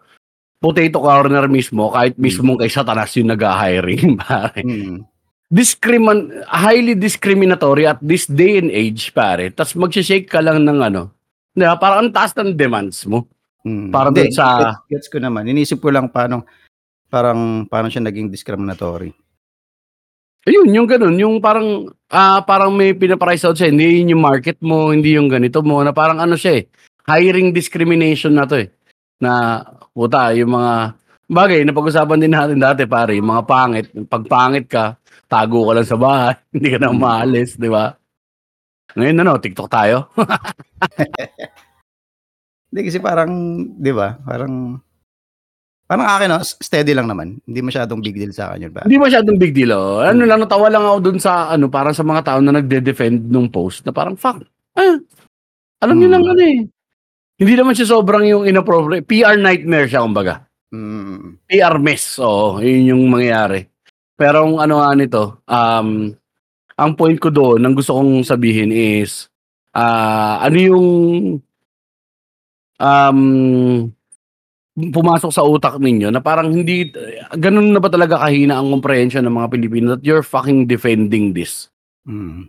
potato 0.61 1.01
corner 1.01 1.49
mismo, 1.49 1.89
kahit 1.89 2.17
mismo 2.21 2.61
kay 2.61 2.69
Satanas 2.69 3.17
yung 3.17 3.33
nag-hiring, 3.33 4.17
pare. 4.21 4.61
Mm. 4.61 5.09
Discrimin 5.51 6.47
highly 6.47 6.95
discriminatory 6.95 7.85
at 7.85 7.99
this 7.99 8.31
day 8.31 8.63
and 8.63 8.71
age, 8.71 9.11
pare. 9.11 9.51
Tapos 9.51 9.75
magsishake 9.75 10.31
ka 10.31 10.39
lang 10.39 10.63
ng 10.63 10.79
ano. 10.79 11.11
Di 11.51 11.67
ba? 11.67 11.75
Parang 11.75 12.07
ang 12.07 12.15
taas 12.15 12.31
ng 12.39 12.55
demands 12.55 13.03
mo. 13.11 13.27
Mm. 13.67 13.91
Para 13.91 14.15
dun 14.15 14.31
sa- 14.31 14.79
gets, 14.89 15.07
gets 15.07 15.09
ko 15.11 15.19
naman. 15.19 15.51
Inisip 15.51 15.83
ko 15.83 15.91
lang 15.91 16.09
paano 16.09 16.47
parang 17.11 17.67
paano 17.67 17.91
siya 17.91 18.07
naging 18.07 18.31
discriminatory. 18.31 19.11
Ayun, 20.47 20.73
yung 20.73 20.89
ganun. 20.89 21.19
Yung 21.21 21.37
parang, 21.43 21.91
ah 22.09 22.41
parang 22.41 22.73
may 22.73 22.97
pinaprice 22.97 23.45
out 23.45 23.59
siya. 23.59 23.69
Hindi 23.69 24.01
yun 24.01 24.17
yung 24.17 24.25
market 24.25 24.57
mo, 24.65 24.89
hindi 24.95 25.19
yung 25.19 25.29
ganito 25.29 25.61
mo. 25.61 25.85
Na 25.85 25.93
parang 25.93 26.23
ano 26.23 26.39
siya 26.39 26.63
eh. 26.63 26.65
Hiring 27.05 27.53
discrimination 27.53 28.33
na 28.33 28.49
to 28.49 28.57
eh. 28.57 28.73
Na, 29.21 29.61
puta, 29.93 30.33
yung 30.33 30.57
mga, 30.57 30.97
bagay, 31.29 31.61
napag-usapan 31.63 32.19
din 32.19 32.33
natin 32.33 32.57
dati 32.57 32.89
pare, 32.89 33.15
yung 33.21 33.29
mga 33.29 33.45
pangit. 33.45 33.87
Pag 34.09 34.25
pangit 34.27 34.67
ka, 34.67 34.97
tago 35.31 35.71
ka 35.71 35.73
lang 35.79 35.87
sa 35.87 35.95
bahay. 35.97 36.35
hindi 36.55 36.69
ka 36.75 36.79
na 36.83 36.91
Mm. 36.91 36.97
umaalis, 36.99 37.55
di 37.55 37.71
ba? 37.71 37.95
Ngayon 38.99 39.23
ano, 39.23 39.39
TikTok 39.39 39.71
tayo. 39.71 40.11
Hindi 42.71 42.81
kasi 42.87 42.99
parang, 43.03 43.31
'di 43.79 43.91
ba? 43.91 44.15
Parang 44.23 44.79
parang 45.87 46.07
akin 46.07 46.29
no, 46.31 46.39
steady 46.43 46.95
lang 46.95 47.11
naman. 47.11 47.43
Hindi 47.43 47.67
masyadong 47.67 47.99
big 47.99 48.15
deal 48.15 48.31
sa 48.31 48.55
akin 48.55 48.71
yun 48.71 48.73
ba. 48.75 48.87
Hindi 48.87 48.99
masyadong 48.99 49.39
big 49.43 49.51
deal, 49.51 49.75
oh. 49.75 49.99
Ano 49.99 50.23
Hmm. 50.23 50.31
lang, 50.31 50.39
natawa 50.39 50.71
lang 50.71 50.87
ako 50.87 50.99
dun 51.03 51.19
sa, 51.19 51.51
ano, 51.51 51.67
parang 51.67 51.91
sa 51.91 52.07
mga 52.07 52.23
tao 52.23 52.39
na 52.39 52.55
nagde-defend 52.55 53.27
nung 53.27 53.51
post, 53.51 53.83
na 53.83 53.91
parang, 53.91 54.15
fuck, 54.15 54.39
ah, 54.79 54.97
alam 55.83 55.97
niyo 55.99 56.07
Hmm. 56.07 56.15
lang 56.15 56.25
ano 56.31 56.43
eh. 56.47 56.59
Hindi 57.43 57.53
naman 57.59 57.75
siya 57.75 57.91
sobrang 57.91 58.23
yung 58.31 58.47
inappropriate. 58.47 59.03
PR 59.03 59.35
nightmare 59.35 59.91
siya, 59.91 60.07
kumbaga. 60.07 60.47
Mm. 60.71 61.43
PR 61.51 61.75
mess, 61.83 62.23
oo, 62.23 62.63
yun 62.63 62.95
yung 62.95 63.03
mangyayari. 63.11 63.67
Pero 64.21 64.45
ang 64.45 64.61
ano 64.61 64.85
nga 64.85 64.93
nito, 64.93 65.23
um, 65.49 66.13
ang 66.77 66.93
point 66.93 67.17
ko 67.17 67.33
doon, 67.33 67.65
ang 67.65 67.73
gusto 67.73 67.97
kong 67.97 68.21
sabihin 68.21 68.69
is, 68.69 69.33
ah, 69.73 70.45
ano 70.45 70.57
yung, 70.61 70.89
um, 72.77 73.21
pumasok 74.77 75.33
sa 75.33 75.45
utak 75.45 75.81
ninyo 75.81 76.13
na 76.13 76.21
parang 76.21 76.53
hindi, 76.53 76.93
ganun 77.37 77.73
na 77.73 77.81
ba 77.81 77.89
talaga 77.89 78.21
kahina 78.21 78.61
ang 78.61 78.69
comprehension 78.77 79.25
ng 79.25 79.37
mga 79.41 79.49
Pilipino 79.57 79.87
that 79.97 80.05
you're 80.05 80.25
fucking 80.25 80.69
defending 80.69 81.33
this? 81.33 81.73
Mm. 82.05 82.49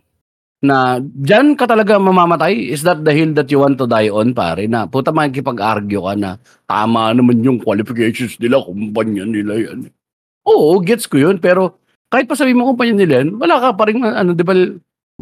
Na 0.62 1.00
dyan 1.00 1.56
ka 1.56 1.64
talaga 1.64 1.96
mamamatay? 1.96 2.68
Is 2.68 2.84
that 2.84 3.00
the 3.00 3.16
hill 3.16 3.32
that 3.32 3.48
you 3.48 3.64
want 3.64 3.80
to 3.80 3.88
die 3.88 4.12
on, 4.12 4.36
pare? 4.36 4.68
Na 4.68 4.84
puta 4.84 5.10
makikipag-argue 5.10 5.98
ka 5.98 6.14
na 6.20 6.30
tama 6.68 7.16
naman 7.16 7.42
yung 7.42 7.58
qualifications 7.58 8.36
nila, 8.38 8.60
kumpanya 8.60 9.24
nila 9.24 9.56
yan. 9.56 9.88
Oo, 10.46 10.82
gets 10.82 11.06
ko 11.06 11.18
yun. 11.18 11.38
Pero 11.38 11.78
kahit 12.12 12.26
pa 12.28 12.36
sabihin 12.36 12.58
mo 12.60 12.68
kumpanya 12.72 12.94
nila 13.02 13.22
yan, 13.24 13.38
wala 13.40 13.56
ka 13.62 13.68
pa 13.78 13.88
rin, 13.88 14.02
ano, 14.02 14.36
di 14.36 14.44
ba, 14.44 14.54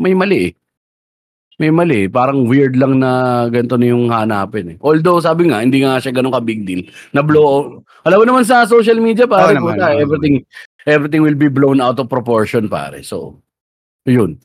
may 0.00 0.14
mali 0.16 0.50
eh. 0.50 0.52
May 1.60 1.68
mali. 1.68 2.08
Parang 2.08 2.48
weird 2.48 2.72
lang 2.72 3.04
na 3.04 3.44
ganito 3.52 3.76
na 3.76 3.86
yung 3.92 4.08
hanapin 4.08 4.74
eh. 4.74 4.76
Although, 4.80 5.20
sabi 5.20 5.52
nga, 5.52 5.60
hindi 5.60 5.84
nga 5.84 6.00
siya 6.00 6.16
ganun 6.16 6.32
ka 6.32 6.40
big 6.40 6.64
deal. 6.64 6.88
Na 7.12 7.20
blow, 7.20 7.84
alam 8.08 8.16
mo 8.16 8.24
naman 8.24 8.48
sa 8.48 8.64
social 8.64 8.96
media, 8.96 9.28
pare, 9.28 9.52
Oo 9.54 9.60
naman, 9.60 9.76
puta, 9.76 9.92
oo 9.92 10.00
everything, 10.00 10.40
everything 10.88 11.20
will 11.20 11.36
be 11.36 11.52
blown 11.52 11.84
out 11.84 12.00
of 12.00 12.08
proportion, 12.08 12.64
pare. 12.64 13.04
So, 13.04 13.36
yun. 14.08 14.40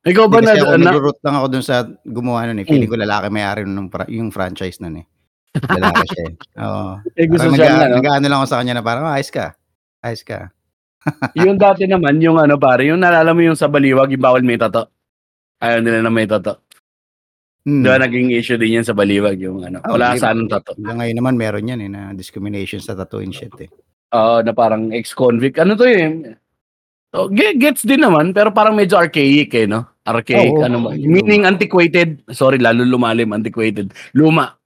Ikaw 0.00 0.32
ba 0.32 0.40
kasi 0.40 0.64
ako 0.64 0.80
na, 0.80 0.80
na 0.80 0.90
nag-root 0.96 1.18
lang 1.20 1.36
ako 1.36 1.46
dun 1.52 1.64
sa 1.64 1.84
gumawa 2.08 2.48
nun 2.48 2.64
eh. 2.64 2.66
Feeling 2.66 2.88
ko 2.88 2.96
lalaki 2.96 3.28
may-ari 3.28 3.68
nun 3.68 3.92
yung 4.08 4.32
franchise 4.32 4.80
nun 4.80 5.04
eh. 5.04 5.06
Lalaki 5.60 6.04
siya 6.08 6.22
eh. 6.24 6.34
Oo. 6.64 6.90
eh, 7.20 7.26
gusto 7.28 7.52
Parang 7.52 7.58
siya 7.60 7.68
nag- 7.68 7.76
na, 7.76 7.84
no? 7.84 7.96
nag-ano 8.00 8.24
lang 8.24 8.38
ako 8.40 8.48
sa 8.48 8.58
kanya 8.64 8.74
na 8.80 8.84
parang, 8.86 9.04
"Ah, 9.04 9.20
ayos 9.20 9.28
ka. 9.28 9.59
Ayos 10.00 10.22
ka. 10.24 10.50
yung 11.40 11.56
dati 11.56 11.88
naman, 11.88 12.20
yung 12.20 12.36
ano 12.36 12.60
pare, 12.60 12.88
yung 12.88 13.00
nalala 13.00 13.32
mo 13.32 13.40
yung 13.40 13.56
sa 13.56 13.68
baliwag, 13.68 14.12
yung 14.12 14.24
bawal 14.24 14.44
may 14.44 14.60
tato. 14.60 14.88
Ayaw 15.60 15.80
nila 15.80 16.00
na 16.04 16.12
may 16.12 16.28
tato. 16.28 16.60
Hmm. 17.60 17.84
Diba 17.84 18.00
naging 18.00 18.32
issue 18.32 18.56
din 18.56 18.80
yan 18.80 18.86
sa 18.88 18.96
baliwag, 18.96 19.36
yung 19.36 19.60
ano, 19.60 19.84
Oh, 19.84 19.96
wala 19.96 20.16
di- 20.16 20.20
saan 20.20 20.48
tato. 20.48 20.72
Ngayon 20.80 21.16
naman 21.16 21.36
meron 21.36 21.68
yan 21.68 21.80
eh, 21.84 21.90
na 21.92 22.16
discrimination 22.16 22.80
sa 22.80 22.96
tattoo 22.96 23.20
and 23.20 23.36
shit 23.36 23.52
eh. 23.60 23.68
Oo, 24.16 24.40
na 24.40 24.56
parang 24.56 24.88
ex-convict. 24.90 25.60
Ano 25.60 25.76
to 25.76 25.84
eh? 25.84 26.34
So, 27.12 27.28
ge- 27.28 27.58
gets 27.60 27.84
din 27.84 28.00
naman, 28.00 28.32
pero 28.32 28.48
parang 28.50 28.72
medyo 28.72 28.96
archaic 28.96 29.52
eh, 29.52 29.68
no? 29.68 29.84
Archaic, 30.08 30.56
Oo, 30.56 30.64
ano 30.64 30.88
ba? 30.88 30.96
Meaning 30.96 31.44
antiquated. 31.44 32.24
Sorry, 32.32 32.56
lalo 32.56 32.80
lumalim, 32.82 33.30
antiquated. 33.36 33.92
Luma. 34.16 34.56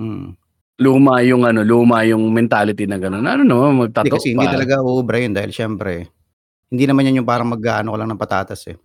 Hmm. 0.00 0.32
Luma 0.76 1.24
yung 1.24 1.48
ano, 1.48 1.64
luma 1.64 2.04
yung 2.04 2.28
mentality 2.28 2.84
na 2.84 3.00
gano'n. 3.00 3.24
Ano 3.24 3.42
no, 3.48 3.64
Hindi 3.72 3.80
magtato 3.88 4.12
kasi 4.20 4.36
hindi 4.36 4.44
pa. 4.44 4.52
talaga 4.60 4.84
uubra 4.84 5.16
yun 5.16 5.32
dahil 5.32 5.48
syempre, 5.48 6.12
hindi 6.68 6.84
naman 6.84 7.08
yan 7.08 7.24
yung 7.24 7.28
parang 7.28 7.48
mag-ano 7.48 7.96
ka 7.96 7.98
lang 8.00 8.08
ng 8.12 8.20
patatas 8.20 8.60
eh. 8.68 8.76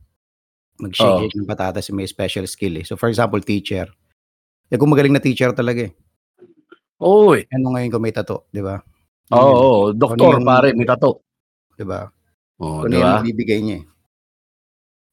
Mag-shake 0.80 1.36
ng 1.36 1.48
patatas 1.48 1.88
yung 1.92 2.00
may 2.00 2.08
special 2.08 2.48
skill 2.48 2.80
eh. 2.80 2.86
So 2.88 2.96
for 2.96 3.12
example, 3.12 3.44
teacher. 3.44 3.92
Eh 4.72 4.80
kung 4.80 4.88
magaling 4.88 5.12
na 5.12 5.24
teacher 5.24 5.52
talaga 5.52 5.88
eh. 5.88 5.94
Oo 7.04 7.36
eh. 7.36 7.44
Ano 7.52 7.76
ngayon 7.76 7.92
kung 7.92 8.04
may 8.04 8.16
tato, 8.16 8.48
di 8.52 8.64
ba? 8.64 8.80
Oo, 9.32 9.40
yun, 9.40 9.56
oo. 9.56 9.80
doktor 9.92 10.40
yung- 10.40 10.48
pare, 10.48 10.72
may 10.72 10.88
tato. 10.88 11.28
Di 11.76 11.84
ba? 11.84 12.08
Oo, 12.64 12.88
Kung 12.88 12.92
di 12.92 13.00
ano 13.00 13.20
ba? 13.20 13.24
bibigay 13.24 13.60
niya 13.60 13.78
eh. 13.82 13.86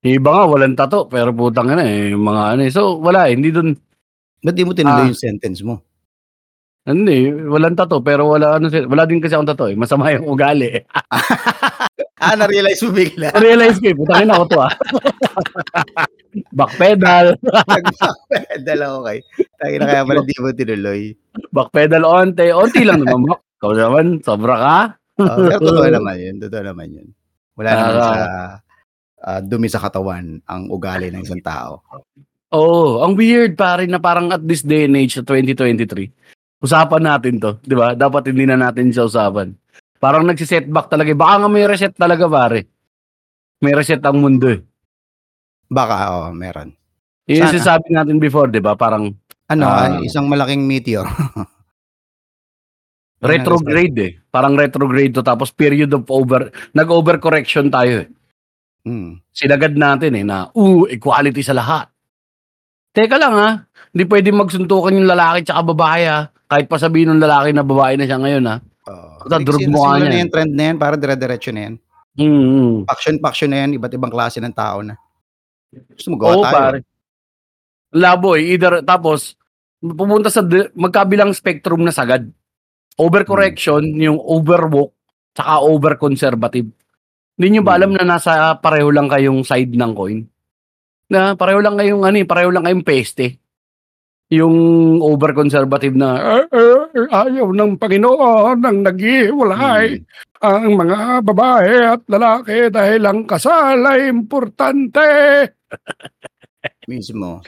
Yung 0.06 0.16
Iba 0.22 0.30
nga, 0.30 0.44
walang 0.46 0.76
tato, 0.78 1.10
pero 1.10 1.34
putang 1.34 1.74
na 1.74 1.82
eh, 1.82 2.14
mga 2.14 2.42
ano 2.54 2.62
eh. 2.62 2.70
So, 2.70 3.02
wala 3.02 3.26
eh, 3.26 3.34
hindi 3.34 3.50
dun, 3.50 3.74
Ba't 4.38 4.54
di 4.54 4.62
mo 4.62 4.70
tinuloy 4.76 5.06
Ah. 5.06 5.10
yung 5.10 5.18
sentence 5.18 5.66
mo? 5.66 5.82
Hindi, 6.88 7.28
walang 7.28 7.76
tato, 7.76 8.00
pero 8.00 8.32
wala, 8.32 8.56
ano, 8.56 8.72
wala 8.72 9.04
din 9.04 9.20
kasi 9.20 9.36
akong 9.36 9.50
tato 9.52 9.68
eh. 9.68 9.76
Masama 9.76 10.08
yung 10.16 10.24
ugali 10.24 10.80
eh. 10.80 10.82
ah, 12.24 12.34
na-realize 12.34 12.80
mo 12.88 12.90
bigla. 12.96 13.28
Realize 13.44 13.76
ko 13.76 13.92
eh, 13.92 13.96
putang 13.96 14.24
ina 14.24 14.40
ko 14.40 14.46
to 14.48 14.58
ah. 14.64 14.72
Backpedal, 16.58 17.36
Nag-backpedal 17.44 18.78
ako 18.84 18.98
kay. 19.04 19.18
Tayo 19.58 19.74
na 19.80 19.86
kaya 19.86 20.02
pala 20.06 20.22
di 20.24 20.34
mo 20.38 20.48
tinuloy. 20.52 21.02
backpedal 21.52 22.04
onte, 22.04 22.44
onti 22.52 22.82
lang 22.84 23.04
naman. 23.04 23.36
Ikaw 23.58 23.72
naman, 23.74 24.06
sobra 24.22 24.54
ka. 24.56 24.78
Oh, 25.18 25.34
pero 25.34 25.58
totoo 25.58 25.88
naman 25.90 26.14
yun. 26.16 26.34
Totoo 26.38 26.62
naman 26.62 26.88
yun. 26.94 27.08
Wala 27.58 27.68
naman 27.74 27.94
Ah. 27.98 28.00
sa 28.00 28.14
ah, 29.18 29.40
dumi 29.42 29.66
sa 29.66 29.82
katawan 29.82 30.38
ang 30.46 30.62
ugali 30.70 31.10
ng 31.10 31.26
isang 31.26 31.42
tao. 31.42 31.82
Oo, 32.54 33.02
oh, 33.02 33.04
ang 33.04 33.12
weird 33.18 33.58
pare 33.58 33.84
na 33.84 34.00
parang 34.00 34.32
at 34.32 34.40
this 34.40 34.64
day 34.64 34.88
and 34.88 34.96
age 34.96 35.18
sa 35.18 35.24
2023. 35.26 36.37
Usapan 36.58 37.02
natin 37.06 37.38
'to, 37.38 37.50
'di 37.62 37.74
ba? 37.78 37.94
Dapat 37.94 38.34
hindi 38.34 38.42
na 38.42 38.58
natin 38.58 38.90
siya 38.90 39.06
usapan. 39.06 39.54
Parang 40.02 40.26
nagse-setback 40.26 40.90
talaga, 40.90 41.10
baka 41.14 41.34
nga 41.42 41.48
may 41.50 41.66
reset 41.66 41.94
talaga 41.94 42.26
pare. 42.26 42.66
May 43.62 43.74
reset 43.74 44.02
ang 44.06 44.22
mundo, 44.22 44.46
eh. 44.50 44.62
Baka, 45.70 45.96
oo, 46.14 46.28
meron. 46.34 46.74
Yun 47.28 47.42
yung 47.44 47.50
Sana. 47.50 47.54
sinasabi 47.58 47.86
natin 47.94 48.18
before, 48.18 48.50
'di 48.50 48.62
ba? 48.62 48.74
Parang 48.78 49.14
Ano, 49.48 49.64
Ah. 49.64 49.88
ay 49.98 50.04
isang 50.08 50.28
malaking 50.28 50.64
meteor. 50.68 51.04
Retrograde, 53.22 53.98
eh. 53.98 54.12
Parang 54.30 54.54
retrograde 54.54 55.10
'to 55.10 55.26
tapos 55.26 55.50
period 55.50 55.90
of 55.90 56.06
over 56.06 56.54
nag-overcorrection 56.70 57.66
tayo, 57.66 58.06
eh. 58.06 58.08
Hmm. 58.86 59.18
Sinagad 59.34 59.74
natin, 59.74 60.14
eh, 60.16 60.24
na, 60.26 60.48
"Uh, 60.54 60.86
equality 60.88 61.42
sa 61.42 61.56
lahat." 61.56 61.90
Teka 62.94 63.16
lang, 63.20 63.34
ha, 63.36 63.50
hindi 63.92 64.04
puwedeng 64.06 64.38
magsuntukan 64.40 64.94
yung 64.96 65.08
lalaki 65.10 65.44
tsaka 65.44 65.62
babae, 65.74 66.02
ha, 66.08 66.20
kahit 66.48 66.66
pa 66.66 66.80
sabihin 66.80 67.12
nung 67.12 67.20
lalaki 67.22 67.52
na 67.52 67.62
babae 67.62 67.94
na 67.94 68.08
siya 68.08 68.18
ngayon, 68.18 68.44
ha. 68.48 68.56
Oo. 68.88 69.08
Puta, 69.22 69.36
niya, 70.00 70.08
na 70.08 70.16
eh. 70.16 70.22
yung 70.24 70.32
trend 70.32 70.52
na 70.56 70.64
yan, 70.72 70.76
parang 70.80 71.00
dire-diretso 71.00 71.50
na 71.52 71.62
yan. 71.68 71.74
Mm. 72.18 72.74
Faction-faction 72.88 73.50
na 73.52 73.58
yan, 73.62 73.70
iba't 73.76 73.92
ibang 73.94 74.10
klase 74.10 74.40
ng 74.40 74.56
tao 74.56 74.82
na. 74.82 74.96
Gusto 75.94 76.08
mo 76.10 76.16
gawa 76.16 76.32
Oo, 76.34 76.42
tayo. 76.42 76.54
pare. 76.56 76.78
Labo, 77.94 78.36
eh, 78.36 78.52
either 78.52 78.80
tapos 78.84 79.36
pupunta 79.78 80.28
sa 80.28 80.42
de 80.42 80.72
magkabilang 80.74 81.30
spectrum 81.32 81.84
na 81.84 81.92
sagad. 81.92 82.26
Overcorrection, 82.98 83.84
yung 83.94 84.18
overwoke, 84.18 84.96
tsaka 85.36 85.62
overconservative. 85.62 86.66
Hindi 87.38 87.46
niyo 87.46 87.62
ba 87.62 87.78
alam 87.78 87.94
Hmm. 87.94 88.02
na 88.02 88.18
nasa 88.18 88.58
pareho 88.58 88.90
lang 88.90 89.06
kayong 89.06 89.46
side 89.46 89.70
ng 89.70 89.92
coin? 89.94 90.26
Na 91.06 91.38
pareho 91.38 91.62
lang 91.62 91.78
kayong 91.78 92.02
ano, 92.02 92.16
eh, 92.18 92.26
pareho 92.26 92.50
lang 92.50 92.66
kayong 92.66 92.82
peste. 92.82 93.38
Yung 94.28 94.56
overconservative 95.00 95.96
na, 95.96 96.10
"Ah, 96.20 96.44
ah, 96.52 97.24
ayaw 97.24 97.48
ng 97.48 97.80
Panginoon 97.80 98.60
ang 98.60 98.78
naghihiwalay 98.84 99.96
Hmm. 99.96 100.04
ang 100.44 100.64
mga 100.76 100.98
babae 101.24 101.72
at 101.96 102.02
lalaki 102.12 102.68
dahil 102.68 103.02
ang 103.08 103.24
kasal 103.24 103.80
ay 103.88 104.12
importante." 104.12 105.08
Mismo. 106.90 107.40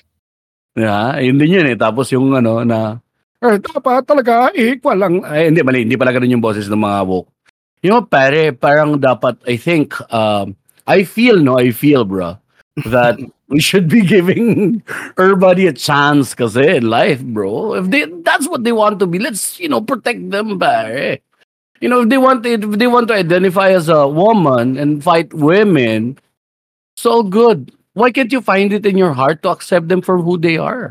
Yeah, 0.76 1.18
ayun 1.20 1.37
din 1.37 1.57
yun, 1.61 1.66
eh. 1.68 1.76
Tapos 1.76 2.09
yung 2.14 2.33
ano 2.33 2.64
na, 2.64 2.97
"Eh, 3.45 3.59
dapat 3.61 4.05
talaga 4.09 4.49
equal 4.57 4.97
lang." 4.97 5.14
Ay, 5.24 5.53
hindi, 5.53 5.61
mali. 5.61 5.85
Hindi 5.85 6.01
pala 6.01 6.12
ganun 6.16 6.33
yung 6.39 6.45
boses 6.45 6.68
ng 6.68 6.81
mga 6.81 7.01
woke. 7.05 7.28
You 7.81 7.93
know, 7.93 8.05
pare, 8.05 8.53
parang 8.53 9.01
dapat, 9.01 9.41
I 9.49 9.57
think, 9.57 9.97
um, 10.12 10.53
I 10.85 11.05
feel, 11.05 11.41
no, 11.41 11.57
I 11.57 11.72
feel, 11.72 12.05
bro, 12.05 12.37
that 12.89 13.16
we 13.51 13.61
should 13.61 13.88
be 13.88 14.01
giving 14.07 14.82
everybody 15.18 15.66
a 15.66 15.74
chance 15.74 16.34
kasi 16.34 16.78
in 16.78 16.88
life, 16.88 17.20
bro. 17.20 17.74
If 17.74 17.90
they, 17.90 18.07
that's 18.22 18.48
what 18.48 18.62
they 18.62 18.72
want 18.72 19.01
to 19.01 19.07
be, 19.07 19.18
let's, 19.18 19.59
you 19.59 19.68
know, 19.68 19.82
protect 19.82 20.30
them, 20.30 20.59
pare. 20.59 21.18
You 21.80 21.88
know, 21.88 22.03
if 22.03 22.09
they 22.09 22.18
want, 22.18 22.46
if 22.46 22.61
they 22.78 22.86
want 22.86 23.09
to 23.09 23.14
identify 23.14 23.70
as 23.70 23.88
a 23.88 24.07
woman 24.07 24.78
and 24.78 25.03
fight 25.03 25.34
women, 25.34 26.18
so 26.96 27.22
good. 27.22 27.72
Why 27.94 28.12
can't 28.12 28.30
you 28.30 28.40
find 28.40 28.72
it 28.72 28.86
in 28.86 28.96
your 28.96 29.12
heart 29.12 29.42
to 29.42 29.51
accept 29.51 29.88
them 29.88 30.01
for 30.01 30.18
who 30.18 30.38
they 30.38 30.57
are? 30.57 30.90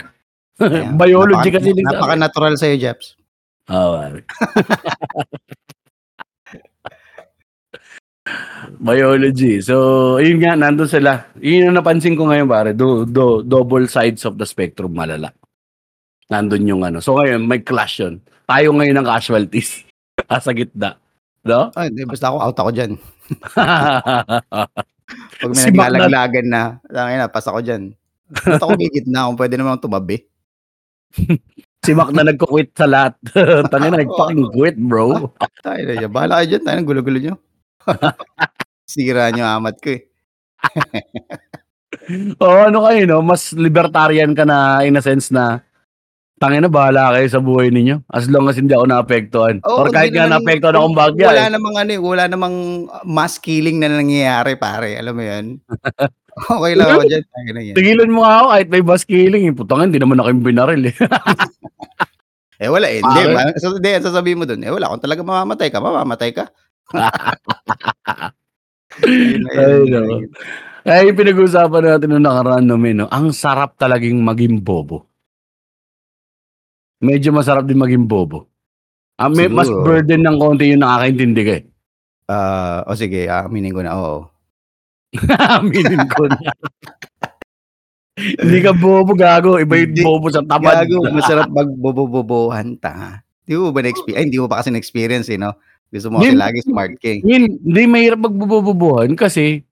Yeah. 0.59 0.91
Biology 0.99 1.51
Napaka- 1.51 1.63
kasi 1.63 1.73
Napaka-natural 1.79 2.57
sa'yo, 2.57 2.75
Jeps. 2.75 3.15
Oh, 3.69 3.95
pare. 4.03 4.25
Biology. 8.79 9.59
So, 9.59 9.75
ayun 10.23 10.39
nga, 10.39 10.55
nandun 10.55 10.87
sila. 10.87 11.27
Yun 11.43 11.67
yung 11.67 11.75
napansin 11.75 12.15
ko 12.15 12.31
ngayon, 12.31 12.47
pare. 12.47 12.71
Do, 12.71 13.03
do, 13.03 13.43
double 13.43 13.91
sides 13.91 14.23
of 14.23 14.39
the 14.39 14.47
spectrum, 14.47 14.95
malala. 14.95 15.35
Nandun 16.31 16.63
yung 16.63 16.81
ano. 16.87 17.03
So, 17.03 17.19
ngayon, 17.19 17.43
may 17.43 17.59
clash 17.59 17.99
yun. 17.99 18.23
Tayo 18.47 18.71
ngayon 18.71 18.95
ang 18.95 19.07
casualties. 19.07 19.83
Asa 20.31 20.55
gitna. 20.55 20.95
No? 21.43 21.75
Ay, 21.75 21.91
di, 21.91 22.07
basta 22.07 22.31
ako, 22.31 22.37
out 22.39 22.55
ako 22.55 22.71
dyan. 22.71 22.91
Pag 25.43 25.51
may 25.51 25.59
Si 25.59 25.69
naglalaglagan 25.75 26.47
na, 26.47 26.79
tangin 26.87 27.19
na, 27.19 27.27
pas 27.27 27.43
ako 27.43 27.59
dyan. 27.59 27.91
Ba't 28.31 28.63
ako 28.63 28.79
gitna 28.79 29.27
kung 29.27 29.39
pwede 29.43 29.59
naman 29.59 29.83
tumabi? 29.83 30.23
si 31.85 31.91
Mac 31.91 32.15
na 32.15 32.31
nagko-quit 32.31 32.71
sa 32.79 32.87
lahat. 32.87 33.19
Tangin 33.67 33.91
na, 33.91 34.07
nag-fucking 34.07 34.55
quit, 34.55 34.79
bro. 34.79 35.35
Tayo 35.67 35.81
na. 35.83 36.07
Bahala 36.07 36.39
kayo 36.39 36.55
dyan. 36.55 36.63
Tayo 36.63 36.79
gulo-gulo 36.87 37.19
nyo. 37.19 37.35
Sira 38.89 39.29
nyo 39.29 39.45
amat 39.61 39.75
ko 39.77 39.89
eh. 39.93 40.01
Oo, 42.41 42.59
ano 42.73 42.89
kayo, 42.89 43.01
no? 43.05 43.21
Mas 43.21 43.53
libertarian 43.53 44.33
ka 44.33 44.49
na 44.49 44.81
in 44.81 44.97
a 44.97 45.01
sense 45.05 45.29
na 45.29 45.61
tangin 46.41 46.65
na 46.65 46.71
bahala 46.71 47.13
kayo 47.13 47.27
sa 47.29 47.43
buhay 47.43 47.69
ninyo. 47.69 48.01
As 48.09 48.25
long 48.25 48.49
as 48.49 48.57
hindi 48.57 48.73
ako 48.73 48.89
naapektuhan. 48.89 49.61
Oo, 49.61 49.85
Or 49.85 49.93
kahit 49.93 50.15
nga 50.15 50.25
naman- 50.25 50.41
naapektuhan 50.41 50.75
akong 50.79 50.97
bagya. 50.97 51.27
Wala 51.29 51.45
eh. 51.45 51.53
namang 51.53 51.75
ano 51.77 51.91
eh, 51.93 52.01
wala 52.01 52.23
namang 52.25 52.55
mass 53.05 53.37
killing 53.37 53.77
na 53.77 53.93
nangyayari 53.93 54.57
pare. 54.57 54.97
Alam 54.97 55.13
mo 55.13 55.23
yan? 55.23 55.45
Okay 56.39 56.71
lang 56.71 56.87
ako 56.87 57.03
dyan. 57.03 57.23
Tayo 57.27 57.49
na 57.51 57.61
yan. 57.67 57.75
Tigilan 57.75 58.11
mo 58.15 58.23
nga 58.23 58.31
ako 58.39 58.47
kahit 58.55 58.67
may 58.71 58.79
bus 58.79 59.03
killing. 59.03 59.43
Eh. 59.43 59.51
Putang 59.51 59.91
hindi 59.91 59.99
naman 59.99 60.23
ako 60.23 60.27
yung 60.31 60.45
binaril 60.47 60.81
eh. 60.87 60.95
Eh 62.59 62.67
wala 62.67 62.91
eh. 62.91 62.99
Hindi, 62.99 63.21
hindi, 63.59 63.89
sasabihin 64.03 64.39
mo 64.39 64.43
dun, 64.43 64.59
eh 64.59 64.67
wala, 64.67 64.91
kung 64.91 64.99
talaga 64.99 65.23
mamamatay 65.23 65.71
ka, 65.71 65.79
mamamatay 65.79 66.31
ka. 66.35 66.51
Ay. 69.03 70.27
Kaya 70.83 71.05
yung 71.05 71.19
pinag-uusapan 71.19 71.83
natin 71.85 72.07
nung 72.09 72.25
nakaraan 72.25 72.65
namin, 72.65 73.03
no? 73.03 73.07
ang 73.11 73.29
sarap 73.35 73.75
talagang 73.75 74.17
maging 74.23 74.63
bobo. 74.63 75.05
Medyo 76.99 77.31
masarap 77.31 77.63
din 77.67 77.79
maging 77.79 78.07
bobo. 78.07 78.47
Ah, 79.19 79.27
may, 79.27 79.51
mas 79.51 79.67
Siguro. 79.67 79.83
burden 79.83 80.23
ng 80.23 80.37
konti 80.39 80.71
yung 80.71 80.83
nakakaintindi 80.83 81.41
ka 81.43 81.53
eh. 81.59 81.63
Ah, 82.31 82.87
o 82.87 82.95
sige, 82.95 83.27
aminin 83.27 83.75
ko 83.75 83.83
na, 83.83 83.95
oo. 83.99 84.31
Aminin 85.59 86.05
ko 86.07 86.23
na. 86.29 86.39
Hindi 88.19 88.59
ka 88.63 88.71
bobo, 88.75 89.15
gago. 89.15 89.59
Iba 89.59 89.79
yung 89.79 89.91
Hindi. 89.95 90.03
bobo 90.03 90.27
sa 90.31 90.43
tamad. 90.43 90.87
Gago, 90.87 91.07
masarap 91.11 91.51
magbobobobohan, 91.51 92.79
tanga. 92.79 93.23
Di 93.43 93.57
mo 93.57 93.73
ba 93.73 93.81
na-experience? 93.81 94.19
Ay, 94.19 94.23
hindi 94.29 94.39
mo 94.39 94.47
pa 94.47 94.61
kasi 94.63 94.69
na-experience 94.71 95.27
eh, 95.33 95.39
no? 95.39 95.55
Gusto 95.89 96.07
mo 96.09 96.21
kasi 96.21 96.37
lagi 96.37 96.59
smart 96.61 96.93
ka 97.01 97.09
eh. 97.17 97.19
Hindi, 97.25 97.81
mahirap 97.89 98.19
magbobobobohan 98.21 99.17
kasi 99.17 99.65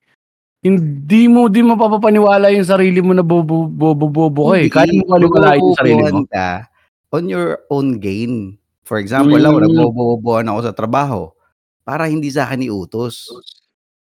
hindi 0.66 1.30
mo 1.30 1.46
di 1.48 1.62
mo 1.62 1.78
papapaniwala 1.78 2.50
yung 2.52 2.66
sarili 2.66 3.00
mo 3.00 3.14
na 3.14 3.22
bobo 3.22 3.70
ka 4.52 4.58
eh. 4.58 4.68
Kaya 4.68 4.90
mo 4.98 5.06
paniwala 5.06 5.54
yung 5.62 5.78
sarili 5.78 6.02
mo. 6.10 6.26
ka 6.26 6.66
on 7.14 7.30
your 7.30 7.62
own 7.70 8.02
gain. 8.02 8.58
For 8.84 8.98
example, 8.98 9.38
Mm. 9.38 9.64
nagbobobobohan 9.70 10.50
ako 10.50 10.60
sa 10.66 10.74
trabaho 10.74 11.30
para 11.86 12.10
hindi 12.10 12.34
sa 12.34 12.50
akin 12.50 12.66
iutos. 12.66 13.30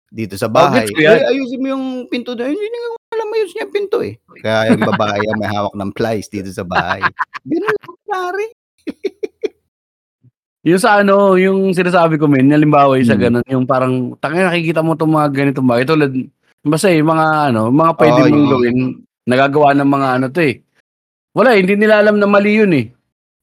Dito 0.07 0.39
sa 0.39 0.47
Oh, 0.47 0.53
bahay. 0.53 0.88
yan. 0.95 1.20
"Ay, 1.20 1.36
ayusin 1.36 1.59
mo 1.59 1.68
yung 1.76 1.86
pinto 2.07 2.32
na. 2.34 2.47
Hindi 2.47 2.63
nga 2.63 2.89
alam 3.11 3.28
mo 3.28 3.34
niya 3.36 3.68
yung 3.68 3.74
pinto 3.76 3.99
eh. 3.99 4.16
Kaya 4.39 4.72
yung 4.72 4.84
babae 4.88 5.20
may 5.36 5.49
hawak 5.51 5.76
ng 5.76 5.91
plies 5.91 6.32
dito 6.32 6.47
sa 6.51 6.63
bahay. 6.63 7.03
Ganun 7.51 7.76
lang, 7.76 7.95
pare. 8.07 8.45
Yung 10.66 10.82
sa 10.82 10.99
ano, 10.99 11.38
yung 11.38 11.72
sinasabi 11.72 12.18
ko 12.18 12.26
men, 12.26 12.49
halimbawa 12.49 12.97
yung 12.97 13.05
sa 13.05 13.13
Hmm. 13.13 13.24
ganun, 13.24 13.45
yung 13.45 13.66
parang 13.66 13.93
tangina 14.18 14.49
nakikita 14.49 14.82
mo 14.82 14.97
tong 14.97 15.13
mga 15.13 15.30
ganitong 15.32 15.70
bagay 15.70 15.86
tulad 15.86 16.09
basta 16.66 16.89
eh, 16.89 16.99
mga 16.99 17.53
ano, 17.53 17.70
mga 17.70 17.91
pwede 17.95 18.20
Oo, 18.20 18.30
mong 18.34 18.47
gawin, 18.49 18.78
nagagawa 19.24 19.78
ng 19.78 19.86
mga 19.88 20.07
ano 20.11 20.26
to 20.28 20.41
eh. 20.41 20.55
Wala, 21.32 21.53
hindi 21.53 21.78
nila 21.78 22.01
alam 22.01 22.18
na 22.18 22.26
mali 22.26 22.57
yun 22.57 22.74
eh. 22.74 22.89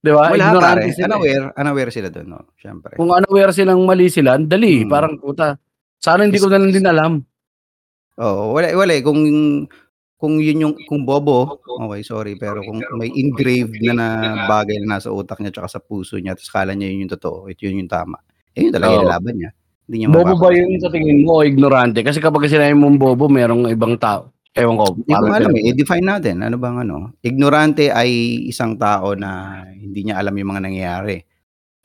'Di 0.02 0.10
ba? 0.10 0.34
Wala 0.34 0.50
Ignorante 0.50 0.82
pare. 0.82 0.90
sila. 0.90 1.06
eh. 1.06 1.08
Unaware, 1.08 1.46
unaware 1.54 1.90
sila 1.94 2.08
doon, 2.10 2.26
no? 2.26 2.40
Syempre. 2.58 2.98
Kung 2.98 3.14
unaware 3.14 3.54
silang 3.54 3.86
mali 3.86 4.10
sila, 4.10 4.34
dali, 4.36 4.82
Hmm. 4.82 4.90
parang 4.90 5.14
puta. 5.14 5.54
Sana 6.02 6.26
hindi 6.26 6.42
ko 6.42 6.50
na 6.50 6.58
lang 6.58 6.74
din 6.74 6.82
alam. 6.84 7.12
Oo, 8.18 8.52
wala 8.52 8.66
wala 8.74 8.92
eh. 8.92 9.00
kung 9.00 9.22
kung 10.22 10.38
yun 10.38 10.62
yung 10.62 10.74
kung 10.86 11.02
bobo, 11.02 11.58
okay, 11.82 12.06
sorry, 12.06 12.38
pero 12.38 12.62
kung 12.62 12.78
may 12.94 13.10
engraved 13.10 13.74
na 13.82 13.90
na 13.98 14.08
bagay 14.46 14.78
na 14.78 15.02
nasa 15.02 15.10
utak 15.10 15.42
niya 15.42 15.50
tsaka 15.50 15.66
sa 15.66 15.80
puso 15.82 16.14
niya, 16.22 16.38
tapos 16.38 16.54
kala 16.54 16.78
niya 16.78 16.94
yun 16.94 17.10
yung 17.10 17.14
totoo, 17.18 17.50
ito 17.50 17.66
yun 17.66 17.82
yung 17.82 17.90
tama. 17.90 18.22
Eh, 18.54 18.62
yun 18.62 18.70
talaga 18.70 19.02
yung 19.02 19.10
laban 19.10 19.34
niya. 19.34 19.50
Hindi 19.90 19.96
niya 19.98 20.08
Bobo 20.14 20.34
ba 20.38 20.48
yun 20.54 20.78
sa 20.78 20.94
tingin 20.94 21.26
mo 21.26 21.42
o 21.42 21.44
ignorante? 21.44 22.06
Kasi 22.06 22.22
kapag 22.22 22.46
sinabi 22.46 22.70
mong 22.78 23.02
bobo, 23.02 23.26
merong 23.26 23.66
ibang 23.74 23.98
tao. 23.98 24.30
Ewan 24.54 24.78
ko. 24.78 24.94
Hindi 24.94 25.10
ko 25.10 25.26
alam 25.26 25.52
eh. 25.58 25.62
I-define 25.74 26.06
natin. 26.06 26.36
Ano 26.46 26.56
bang 26.60 26.86
ano? 26.86 27.16
Ignorante 27.24 27.90
ay 27.90 28.10
isang 28.46 28.78
tao 28.78 29.16
na 29.18 29.58
hindi 29.74 30.06
niya 30.06 30.22
alam 30.22 30.36
yung 30.38 30.50
mga 30.54 30.62
nangyayari. 30.70 31.16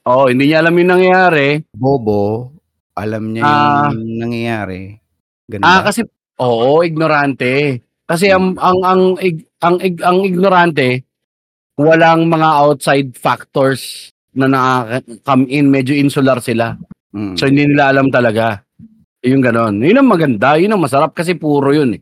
Oo, 0.06 0.30
hindi 0.30 0.52
niya 0.52 0.62
alam 0.62 0.76
yung 0.78 0.92
nangyayari. 0.94 1.48
Bobo, 1.74 2.54
alam 2.94 3.34
niya 3.34 3.44
Ah. 3.48 3.90
yung 3.90 4.20
nangyayari. 4.20 5.00
Ganun 5.48 5.64
Ah, 5.66 5.80
ba? 5.82 5.90
kasi 5.90 6.04
oo, 6.38 6.84
ignorante. 6.84 7.82
Kasi 8.08 8.32
ang 8.32 8.56
Hmm. 8.56 8.64
ang 8.64 8.80
ang 8.84 9.02
ig- 9.20 9.48
ang 9.60 9.76
ig- 9.80 10.04
ang 10.04 10.24
ignorante 10.24 11.04
walang 11.78 12.26
mga 12.26 12.50
outside 12.64 13.10
factors 13.14 14.10
na 14.34 14.48
nakaka-come 14.50 15.46
in, 15.48 15.70
medyo 15.70 15.94
insular 15.94 16.42
sila. 16.42 16.74
Mm. 17.14 17.38
So 17.38 17.46
hindi 17.46 17.70
nila 17.70 17.90
alam 17.94 18.10
talaga. 18.10 18.62
Yung 19.22 19.42
ganon. 19.42 19.82
Yun 19.82 19.98
ang 19.98 20.10
maganda, 20.10 20.58
yun 20.58 20.74
ang 20.74 20.82
masarap 20.82 21.14
kasi 21.14 21.34
puro 21.34 21.74
yun 21.74 21.98
eh. 21.98 22.02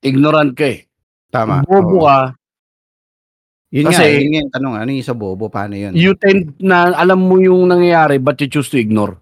Ignorant 0.00 0.54
ka 0.54 0.66
eh. 0.68 0.86
Tama. 1.28 1.62
Bobo 1.66 2.02
Oo. 2.02 2.06
ka, 2.06 2.34
Yun 3.68 3.84
nga, 3.84 4.00
Kasi 4.00 4.04
yun 4.24 4.30
nga 4.32 4.40
yung 4.40 4.52
tanong, 4.56 4.74
ano 4.80 4.90
yung 4.96 5.04
sa 5.04 5.12
bobo, 5.12 5.52
paano 5.52 5.76
yun? 5.76 5.92
you 5.92 6.16
tend 6.16 6.56
na 6.56 6.88
alam 6.96 7.20
mo 7.20 7.36
yung 7.36 7.68
nangyayari 7.68 8.16
but 8.16 8.40
you 8.40 8.48
choose 8.48 8.72
to 8.72 8.80
ignore. 8.80 9.20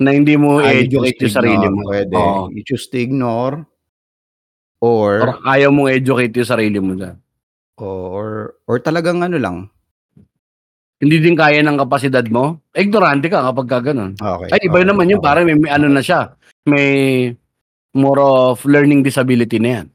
Na 0.00 0.10
hindi 0.10 0.32
mo 0.34 0.58
Ah, 0.58 0.72
i-educate 0.72 1.16
to 1.18 1.24
yung 1.28 1.36
sarili 1.36 1.66
mo. 1.68 1.84
pwede. 1.84 2.16
Oo. 2.16 2.48
You 2.48 2.64
choose 2.64 2.88
to 2.88 2.96
ignore 2.96 3.68
or 4.80 5.10
Or 5.20 5.30
ayaw 5.44 5.68
mong 5.68 5.92
educate 5.92 6.32
yung 6.32 6.48
sarili 6.48 6.80
mo 6.80 6.96
dyan. 6.96 7.16
or 7.76 8.56
or 8.64 8.76
talagang 8.78 9.20
ano 9.20 9.36
lang. 9.36 9.56
Hindi 10.96 11.16
din 11.16 11.32
kaya 11.32 11.60
ng 11.60 11.80
kapasidad 11.80 12.28
mo. 12.28 12.60
Ignorante 12.70 13.28
ka 13.28 13.40
kapag 13.42 13.66
ka 13.66 13.78
ganun. 13.82 14.12
Okay. 14.14 14.48
Ay, 14.50 14.60
iba 14.62 14.76
okay, 14.76 14.84
naman 14.84 15.08
yun. 15.08 15.16
okay. 15.16 15.24
Parang 15.26 15.44
may, 15.44 15.56
may 15.56 15.72
ano 15.72 15.88
na 15.88 16.00
siya. 16.00 16.36
May 16.66 16.88
more 17.96 18.20
of 18.20 18.60
learning 18.64 19.00
disability 19.00 19.56
na 19.56 19.80
yan. 19.80 19.86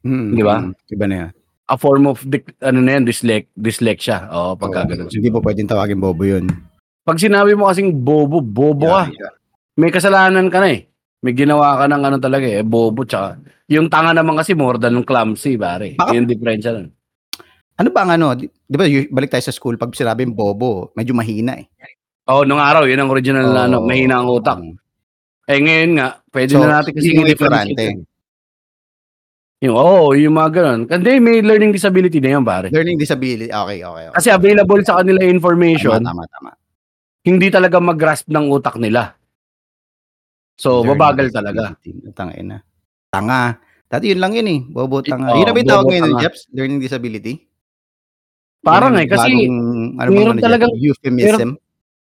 Mm, 0.00 0.28
Di 0.32 0.40
ba? 0.42 0.56
mm, 0.64 0.72
Iba 0.90 1.04
na 1.04 1.16
yan. 1.18 1.30
A 1.68 1.76
form 1.76 2.08
of, 2.08 2.24
dic- 2.24 2.56
ano 2.58 2.80
na 2.80 2.96
yan, 2.96 3.04
dyslec- 3.04 3.52
dyslexia. 3.52 4.32
Oo, 4.32 4.56
pagka 4.56 4.82
Oo, 4.82 4.88
ganun. 4.88 5.08
Hindi 5.12 5.28
mo 5.28 5.38
pwedeng 5.38 5.68
tawagin 5.68 6.00
bobo 6.00 6.24
yun. 6.24 6.48
Pag 7.00 7.16
sinabi 7.16 7.56
mo 7.56 7.66
kasing 7.66 7.96
bobo, 7.96 8.40
bobo 8.40 8.86
ka. 8.86 9.08
Yeah, 9.08 9.16
yeah. 9.16 9.32
May 9.80 9.90
kasalanan 9.90 10.52
ka 10.52 10.60
na 10.60 10.68
eh. 10.76 10.86
May 11.20 11.32
ginawa 11.32 11.76
ka 11.76 11.84
ng 11.88 12.02
ano 12.02 12.16
talaga 12.16 12.44
eh, 12.44 12.64
bobo 12.64 13.04
tsaka. 13.04 13.40
Yung 13.68 13.88
tanga 13.88 14.12
naman 14.12 14.36
kasi 14.36 14.52
more 14.52 14.76
than 14.76 14.96
yung 14.96 15.08
clumsy, 15.08 15.56
pare. 15.56 15.96
Baka- 15.96 16.16
Yung 16.16 16.28
differential. 16.28 16.84
nun. 16.84 16.92
Ano 17.80 17.88
ba 17.88 18.04
ang 18.04 18.12
ano? 18.12 18.36
Di, 18.36 18.44
di 18.44 18.76
ba, 18.76 18.84
balik 18.84 19.32
tayo 19.32 19.40
sa 19.40 19.56
school, 19.56 19.80
pag 19.80 19.96
sinabing 19.96 20.36
bobo, 20.36 20.92
medyo 20.92 21.16
mahina 21.16 21.56
eh. 21.56 21.64
Oo, 22.28 22.44
nung 22.44 22.60
araw, 22.60 22.84
yun 22.84 23.00
ang 23.00 23.08
original 23.08 23.48
na 23.48 23.64
ano, 23.64 23.80
mahina 23.80 24.20
ang 24.20 24.28
utak. 24.28 24.60
um, 24.60 24.76
Eh 25.48 25.58
ngayon 25.58 25.96
nga, 25.96 26.08
pwede 26.30 26.52
So, 26.54 26.60
na 26.60 26.78
natin 26.78 26.92
kasi 26.92 27.10
yung 27.10 27.24
yun. 27.24 27.98
Yung, 29.60 29.76
oo, 29.76 30.16
yung 30.16 30.36
mga 30.36 30.50
ganun. 30.56 30.80
Kasi 30.88 31.20
may 31.20 31.40
learning 31.44 31.72
disability 31.72 32.16
na 32.20 32.36
yan, 32.36 32.44
pare. 32.44 32.68
Learning 32.72 32.96
disability. 32.96 33.48
Okay, 33.48 33.80
okay. 33.80 34.04
okay. 34.08 34.14
Kasi 34.14 34.28
available 34.30 34.80
sa 34.84 35.00
kanila 35.00 35.20
information, 35.24 36.00
Tama, 36.00 36.24
tama, 36.24 36.24
tama. 36.28 36.50
Hindi 37.20 37.48
talaga 37.48 37.76
mag-grasp 37.78 38.28
ng 38.28 38.46
utak 38.48 38.76
nila. 38.76 39.14
So, 40.56 40.80
Learning 40.80 40.92
babagal 40.92 41.26
talaga. 41.30 41.62
disability. 41.76 42.12
Tangin 42.12 42.46
na. 42.46 42.58
Tanga. 43.08 43.56
Dati 43.90 44.12
yun 44.12 44.20
lang 44.20 44.32
yun 44.36 44.46
eh. 44.46 44.60
Bobo 44.62 45.00
tanga. 45.02 45.32
Oo, 45.32 45.40
yun 45.40 45.46
na 45.48 45.52
ba 45.52 45.58
yung 45.58 45.70
tawag 45.72 45.86
ngayon 45.88 46.04
ng 46.04 46.14
tanga. 46.14 46.22
Jeps? 46.22 46.40
Learning 46.52 46.78
disability? 46.78 47.34
Parang 48.60 48.92
Yun 48.92 49.02
eh, 49.02 49.08
kasi 49.08 49.32
bagong, 49.32 49.56
ano 49.96 50.08
meron 50.12 50.36
ano 50.36 50.44
talagang- 50.44 50.76
euphemism. 50.76 51.56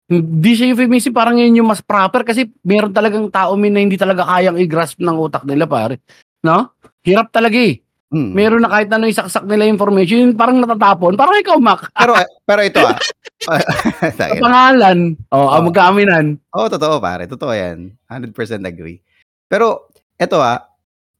hindi 0.07 0.51
siya 0.55 0.71
euphemism, 0.71 1.11
parang 1.11 1.35
yun 1.35 1.59
yung 1.59 1.67
mas 1.67 1.83
proper 1.83 2.23
kasi 2.23 2.47
meron 2.63 2.95
talagang 2.95 3.27
tao 3.27 3.59
min 3.59 3.75
na 3.75 3.83
hindi 3.83 3.99
talaga 3.99 4.23
kayang 4.23 4.55
i-grasp 4.55 5.03
ng 5.03 5.17
utak 5.19 5.43
nila, 5.43 5.67
pare. 5.67 5.99
No? 6.39 6.71
Hirap 7.03 7.27
talaga 7.29 7.59
eh. 7.59 7.83
Hmm. 8.07 8.31
Meron 8.31 8.63
na 8.63 8.71
kahit 8.71 8.87
ano 8.87 9.03
isaksak 9.03 9.43
nila 9.43 9.67
information, 9.67 10.31
parang 10.31 10.63
natatapon. 10.63 11.19
Parang 11.19 11.43
ikaw, 11.43 11.59
Mac. 11.59 11.91
Pero 11.91 12.15
pero 12.47 12.61
ito 12.63 12.79
ah. 12.79 12.95
Sa 14.17 14.27
Tangin. 14.27 14.41
pangalan, 14.41 14.99
oh, 15.29 15.37
Oo. 15.37 15.47
oh. 15.59 15.63
magkaminan. 15.67 16.39
Oo, 16.55 16.67
totoo 16.67 16.97
pare. 16.97 17.27
Totoo 17.27 17.51
yan. 17.51 17.91
100% 18.09 18.33
agree. 18.63 19.03
Pero, 19.45 19.91
eto 20.15 20.39
ah, 20.39 20.65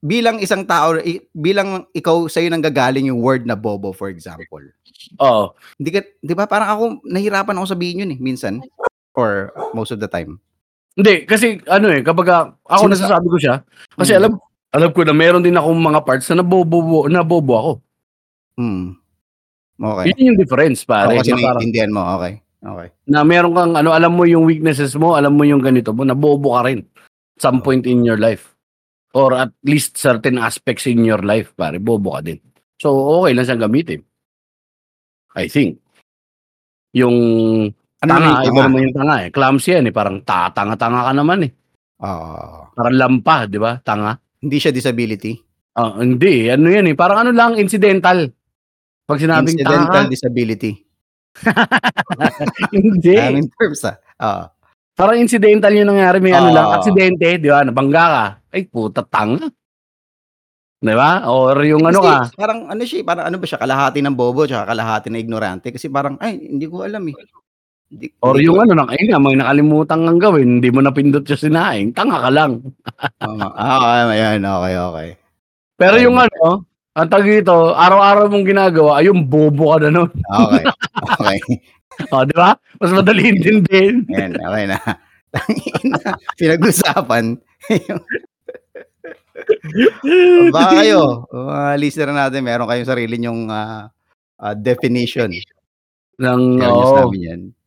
bilang 0.00 0.40
isang 0.40 0.64
tao, 0.64 0.96
bilang 1.30 1.86
ikaw 1.92 2.26
sa'yo 2.26 2.48
nang 2.48 2.64
gagaling 2.64 3.08
yung 3.08 3.20
word 3.20 3.44
na 3.44 3.54
bobo, 3.54 3.92
for 3.92 4.08
example. 4.08 4.60
Oh, 5.16 5.52
Hindi 5.76 5.90
ka, 5.92 6.00
di 6.20 6.34
ba, 6.34 6.44
parang 6.44 6.68
ako, 6.72 6.82
nahirapan 7.04 7.56
ako 7.56 7.66
sabihin 7.68 8.02
yun 8.04 8.14
eh, 8.16 8.20
minsan. 8.20 8.60
Or 9.12 9.52
most 9.72 9.92
of 9.92 10.00
the 10.00 10.08
time. 10.10 10.40
Hindi, 10.98 11.22
kasi 11.24 11.62
ano 11.70 11.86
eh, 11.88 12.02
kapag 12.02 12.26
ah, 12.28 12.44
ako 12.66 12.90
Sinasa- 12.90 13.06
nasasabi 13.06 13.28
ko 13.30 13.38
siya, 13.38 13.54
kasi 13.94 14.12
Hmm. 14.12 14.20
alam 14.20 14.32
alam 14.74 14.90
ko 14.92 15.00
na 15.04 15.14
meron 15.16 15.40
din 15.40 15.56
akong 15.56 15.80
mga 15.80 16.00
parts 16.04 16.28
na 16.32 16.44
nabobo, 16.44 17.08
nabobo 17.08 17.52
ako. 17.56 17.72
Hmm. 18.58 18.86
Okay. 19.78 20.10
Yun 20.12 20.34
yung 20.34 20.38
difference, 20.42 20.82
pare. 20.82 21.14
Ako 21.14 21.22
kasi 21.22 21.30
na, 21.32 21.54
naiintindihan 21.54 21.92
mo, 21.94 22.02
okay. 22.18 22.42
Okay. 22.58 22.90
na 23.06 23.22
meron 23.22 23.54
kang, 23.54 23.74
ano, 23.78 23.94
alam 23.94 24.18
mo 24.18 24.26
yung 24.26 24.42
weaknesses 24.42 24.98
mo, 24.98 25.14
alam 25.14 25.38
mo 25.38 25.46
yung 25.46 25.62
ganito 25.62 25.94
mo, 25.94 26.02
nabobo 26.02 26.58
ka 26.58 26.66
rin. 26.66 26.82
Some 27.38 27.62
point 27.62 27.86
in 27.86 28.02
your 28.02 28.18
life. 28.18 28.58
Or 29.14 29.32
at 29.32 29.54
least 29.62 29.94
certain 29.96 30.36
aspects 30.42 30.84
in 30.90 31.06
your 31.06 31.22
life, 31.22 31.54
pare, 31.54 31.78
bobo 31.78 32.18
ka 32.18 32.20
din. 32.26 32.42
So, 32.82 33.22
okay 33.22 33.32
lang 33.32 33.46
siyang 33.46 33.62
gamitin. 33.70 34.02
I 35.38 35.46
think. 35.46 35.78
Yung 36.98 37.16
Ano 38.02 38.10
tanga, 38.10 38.42
iba 38.42 38.46
yung 38.46 38.54
tanga? 38.54 38.66
naman 38.66 38.80
yung 38.86 38.96
tanga 38.98 39.16
eh. 39.22 39.28
Clumsy 39.34 39.70
yan 39.74 39.86
eh. 39.90 39.94
Parang 39.94 40.18
tatanga-tanga 40.22 41.00
ka 41.06 41.12
naman 41.14 41.38
eh. 41.46 41.52
Oo. 42.02 42.74
Parang 42.74 42.94
lampa, 42.94 43.46
di 43.50 43.58
ba? 43.58 43.78
Tanga. 43.82 44.18
Hindi 44.42 44.56
siya 44.58 44.70
disability. 44.74 45.38
Ah, 45.78 45.94
hindi. 46.02 46.50
Ano 46.50 46.66
yan 46.70 46.90
eh. 46.90 46.96
Parang 46.98 47.22
ano 47.26 47.30
lang, 47.30 47.54
incidental. 47.54 48.30
Pag 49.06 49.18
sinabing 49.22 49.56
Incidental 49.56 50.04
tanga, 50.04 50.10
disability. 50.10 50.72
hindi. 52.76 53.14
Daming 53.14 53.48
terms 53.54 53.86
ah. 53.86 53.96
Oo. 54.20 54.44
Parang 54.98 55.16
incidental 55.22 55.70
yung 55.70 55.94
nangyari. 55.94 56.18
May 56.18 56.34
ano 56.34 56.50
Oo. 56.50 56.56
lang, 56.58 56.66
aksidente, 56.74 57.38
di 57.38 57.48
ba? 57.48 57.62
Nabangga 57.62 58.04
ka. 58.10 58.24
Ay, 58.50 58.66
puta, 58.66 59.06
tanga. 59.06 59.46
Di 60.78 60.94
ba? 60.94 61.26
Or 61.30 61.54
yung 61.62 61.86
ano 61.86 62.02
Kasi 62.02 62.34
ka. 62.34 62.38
Parang 62.38 62.58
ano 62.66 62.82
siya, 62.82 63.06
parang 63.06 63.26
ano 63.30 63.36
ba 63.38 63.46
siya, 63.46 63.58
kalahati 63.62 63.98
ng 64.02 64.16
bobo 64.18 64.46
tsaka 64.46 64.74
kalahati 64.74 65.08
na 65.14 65.22
ignorante. 65.22 65.70
Kasi 65.70 65.86
parang, 65.86 66.18
ay, 66.18 66.38
hindi 66.38 66.66
ko 66.66 66.82
alam 66.82 67.06
eh. 67.06 67.14
Hindi, 67.88 68.06
Or 68.20 68.36
hindi 68.36 68.52
yung 68.52 68.60
ko, 68.60 68.62
ano 68.68 68.84
nga, 68.84 69.16
may 69.16 69.36
nakalimutan 69.40 70.04
kang 70.04 70.20
gawin, 70.20 70.48
hindi 70.60 70.68
mo 70.68 70.80
napindot 70.84 71.24
yung 71.24 71.40
sinaing, 71.40 71.88
tanga 71.96 72.20
ka 72.20 72.28
lang. 72.28 72.60
Tama. 73.16 73.48
ah, 73.56 74.12
ayan, 74.12 74.44
okay, 74.44 74.74
okay. 74.76 75.08
Pero 75.80 75.96
Ayun. 75.96 76.04
yung 76.04 76.16
ano, 76.20 76.68
ang 76.92 77.08
tag 77.08 77.24
dito, 77.24 77.72
araw-araw 77.72 78.28
mong 78.28 78.44
ginagawa, 78.44 79.00
ay 79.00 79.08
yung 79.08 79.24
bobo 79.24 79.72
ka 79.72 79.88
na 79.88 79.88
nun. 79.88 80.10
Okay. 80.12 80.64
Okay. 81.16 81.38
O, 82.14 82.22
di 82.22 82.30
ba? 82.30 82.54
Mas 82.78 82.94
madali 82.94 83.26
intindihin. 83.26 84.06
Ayan, 84.14 84.38
okay 84.38 84.70
na. 84.70 84.78
Pinag-usapan. 86.38 87.34
Baka 90.54 90.70
kayo, 90.78 91.26
mga 91.26 91.74
listener 91.74 92.14
natin, 92.14 92.46
meron 92.46 92.70
kayong 92.70 92.86
sarili 92.86 93.18
nyong 93.18 93.50
ah, 93.50 93.90
ah, 94.38 94.54
definition. 94.54 95.34
Ng, 96.22 96.42
Share 96.62 96.70
nyo 96.70 96.86
sa 96.86 97.02
oo. 97.02 97.57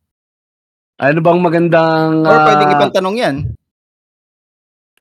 Ano 1.02 1.18
bang 1.18 1.40
magandang, 1.40 2.10
Or 2.22 2.38
pwedeng 2.46 2.70
ah, 2.70 2.74
ibang 2.74 2.92
tanong 2.92 3.16
yan. 3.18 3.36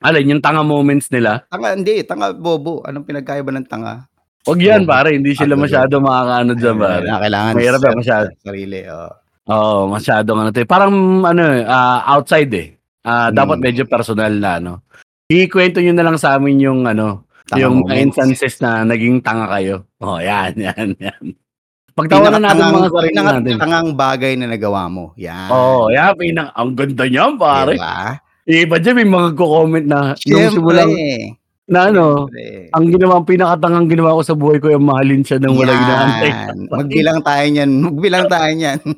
alin, 0.01 0.31
yung 0.31 0.41
tanga 0.41 0.65
moments 0.65 1.07
nila. 1.07 1.45
Tanga, 1.47 1.77
hindi. 1.77 2.01
Tanga, 2.01 2.33
bobo. 2.33 2.81
Anong 2.81 3.05
pinagkaiba 3.05 3.53
ng 3.53 3.69
tanga? 3.69 4.09
Huwag 4.41 4.57
yan, 4.57 4.81
Oo. 4.81 4.89
pare. 4.89 5.13
Hindi 5.13 5.37
sila 5.37 5.53
Ah, 5.53 5.61
masyado 5.61 6.01
makakaano 6.01 6.51
dyan, 6.57 6.75
pare. 6.75 7.05
Ayan, 7.05 7.19
kailangan 7.21 7.53
Mahirap 7.53 7.79
yan, 7.79 7.95
masyado. 7.95 8.25
sa 8.27 8.41
sarili. 8.43 8.79
Oh. 8.89 9.11
Oo, 9.45 9.77
masyadong 9.87 10.37
ano 10.39 10.49
to. 10.49 10.65
Parang, 10.65 10.93
ano, 11.21 11.43
ah, 11.63 12.01
outside 12.09 12.49
eh. 12.51 12.67
Ah, 13.01 13.29
Hmm. 13.29 13.37
Dapat 13.37 13.57
medyo 13.61 13.83
personal 13.85 14.33
na, 14.33 14.57
ano. 14.57 14.73
Ikwento 15.27 15.77
nyo 15.79 15.93
na 15.93 16.01
lang 16.03 16.17
sa 16.17 16.33
amin 16.33 16.57
yung, 16.59 16.81
ano, 16.83 17.29
Tanga 17.45 17.61
yung 17.61 17.85
moments. 17.85 18.17
instances 18.17 18.57
na 18.57 18.81
naging 18.81 19.21
tanga 19.21 19.45
kayo. 19.51 19.85
Oh, 19.97 20.17
yan, 20.17 20.57
yan, 20.65 20.97
yan. 20.97 21.23
Pagtawanan 21.91 22.41
natin 22.41 22.63
mga 22.71 22.89
sarili 22.89 23.13
natin. 23.13 23.43
pinakatangang 23.45 23.89
bagay 23.93 24.33
na 24.35 24.45
nagawa 24.47 24.87
mo. 24.87 25.11
Yan. 25.15 25.49
Oo, 25.51 25.87
oh, 25.87 25.91
yan, 25.91 26.15
pinang, 26.15 26.49
ang 26.51 26.71
ganda 26.71 27.03
niyan, 27.05 27.35
pare. 27.35 27.75
Diba? 27.75 28.17
Iba 28.41 28.75
dyan, 28.79 28.95
may 28.97 29.07
mga 29.07 29.29
comment 29.35 29.85
na, 29.85 29.99
nung 30.11 30.19
Siyempre. 30.19 30.53
simulang, 30.55 30.91
na 31.67 31.79
ano, 31.87 32.05
Siyempre. 32.27 32.71
ang 32.71 32.85
ginawa, 32.87 33.13
ang 33.15 33.27
pinakatangang 33.27 33.87
ginawa 33.87 34.17
ko 34.17 34.21
sa 34.23 34.35
buhay 34.35 34.57
ko, 34.57 34.67
yung 34.67 34.87
mahalin 34.87 35.21
siya 35.21 35.37
nang 35.37 35.55
wala 35.55 35.71
ginaantay. 35.71 36.31
Magbilang 36.67 37.19
tayo 37.21 37.45
niyan. 37.47 37.71
Magbilang 37.81 38.25
tayo 38.33 38.49
niyan. 38.51 38.79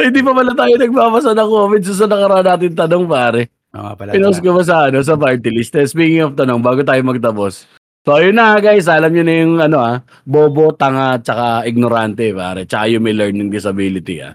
Ay, 0.00 0.08
di 0.08 0.24
pa 0.24 0.32
pala 0.32 0.52
tayo 0.56 0.72
nagbabasa 0.76 1.36
ng 1.36 1.50
comments 1.50 1.92
sa 1.92 2.06
nakaraan 2.08 2.46
natin 2.46 2.72
tanong, 2.72 3.04
pare. 3.04 3.42
Oo, 3.72 3.92
pala. 3.96 4.12
Pinost 4.12 4.40
ko 4.40 4.56
ba 4.56 4.62
sa, 4.62 4.88
ano, 4.88 5.00
sa 5.00 5.16
party 5.16 5.48
list? 5.48 5.72
Eh, 5.74 5.84
Speaking 5.84 6.24
of 6.24 6.36
tanong, 6.36 6.60
bago 6.60 6.80
tayo 6.80 7.00
magtapos. 7.02 7.64
So, 8.02 8.18
yun 8.18 8.34
na 8.34 8.58
guys, 8.58 8.90
alam 8.90 9.14
nyo 9.14 9.22
na 9.22 9.34
yung 9.38 9.54
ano 9.62 9.78
ah, 9.78 10.02
bobo, 10.26 10.74
tanga, 10.74 11.22
tsaka 11.22 11.62
ignorante, 11.70 12.34
pare. 12.34 12.66
Tsaka 12.66 12.90
yung 12.90 13.06
may 13.06 13.14
learning 13.14 13.46
disability 13.46 14.18
ah. 14.18 14.34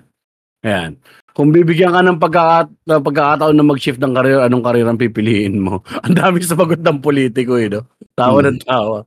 Ayan. 0.63 0.95
Kung 1.35 1.51
bibigyan 1.51 1.91
ka 1.91 1.99
ng 1.99 2.17
pagkaka, 2.17 2.71
pagkakataon 2.87 3.53
na 3.53 3.67
mag-shift 3.67 3.99
ng 3.99 4.15
career, 4.15 4.39
anong 4.47 4.63
career 4.63 4.87
ang 4.87 4.95
pipiliin 4.97 5.59
mo? 5.59 5.83
ang 6.07 6.15
dami 6.15 6.39
sabagot 6.39 6.79
ng 6.79 7.03
politiko 7.03 7.59
eh, 7.59 7.67
no? 7.67 7.83
Tawa 8.15 8.39
ng 8.47 8.63
tawa. 8.63 9.03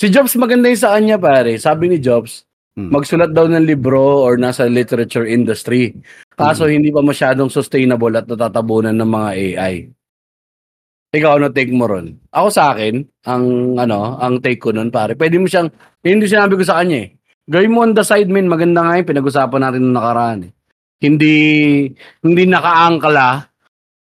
Si 0.00 0.08
Jobs 0.08 0.34
maganda 0.40 0.72
yung 0.72 0.80
sa 0.80 0.96
kanya, 0.96 1.20
pare. 1.20 1.60
Sabi 1.60 1.92
ni 1.92 2.00
Jobs, 2.00 2.48
Hmm. 2.72 2.88
magsulat 2.88 3.36
daw 3.36 3.44
ng 3.52 3.68
libro 3.68 4.24
or 4.24 4.40
nasa 4.40 4.64
literature 4.64 5.28
industry. 5.28 5.92
Kaso 6.32 6.64
hindi 6.64 6.88
pa 6.88 7.04
masyadong 7.04 7.52
sustainable 7.52 8.16
at 8.16 8.24
natatabunan 8.24 8.96
ng 8.96 9.10
mga 9.12 9.28
AI. 9.36 9.74
Ikaw 11.12 11.36
ano 11.36 11.52
take 11.52 11.68
mo 11.76 11.84
ron? 11.84 12.16
Ako 12.32 12.48
sa 12.48 12.72
akin, 12.72 13.04
ang 13.28 13.76
ano, 13.76 14.16
ang 14.16 14.40
take 14.40 14.56
ko 14.64 14.72
nun 14.72 14.88
pare, 14.88 15.12
pwede 15.12 15.36
mo 15.36 15.44
siyang, 15.44 15.68
yun 16.00 16.24
yung 16.24 16.32
sinabi 16.32 16.56
ko 16.56 16.64
sa 16.64 16.80
kanya 16.80 17.04
eh. 17.04 17.08
Gawin 17.52 17.68
mo 17.68 17.84
on 17.84 17.92
the 17.92 18.00
side 18.00 18.32
men, 18.32 18.48
maganda 18.48 18.80
nga 18.80 18.96
yung 18.96 19.08
pinag-usapan 19.12 19.60
natin 19.60 19.80
nung 19.84 19.96
nakaraan 20.00 20.48
eh. 20.48 20.52
Hindi, 21.04 21.34
hindi 22.24 22.42
nakaangkala 22.48 23.44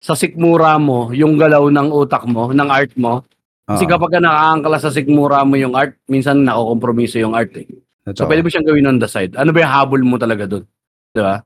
sa 0.00 0.14
sikmura 0.16 0.80
mo, 0.80 1.12
yung 1.12 1.36
galaw 1.36 1.68
ng 1.68 1.88
utak 1.92 2.24
mo, 2.24 2.48
ng 2.56 2.68
art 2.72 2.96
mo, 2.96 3.20
Kasi 3.64 3.88
Oo. 3.88 3.96
kapagka 3.96 4.20
nakaangkla 4.20 4.76
sa 4.76 4.92
sikmura 4.92 5.40
mo 5.40 5.56
yung 5.56 5.72
art, 5.72 5.96
minsan 6.04 6.44
nakokompromiso 6.44 7.16
yung 7.16 7.32
art, 7.32 7.52
eh. 7.56 7.64
So, 8.12 8.24
Totoo. 8.24 8.28
pwede 8.28 8.44
mo 8.44 8.52
siyang 8.52 8.68
gawin 8.68 8.88
on 8.92 9.00
the 9.00 9.08
side. 9.08 9.32
Ano 9.40 9.56
ba 9.56 9.64
yung 9.64 9.72
habol 9.72 10.04
mo 10.04 10.20
talaga 10.20 10.44
dun? 10.44 10.68
'Di 11.16 11.20
ba? 11.24 11.40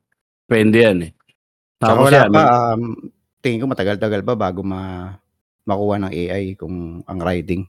Depende 0.51 0.79
yan, 0.83 0.99
eh. 1.07 1.11
Tapos 1.79 2.11
wala 2.11 2.27
yan, 2.27 2.35
pa, 2.35 2.75
um, 2.75 2.83
tingin 3.39 3.63
ko 3.63 3.71
matagal-tagal 3.71 4.27
pa 4.27 4.35
bago 4.35 4.67
ma 4.67 5.15
makuha 5.69 6.01
ng 6.01 6.13
AI 6.13 6.57
kung 6.57 7.05
ang 7.05 7.19
writing. 7.21 7.69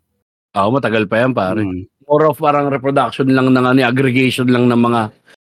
Oo, 0.55 0.71
matagal 0.71 1.05
pa 1.05 1.21
yan, 1.21 1.35
pare. 1.35 1.61
Mm. 1.61 1.83
More 2.07 2.31
of 2.31 2.39
parang 2.39 2.71
reproduction 2.71 3.27
lang 3.29 3.51
ng 3.51 3.65
ano, 3.67 3.81
aggregation 3.83 4.47
lang 4.47 4.71
ng 4.71 4.79
mga 4.79 5.01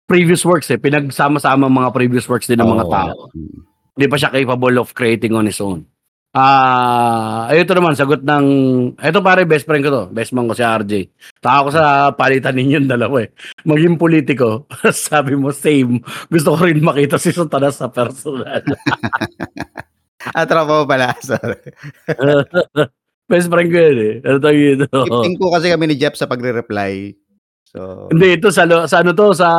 previous 0.05 0.45
works, 0.45 0.69
eh. 0.69 0.79
Pinagsama-sama 0.79 1.65
mga 1.65 1.89
previous 1.91 2.29
works 2.29 2.45
din 2.45 2.61
ng 2.61 2.69
mga 2.69 2.85
tao. 2.87 3.33
Mm. 3.33 3.59
Hindi 3.97 4.05
pa 4.07 4.17
siya 4.21 4.29
capable 4.29 4.77
of 4.77 4.93
creating 4.93 5.33
on 5.33 5.49
his 5.49 5.57
own. 5.59 5.83
Ah, 6.35 7.47
ito 7.55 7.71
naman 7.71 7.95
sagot 7.95 8.19
ng 8.19 8.45
ito 8.99 9.19
pare 9.23 9.47
best 9.47 9.63
friend 9.63 9.79
ko 9.79 9.87
to, 9.87 10.03
best 10.11 10.35
man 10.35 10.51
ko 10.51 10.51
si 10.51 10.67
RJ. 10.67 10.93
Taka 11.39 11.63
ko 11.63 11.69
sa 11.71 12.11
palitan 12.11 12.59
ninyong 12.59 12.91
dalawa 12.91 13.23
eh. 13.23 13.31
Maging 13.63 13.95
politiko, 13.95 14.67
sabi 14.91 15.39
mo 15.39 15.55
same. 15.55 16.03
Gusto 16.27 16.59
ko 16.59 16.67
rin 16.67 16.83
makita 16.83 17.15
si 17.15 17.31
Satanas 17.31 17.79
sa 17.79 17.87
personal. 17.87 18.67
Ah, 20.33 20.47
tropa 20.49 20.87
pala. 20.89 21.13
Sorry. 21.25 21.59
best 23.29 23.49
friend 23.49 23.69
ko 23.69 23.77
yun 23.77 23.97
eh. 23.99 24.15
Ano 24.25 24.37
tawag 24.41 24.57
ito? 24.57 24.85
Gifting 24.89 25.37
ko 25.37 25.45
kasi 25.53 25.67
kami 25.69 25.85
ni 25.89 25.95
Jeff 25.97 26.17
sa 26.17 26.29
pagre-reply. 26.29 27.13
So, 27.75 28.07
Hindi, 28.07 28.39
ito 28.39 28.47
sa, 28.55 28.63
sa 28.87 29.03
ano 29.03 29.11
to, 29.11 29.35
sa 29.35 29.49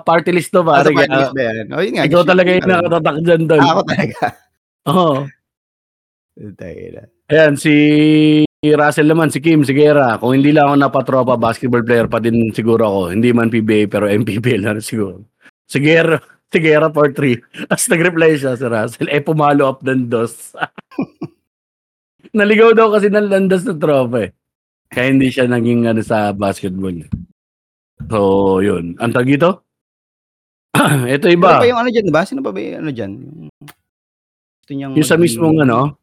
party 0.00 0.32
list 0.32 0.48
to 0.54 0.64
ah, 0.64 0.80
sa 0.80 0.88
party 0.88 1.12
list 1.12 1.36
ba 1.36 1.42
yan? 1.44 1.66
Oh, 1.76 1.82
yun 1.84 2.00
nga. 2.00 2.08
ikaw 2.08 2.24
talaga 2.24 2.56
yung 2.56 2.64
nakatatak 2.64 3.16
dyan 3.20 3.42
doon. 3.44 3.60
Ah, 3.60 3.70
ako 3.76 3.82
talaga. 3.84 4.18
Oo. 4.90 5.14
Tayo 6.56 6.84
na. 6.96 7.02
Ayan, 7.28 7.52
si 7.60 7.74
Russell 8.64 9.12
naman, 9.12 9.28
si 9.28 9.44
Kim, 9.44 9.60
si 9.60 9.76
Guerra. 9.76 10.16
Kung 10.16 10.32
hindi 10.32 10.56
lang 10.56 10.72
ako 10.72 10.76
napatropa, 10.80 11.34
basketball 11.36 11.84
player 11.84 12.08
pa 12.08 12.16
din 12.16 12.48
siguro 12.56 12.88
ako. 12.88 13.00
Hindi 13.12 13.28
man 13.36 13.52
PBA, 13.52 13.92
pero 13.92 14.08
MPBL 14.08 14.64
na 14.64 14.80
siguro. 14.80 15.28
Si 15.68 15.76
Guerra, 15.84 16.16
si 16.54 16.62
Guerra 16.62 16.86
for 16.94 17.10
3. 17.10 17.66
As 17.66 17.90
nag-reply 17.90 18.38
siya 18.38 18.54
si 18.54 18.62
Russell, 18.62 19.10
eh 19.10 19.18
pumalo 19.18 19.74
up 19.74 19.82
ng 19.82 20.06
dos. 20.06 20.54
Naligaw 22.38 22.70
daw 22.70 22.94
kasi 22.94 23.10
ng 23.10 23.26
landas 23.26 23.66
na 23.66 23.74
tropa 23.74 24.30
eh. 24.30 24.30
Kaya 24.94 25.10
hindi 25.10 25.34
siya 25.34 25.50
naging 25.50 25.90
ano 25.90 25.98
sa 26.06 26.30
basketball. 26.30 26.94
So, 28.06 28.18
yun. 28.62 28.94
Ang 29.02 29.10
tag 29.10 29.26
ito? 29.26 29.66
ito 31.14 31.26
iba. 31.26 31.58
pa 31.58 31.66
yung 31.66 31.80
ano 31.82 31.90
dyan, 31.90 32.14
ba? 32.14 32.22
Sino 32.22 32.42
pa 32.42 32.54
ba 32.54 32.58
yung 32.62 32.78
ano 32.86 32.90
dyan? 32.94 33.12
Yung, 33.18 33.50
gusto 34.62 34.70
niyang 34.70 34.92
Yung 34.94 35.08
sa 35.08 35.18
mismong 35.18 35.66
ano, 35.66 35.98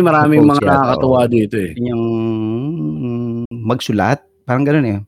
marami 0.00 0.40
Compose 0.40 0.64
mga 0.64 0.64
nakakatuwa 0.64 1.20
dito 1.28 1.56
eh. 1.60 1.72
Niyang 1.76 2.04
magsulat. 3.52 4.24
Parang 4.48 4.64
ganun 4.64 4.88
eh. 4.88 4.98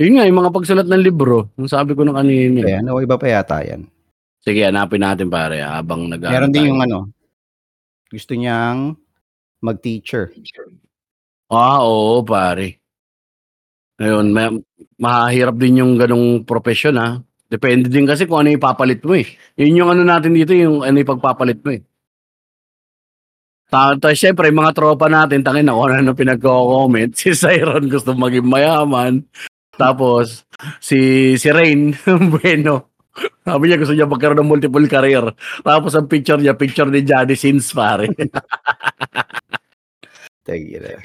Yun 0.00 0.16
nga, 0.16 0.24
yung 0.24 0.40
mga 0.40 0.54
pagsulat 0.56 0.88
ng 0.88 1.04
libro. 1.04 1.52
Yung 1.60 1.68
sabi 1.68 1.92
ko 1.92 2.02
nung 2.02 2.16
kanina. 2.16 2.64
eh. 2.64 2.64
Kaya 2.64 2.80
ano, 2.80 3.04
iba 3.04 3.20
pa 3.20 3.28
yata 3.28 3.60
yan. 3.60 3.84
Sige, 4.40 4.64
hanapin 4.64 5.04
natin 5.04 5.28
pare 5.28 5.60
habang 5.60 6.08
nag 6.08 6.24
Meron 6.24 6.48
din 6.48 6.72
yung 6.72 6.80
ano, 6.80 7.12
gusto 8.08 8.32
niyang 8.32 8.96
mag-teacher. 9.60 10.32
Ah, 11.52 11.84
oo, 11.84 12.24
pare. 12.24 12.80
Ayun, 14.00 14.32
ma- 14.32 14.56
mahirap 14.96 15.60
din 15.60 15.84
yung 15.84 16.00
ganong 16.00 16.48
profession 16.48 16.96
ha. 16.96 17.20
Depende 17.52 17.92
din 17.92 18.08
kasi 18.08 18.24
kung 18.24 18.40
ano 18.40 18.56
ipapalit 18.56 19.04
mo 19.04 19.12
eh. 19.12 19.28
Yun 19.60 19.84
yung 19.84 19.90
ano 19.92 20.00
natin 20.00 20.32
dito, 20.32 20.56
yung 20.56 20.80
ano 20.80 20.96
yung 20.96 21.10
pagpapalit 21.12 21.60
mo 21.60 21.76
eh. 21.76 21.84
Tapos, 23.70 24.18
syempre, 24.18 24.50
yung 24.50 24.66
mga 24.66 24.74
tropa 24.74 25.06
natin, 25.06 25.46
tangin 25.46 25.62
na 25.62 25.76
kung 25.78 25.92
ano 25.92 26.10
pinagko-comment. 26.10 27.14
Si 27.20 27.30
Siron 27.36 27.86
gusto 27.86 28.16
maging 28.16 28.48
mayaman. 28.48 29.22
Tapos, 29.80 30.44
si, 30.76 31.32
si 31.40 31.48
Rain, 31.48 31.96
bueno. 32.36 32.92
Sabi 33.42 33.66
niya 33.66 33.80
gusto 33.80 33.96
niya 33.96 34.06
magkaroon 34.06 34.44
ng 34.44 34.50
multiple 34.52 34.86
career. 34.86 35.24
Tapos 35.64 35.96
ang 35.96 36.06
picture 36.06 36.36
niya, 36.36 36.54
picture 36.54 36.88
ni 36.92 37.00
Johnny 37.00 37.34
Sins, 37.34 37.72
pare. 37.72 38.12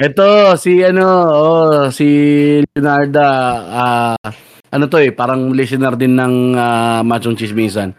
Ito, 0.01 0.57
si 0.57 0.81
ano, 0.81 1.05
oh, 1.29 1.81
si 1.93 2.07
Leonarda, 2.65 3.27
ah, 3.69 4.17
ano 4.73 4.83
to 4.89 4.97
eh, 4.97 5.13
parang 5.13 5.53
listener 5.53 5.93
din 5.93 6.17
ng 6.17 6.57
uh, 6.57 7.05
Machong 7.05 7.37
Chismisan. 7.37 7.93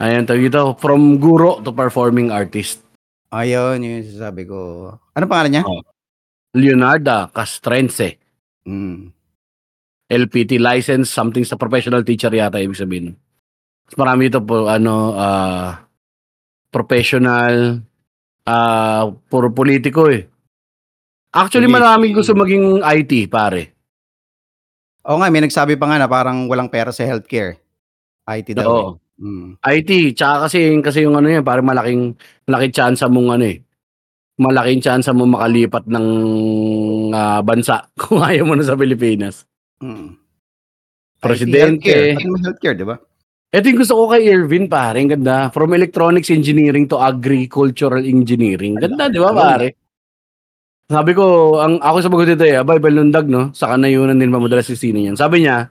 Ayan, 0.00 0.24
tawag 0.24 0.48
ito, 0.48 0.72
from 0.80 1.20
guro 1.20 1.60
to 1.60 1.76
performing 1.76 2.32
artist. 2.32 2.80
Ayun, 3.28 3.84
yun 3.84 4.00
yung 4.00 4.08
sasabi 4.08 4.48
ko. 4.48 4.88
Ano 5.12 5.24
pangalan 5.28 5.60
niya? 5.60 5.64
Oh. 5.68 5.84
Leonarda 6.56 7.28
Castrense, 7.30 8.16
Mm. 8.60 9.08
LPT 10.10 10.58
license, 10.58 11.06
something 11.06 11.46
sa 11.46 11.54
professional 11.54 12.02
teacher 12.02 12.34
yata 12.34 12.58
ibig 12.58 12.74
sabihin. 12.74 13.14
Mas 13.86 13.94
marami 13.94 14.26
ito 14.26 14.42
po, 14.42 14.66
ano, 14.66 15.14
ah, 15.14 15.86
professional, 16.74 17.78
ah, 18.44 19.06
puro 19.30 19.54
politiko 19.54 20.10
eh. 20.10 20.26
Actually, 21.30 21.70
maraming 21.70 22.10
gusto 22.10 22.34
maging 22.34 22.82
IT, 22.82 23.30
pare. 23.30 23.70
Oo 25.06 25.22
nga, 25.22 25.30
may 25.30 25.46
nagsabi 25.46 25.78
pa 25.78 25.86
nga 25.86 26.02
na 26.02 26.10
parang 26.10 26.50
walang 26.50 26.66
pera 26.66 26.90
sa 26.90 27.06
healthcare. 27.06 27.62
IT 28.26 28.58
daw. 28.58 28.66
Oo. 28.66 28.90
eh. 28.98 29.08
Mm. 29.20 29.48
IT, 29.62 30.16
tsaka 30.16 30.48
kasi, 30.48 30.80
kasi 30.80 31.04
yung 31.04 31.14
ano 31.14 31.28
yan, 31.30 31.44
parang 31.46 31.62
malaking, 31.62 32.16
malaking 32.48 32.74
chance 32.74 33.04
mong 33.04 33.36
ano 33.36 33.44
eh, 33.46 33.60
malaking 34.40 34.80
chance 34.80 35.12
mo 35.12 35.28
makalipat 35.28 35.84
ng 35.84 36.06
ah, 37.12 37.44
bansa 37.44 37.84
kung 38.00 38.24
ayaw 38.24 38.48
mo 38.48 38.56
na 38.56 38.64
sa 38.64 38.74
Pilipinas. 38.74 39.49
Mm. 39.80 40.16
Presidente. 41.20 42.16
Healthcare. 42.16 42.40
Healthcare, 42.44 42.76
di 42.76 42.86
ba? 42.86 42.96
Ito 43.50 43.66
yung 43.66 43.80
gusto 43.82 43.94
ko 43.98 44.04
kay 44.14 44.30
Irvin, 44.30 44.70
pare. 44.70 45.02
Ganda. 45.04 45.50
From 45.50 45.74
electronics 45.74 46.30
engineering 46.30 46.86
to 46.86 47.00
agricultural 47.00 48.04
engineering. 48.04 48.78
Ganda, 48.78 49.10
di 49.10 49.18
ba, 49.18 49.32
pare? 49.34 49.74
Sabi 50.90 51.14
ko, 51.14 51.58
ang 51.62 51.78
ako 51.78 51.96
sa 52.02 52.10
bagot 52.10 52.34
ito 52.34 52.46
eh, 52.46 52.58
abay, 52.58 52.82
balundag, 52.82 53.26
no? 53.30 53.54
Sa 53.54 53.70
kanayunan 53.70 54.18
din 54.18 54.30
madalas 54.30 54.66
si 54.66 54.74
sino 54.74 54.98
yan. 54.98 55.14
Sabi 55.14 55.46
niya, 55.46 55.70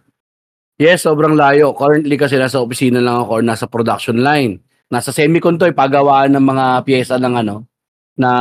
yes, 0.79 1.03
sobrang 1.03 1.35
layo. 1.35 1.75
Currently 1.75 2.15
kasi 2.15 2.39
nasa 2.39 2.63
opisina 2.63 3.03
lang 3.03 3.23
ako 3.23 3.39
or 3.39 3.43
nasa 3.43 3.67
production 3.67 4.23
line. 4.23 4.63
Nasa 4.87 5.11
semicon 5.11 5.59
to, 5.59 5.67
eh, 5.67 5.75
pagawaan 5.75 6.33
ng 6.35 6.45
mga 6.45 6.65
pyesa 6.87 7.19
ng 7.19 7.35
ano, 7.35 7.67
na 8.15 8.31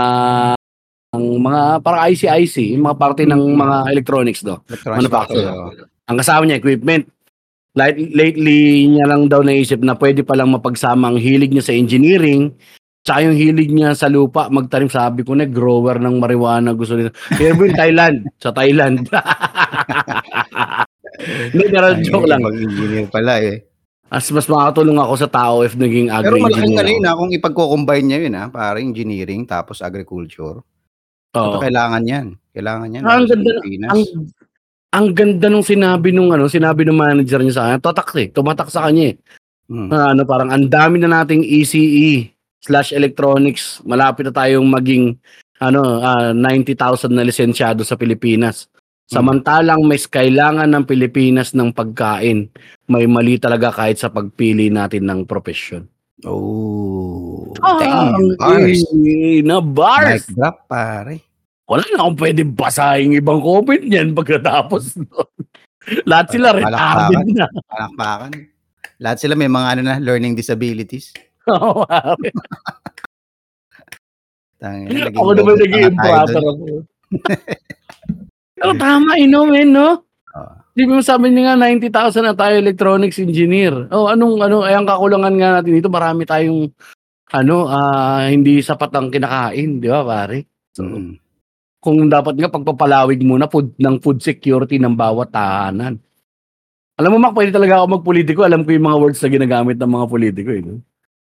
ang 1.08 1.24
mga 1.40 1.80
parang 1.80 2.02
IC-IC, 2.12 2.76
yung 2.76 2.84
mga 2.84 2.98
parte 3.00 3.22
ng 3.24 3.42
mga 3.56 3.76
electronics, 3.96 4.44
no? 4.44 4.60
Electronics 4.68 4.98
Manufacturer. 5.08 5.48
oo. 5.48 5.70
ang 6.08 6.16
kasama 6.20 6.42
niya 6.44 6.60
equipment. 6.60 7.04
Like, 7.76 7.96
lately 7.96 8.90
niya 8.90 9.06
lang 9.06 9.30
daw 9.30 9.40
naisip 9.40 9.80
na 9.80 9.94
pwede 9.94 10.26
palang 10.26 10.50
mapagsama 10.50 11.08
ang 11.08 11.18
hilig 11.20 11.52
niya 11.52 11.64
sa 11.64 11.76
engineering 11.76 12.50
tsaka 13.06 13.24
yung 13.24 13.36
hilig 13.38 13.70
niya 13.72 13.96
sa 13.96 14.10
lupa 14.10 14.52
magtanim 14.52 14.90
sabi 14.92 15.24
ko 15.24 15.32
na 15.32 15.48
grower 15.48 15.96
ng 15.96 16.20
marijuana 16.20 16.76
gusto 16.76 16.92
nito. 16.92 17.14
Pero 17.32 17.56
in 17.64 17.72
Thailand, 17.80 18.16
sa 18.36 18.52
Thailand. 18.52 19.06
Hindi, 21.52 21.64
pero 21.70 21.86
joke 22.04 22.28
lang. 22.28 22.44
Mag-engineer 22.44 23.08
pala 23.08 23.40
eh. 23.40 23.64
As 24.08 24.28
mas 24.32 24.48
makakatulong 24.48 24.96
ako 24.96 25.14
sa 25.20 25.28
tao 25.28 25.60
if 25.60 25.76
naging 25.76 26.08
Pero 26.08 26.36
malaking 26.36 26.72
agri-engineer. 26.72 26.78
galing 26.80 27.00
na 27.00 27.16
kung 27.16 27.30
ipagko-combine 27.30 28.06
niya 28.08 28.18
yun 28.24 28.34
ha, 28.36 28.44
para 28.48 28.80
engineering 28.80 29.44
tapos 29.44 29.80
agriculture. 29.80 30.60
Oo. 31.36 31.60
kailangan 31.60 32.02
yan. 32.08 32.26
Kailangan 32.56 32.88
yan. 32.94 33.02
Ah, 33.04 33.20
ang 33.20 33.26
ganda, 33.28 33.50
ang, 33.92 34.02
ang 34.88 35.06
ganda 35.12 35.46
nung 35.52 35.66
sinabi 35.66 36.08
nung 36.14 36.32
ano, 36.32 36.48
sinabi 36.48 36.88
ng 36.88 36.96
manager 36.96 37.44
niya 37.44 37.54
sa 37.56 37.64
kanya, 37.68 37.80
tatak 37.84 38.08
eh, 38.16 38.28
tumatak 38.32 38.72
sa 38.72 38.88
kanya 38.88 39.12
eh. 39.12 39.16
Mm. 39.68 39.88
na 39.92 40.16
ano, 40.16 40.24
parang 40.24 40.48
ang 40.48 40.64
dami 40.64 40.96
na 40.96 41.12
nating 41.12 41.44
ECE 41.44 42.32
slash 42.64 42.96
electronics. 42.96 43.84
Malapit 43.84 44.24
na 44.24 44.32
tayong 44.32 44.64
maging 44.64 45.20
ano, 45.60 46.00
ah, 46.00 46.32
90,000 46.32 47.12
na 47.12 47.26
lisensyado 47.26 47.84
sa 47.84 47.98
Pilipinas. 48.00 48.70
Samantalang 49.08 49.88
may 49.88 49.96
kailangan 49.96 50.68
ng 50.68 50.84
Pilipinas 50.84 51.56
ng 51.56 51.72
pagkain, 51.72 52.52
may 52.92 53.08
mali 53.08 53.40
talaga 53.40 53.72
kahit 53.72 53.96
sa 53.96 54.12
pagpili 54.12 54.68
natin 54.68 55.08
ng 55.08 55.24
profesyon. 55.24 55.88
Oh. 56.26 57.54
Ah, 57.62 57.78
damn. 57.78 58.34
Bars. 58.34 58.82
eh, 58.90 59.38
na 59.46 59.62
bars! 59.62 60.26
Mic 60.26 60.34
drop, 60.34 60.66
pare. 60.66 61.22
Wala 61.68 61.84
na 61.94 61.98
akong 62.02 62.18
pwede 62.18 62.42
basahin 62.48 63.14
ibang 63.14 63.38
comment 63.44 63.84
niyan 63.84 64.16
pagkatapos 64.16 64.96
nun. 64.98 65.30
Lahat 66.08 66.26
sila 66.32 66.56
rin 66.56 66.64
Palakpakan. 66.66 67.26
na. 67.36 67.46
Palakpakan. 67.70 68.32
Lahat 68.98 69.18
sila 69.22 69.38
may 69.38 69.46
mga 69.46 69.68
ano 69.78 69.82
na, 69.84 69.94
learning 70.02 70.34
disabilities. 70.34 71.14
Oo, 71.54 71.86
naging 74.58 75.14
Ako 75.14 75.30
naman 75.38 75.54
naging 75.54 75.84
imperator 75.94 76.42
ako. 76.42 76.64
Pero 78.58 78.72
tama, 78.74 79.14
ino, 79.16 79.46
men, 79.46 79.70
no? 79.70 80.02
Oo. 80.34 80.54
Di 80.78 80.86
ba 80.86 81.02
sabi 81.02 81.34
niya 81.34 81.58
nga, 81.58 81.66
90,000 81.66 82.22
na 82.22 82.38
tayo 82.38 82.54
electronics 82.54 83.18
engineer. 83.18 83.90
Oh, 83.90 84.06
anong, 84.06 84.38
ano, 84.38 84.62
ay 84.62 84.78
ang 84.78 84.86
kakulangan 84.86 85.34
nga 85.34 85.58
natin 85.58 85.74
dito, 85.74 85.90
marami 85.90 86.22
tayong, 86.22 86.70
ano, 87.34 87.66
ah, 87.66 88.30
hindi 88.30 88.62
sapat 88.62 88.94
ang 88.94 89.10
kinakain, 89.10 89.82
di 89.82 89.90
ba, 89.90 90.06
pare? 90.06 90.46
So, 90.70 90.86
Mm. 90.86 91.18
kung 91.82 92.06
dapat 92.06 92.38
nga 92.38 92.46
pagpapalawig 92.46 93.26
muna 93.26 93.50
food, 93.50 93.74
ng 93.74 93.98
food 93.98 94.22
security 94.22 94.78
ng 94.78 94.94
bawat 94.94 95.34
tahanan. 95.34 95.98
Alam 96.94 97.18
mo, 97.18 97.18
Mac, 97.26 97.34
pwede 97.34 97.50
talaga 97.50 97.82
ako 97.82 97.98
magpolitiko. 97.98 98.46
Alam 98.46 98.62
ko 98.62 98.70
yung 98.70 98.86
mga 98.86 98.98
words 99.02 99.18
na 99.22 99.34
ginagamit 99.34 99.76
ng 99.78 99.90
mga 99.98 100.06
politiko. 100.06 100.50
Eh, 100.54 100.62
no? 100.62 100.78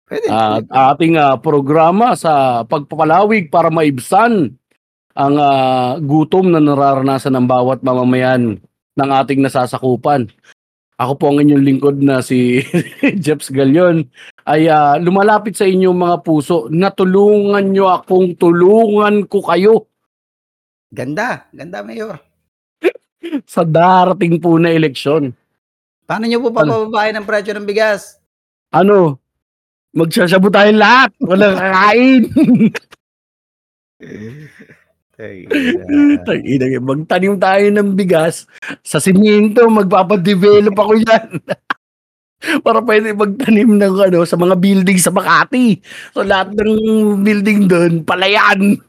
Pwede. 0.06 0.26
At 0.30 0.66
pwede. 0.66 0.74
ating 0.94 1.14
ah, 1.18 1.38
programa 1.42 2.14
sa 2.14 2.62
pagpapalawig 2.70 3.50
para 3.50 3.74
maibsan 3.74 4.54
ang 5.18 5.36
ah, 5.42 5.98
gutom 5.98 6.54
na 6.54 6.62
nararanasan 6.62 7.34
ng 7.34 7.46
bawat 7.50 7.82
mamamayan 7.82 8.62
ng 9.00 9.12
ating 9.24 9.40
nasasakupan. 9.40 10.28
Ako 11.00 11.16
po 11.16 11.32
ang 11.32 11.40
inyong 11.40 11.64
lingkod 11.64 11.98
na 12.04 12.20
si 12.20 12.60
Jeps 13.24 13.48
Galion 13.56 14.04
ay 14.44 14.68
ah, 14.68 15.00
lumalapit 15.00 15.56
sa 15.56 15.64
inyong 15.64 15.96
mga 15.96 16.18
puso 16.28 16.68
na 16.68 16.92
tulungan 16.92 17.72
nyo 17.72 17.88
akong 17.88 18.36
tulungan 18.36 19.24
ko 19.32 19.40
kayo 19.40 19.88
Ganda. 20.90 21.46
Ganda, 21.54 21.86
Mayor. 21.86 22.18
sa 23.54 23.62
darating 23.62 24.42
po 24.42 24.58
na 24.58 24.74
eleksyon. 24.74 25.34
Paano 26.10 26.26
nyo 26.26 26.42
po 26.42 26.50
papababain 26.50 27.14
ang 27.14 27.30
presyo 27.30 27.54
ng 27.54 27.70
bigas? 27.70 28.18
Ano? 28.74 29.22
Magsasabu 29.94 30.50
tayo 30.50 30.74
lahat. 30.74 31.14
Walang 31.22 31.58
kakain. 31.62 32.22
Tangina, 36.24 36.66
magtanim 36.80 37.36
tayo 37.36 37.68
ng 37.76 37.92
bigas 37.92 38.48
sa 38.80 39.04
simento, 39.04 39.68
magpapadevelop 39.68 40.76
ako 40.80 40.94
yan. 40.96 41.28
Para 42.66 42.80
pwede 42.80 43.12
magtanim 43.12 43.76
ng 43.76 43.96
ano, 44.00 44.24
sa 44.24 44.40
mga 44.40 44.56
building 44.56 44.96
sa 44.96 45.12
Makati. 45.12 45.84
So 46.16 46.24
lahat 46.24 46.56
ng 46.56 46.72
building 47.20 47.68
doon, 47.68 47.94
palayan. 48.08 48.80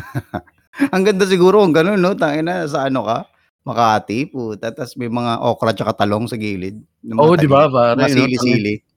Ang 0.94 1.02
ganda 1.04 1.28
siguro 1.28 1.60
kung 1.60 1.76
ganun, 1.76 2.00
no? 2.00 2.16
Tangina, 2.16 2.64
sa 2.64 2.88
ano 2.88 3.04
ka? 3.04 3.28
Makati, 3.68 4.32
puta. 4.32 4.72
Tapos 4.72 4.96
may 4.96 5.12
mga 5.12 5.44
okra 5.44 5.76
tsaka 5.76 5.92
talong 6.00 6.24
sa 6.24 6.40
gilid. 6.40 6.80
Oo, 7.12 7.36
di 7.36 7.44
ba? 7.44 7.68
Pare, 7.68 8.00
Mga 8.00 8.08
sili-sili. 8.16 8.87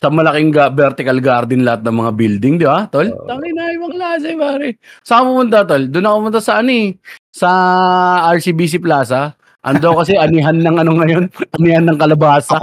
Sa 0.00 0.08
malaking 0.08 0.48
ga- 0.48 0.72
vertical 0.72 1.20
garden 1.20 1.60
lahat 1.60 1.84
ng 1.84 1.92
mga 1.92 2.12
building, 2.16 2.54
di 2.56 2.64
ba, 2.64 2.88
tol? 2.88 3.04
Oo. 3.04 3.28
Tangina, 3.28 3.68
ibang 3.68 3.92
klase, 3.92 4.32
pare. 4.32 4.80
Saan 5.04 5.28
mo 5.28 5.36
pumunta, 5.36 5.60
tol? 5.68 5.92
Doon 5.92 6.08
ako 6.08 6.16
pumunta 6.24 6.40
sa 6.40 6.64
ano 6.64 6.72
eh, 6.72 6.96
sa 7.28 7.48
RCBC 8.32 8.80
Plaza. 8.80 9.36
Ando 9.60 10.00
kasi 10.00 10.16
anihan 10.24 10.56
ng 10.56 10.76
ano 10.80 11.04
ngayon, 11.04 11.28
anihan 11.60 11.84
ng 11.84 12.00
kalabasa. 12.00 12.56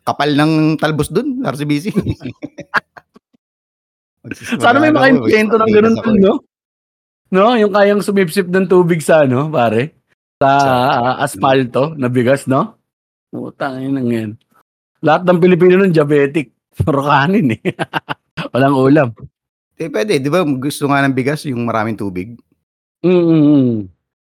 Kapal 0.00 0.32
ng 0.32 0.80
talbos 0.80 1.12
dun, 1.12 1.44
RCBC. 1.44 1.92
Sana 4.64 4.80
may 4.80 4.88
maka-impyento 4.88 5.60
ng 5.60 5.68
ganun, 5.68 5.96
tol, 6.00 6.16
no? 6.16 6.40
No, 7.28 7.52
yung 7.52 7.76
kayang 7.76 8.00
sumipsip 8.00 8.48
ng 8.48 8.64
tubig 8.64 9.04
sa 9.04 9.28
ano, 9.28 9.52
pare? 9.52 9.92
Sa 10.40 10.48
ah, 10.48 11.20
asfalto 11.20 11.92
na 12.00 12.08
bigas, 12.08 12.48
no? 12.48 12.80
Utang 13.28 13.84
yun 13.84 14.00
ang 14.00 14.08
yan. 14.08 14.30
Lahat 15.04 15.28
ng 15.28 15.36
Pilipino 15.36 15.76
nun 15.76 15.92
diabetic. 15.92 16.56
Puro 16.84 17.02
kanin 17.04 17.58
eh. 17.58 17.60
Walang 18.54 18.76
ulam. 18.76 19.08
Eh, 19.74 19.86
pwede, 19.86 20.18
di 20.18 20.26
ba? 20.26 20.42
Gusto 20.42 20.90
nga 20.90 21.02
ng 21.02 21.14
bigas 21.14 21.46
yung 21.46 21.62
maraming 21.62 21.94
tubig 21.94 22.34
Mm-mm. 22.98 23.86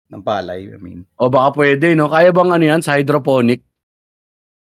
ng 0.08 0.22
palay. 0.22 0.68
I 0.68 0.76
mean, 0.76 1.08
O 1.16 1.32
baka 1.32 1.56
pwede, 1.56 1.96
no? 1.96 2.08
Kaya 2.08 2.28
bang 2.28 2.52
ano 2.52 2.64
yan, 2.64 2.84
sa 2.84 3.00
hydroponic? 3.00 3.64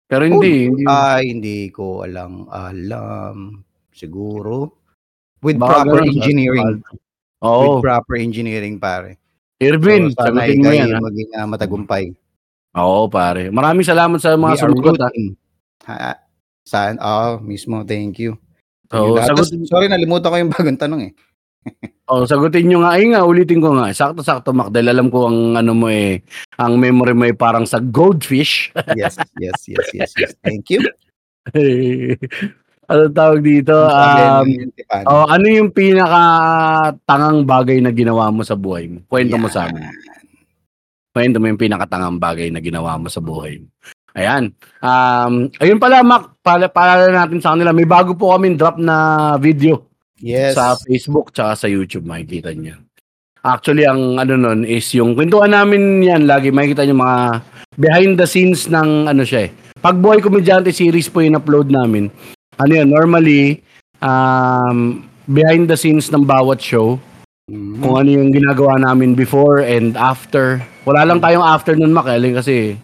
Pero 0.07 0.27
hindi. 0.27 0.67
hindi. 0.67 0.84
ay, 0.84 1.23
hindi 1.31 1.57
ko 1.71 2.03
alam. 2.03 2.51
Alam. 2.51 3.63
Siguro. 3.95 4.84
With 5.39 5.55
Baka 5.59 5.88
proper 5.88 6.03
ganun 6.03 6.11
engineering. 6.11 6.71
Oo. 7.43 7.79
With 7.79 7.84
proper 7.84 8.15
engineering, 8.19 8.75
pare. 8.79 9.19
Irvin, 9.63 10.11
So, 10.11 10.27
sana 10.27 10.43
sagutin 10.43 10.59
mo 10.59 10.71
yan. 10.71 10.88
ha? 10.91 10.99
maging 10.99 11.29
ah, 11.34 11.47
matagumpay. 11.47 12.03
Oo, 12.75 13.07
pare. 13.07 13.47
Maraming 13.47 13.88
salamat 13.88 14.19
sa 14.19 14.36
mga 14.36 14.55
sumagot. 14.59 14.99
ha? 15.88 16.11
Saan? 16.64 16.99
Oo, 16.99 17.43
mismo. 17.43 17.84
Thank 17.84 18.24
you. 18.24 18.39
Ah, 18.93 19.26
sagot, 19.26 19.49
tas, 19.49 19.70
sorry, 19.70 19.89
nalimutan 19.89 20.30
ko 20.30 20.38
yung 20.38 20.53
bagong 20.53 20.80
tanong 20.80 21.01
eh. 21.09 21.14
oh, 22.11 22.28
sagutin 22.28 22.68
nyo 22.68 22.84
nga. 22.84 22.95
Ay 22.95 23.09
nga, 23.09 23.24
ulitin 23.24 23.64
ko 23.64 23.76
nga. 23.76 23.89
Sakto-sakto, 23.91 24.51
Mac. 24.51 24.70
Dahil 24.70 24.91
alam 24.91 25.07
ko 25.07 25.32
ang 25.32 25.57
ano 25.57 25.72
mo 25.74 25.88
eh, 25.89 26.22
ang 26.59 26.76
memory 26.78 27.14
mo 27.16 27.24
eh 27.28 27.36
parang 27.36 27.66
sa 27.68 27.80
goldfish. 27.80 28.72
Yes, 28.99 29.18
yes, 29.39 29.59
yes, 29.66 29.88
yes, 29.95 30.11
yes. 30.16 30.32
Thank 30.43 30.70
you. 30.70 30.84
ano 32.91 33.01
tawag 33.11 33.41
dito? 33.41 33.74
Um, 33.74 34.70
oh, 35.09 35.26
ano 35.28 35.45
yung 35.49 35.72
pinaka 35.74 36.22
tangang 37.07 37.43
bagay 37.47 37.78
na 37.82 37.91
ginawa 37.91 38.30
mo 38.30 38.45
sa 38.45 38.55
buhay 38.55 38.88
mo? 38.88 38.99
Kwento 39.09 39.36
mo 39.39 39.49
sa 39.49 39.68
amin. 39.68 39.88
Kwento 41.14 41.38
mo 41.41 41.49
yung 41.49 41.61
pinakatangang 41.61 42.18
bagay 42.22 42.49
na 42.49 42.61
ginawa 42.61 42.97
mo 42.97 43.09
sa 43.09 43.22
buhay 43.22 43.61
mo. 43.61 43.68
Ayan. 44.14 44.53
Um, 44.78 45.49
ayun 45.57 45.82
pala, 45.82 46.05
Mac, 46.05 46.32
pala, 46.44 46.68
pala 46.68 47.08
natin 47.10 47.39
sa 47.39 47.56
kanila. 47.56 47.72
May 47.72 47.88
bago 47.88 48.14
po 48.14 48.36
kami 48.36 48.54
drop 48.54 48.76
na 48.78 48.96
video 49.39 49.88
Yes. 50.20 50.56
sa 50.56 50.76
Facebook 50.78 51.32
tsaka 51.32 51.56
sa 51.56 51.68
YouTube, 51.68 52.06
makikita 52.06 52.52
niyo. 52.52 52.80
Actually, 53.44 53.84
ang 53.84 54.16
ano 54.16 54.39
nun 54.39 54.64
is 54.64 54.88
yung 54.96 55.16
kwentuhan 55.16 55.52
namin 55.52 56.00
yan, 56.00 56.24
lagi 56.24 56.48
makikita 56.48 56.88
niyo 56.88 56.96
mga 56.96 57.44
behind 57.76 58.16
the 58.16 58.28
scenes 58.28 58.72
ng 58.72 59.08
ano 59.08 59.24
siya 59.24 59.48
eh. 59.48 59.52
Pag 59.84 60.00
Buhay 60.00 60.24
Komedyante 60.24 60.72
series 60.72 61.12
po 61.12 61.20
yung 61.20 61.36
upload 61.36 61.68
namin. 61.68 62.08
Ano 62.56 62.72
yan, 62.72 62.88
normally, 62.88 63.60
um, 64.00 65.04
behind 65.28 65.68
the 65.68 65.76
scenes 65.76 66.08
ng 66.08 66.24
bawat 66.24 66.64
show, 66.64 66.96
Mhm. 67.52 67.84
kung 67.84 67.96
ano 68.00 68.10
yung 68.16 68.32
ginagawa 68.32 68.80
namin 68.80 69.12
before 69.12 69.60
and 69.60 70.00
after. 70.00 70.64
Wala 70.88 71.04
lang 71.04 71.20
tayong 71.20 71.44
after 71.44 71.76
nun, 71.76 71.91
Mac, 71.91 72.08
eh, 72.08 72.32
kasi 72.32 72.80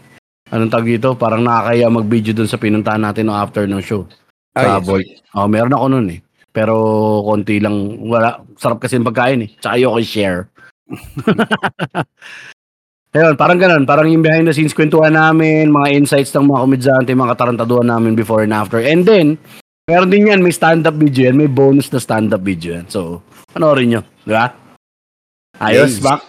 anong 0.49 0.71
tag 0.73 0.85
dito, 0.85 1.13
parang 1.15 1.41
nakakaya 1.45 1.89
mag-video 1.89 2.33
dun 2.33 2.49
sa 2.49 2.61
pinuntahan 2.61 3.01
natin 3.01 3.29
no 3.29 3.37
after 3.37 3.65
ng 3.65 3.81
show. 3.81 4.05
Sa 4.57 4.81
yes. 4.81 4.85
Boy. 4.85 5.03
Oh, 5.37 5.47
meron 5.49 5.73
ako 5.73 5.85
nun 5.93 6.07
eh. 6.09 6.19
Pero 6.49 6.73
konti 7.25 7.61
lang, 7.61 8.01
wala. 8.01 8.41
Sarap 8.57 8.81
kasi 8.81 8.97
yung 8.97 9.05
pagkain 9.07 9.45
eh. 9.45 9.49
Tsaka 9.61 9.77
ayoko 9.77 10.01
i-share. 10.01 10.49
Ayun, 13.09 13.33
parang 13.37 13.57
ganun. 13.57 13.89
Parang 13.89 14.05
yung 14.05 14.21
behind 14.21 14.45
the 14.45 14.53
scenes 14.53 14.73
kwentuhan 14.73 15.17
namin, 15.17 15.73
mga 15.73 15.97
insights 15.97 16.29
ng 16.33 16.45
mga 16.45 16.61
komedyante, 16.61 17.09
mga 17.13 17.31
katarantaduhan 17.33 17.89
namin 17.89 18.13
before 18.13 18.45
and 18.45 18.53
after. 18.53 18.77
And 18.77 19.01
then, 19.01 19.41
meron 19.89 20.13
din 20.13 20.29
yan, 20.29 20.45
may 20.45 20.53
stand-up 20.53 20.93
video 20.93 21.25
yan, 21.29 21.37
may 21.37 21.49
bonus 21.49 21.89
na 21.89 21.97
stand-up 21.97 22.45
video 22.45 22.77
yan. 22.77 22.85
So, 22.85 23.25
panoorin 23.49 23.97
nyo. 23.97 24.01
Di 24.25 24.33
ba? 24.33 24.53
Ayos, 25.57 25.97
Yes. 25.97 26.05
Mac. 26.05 26.21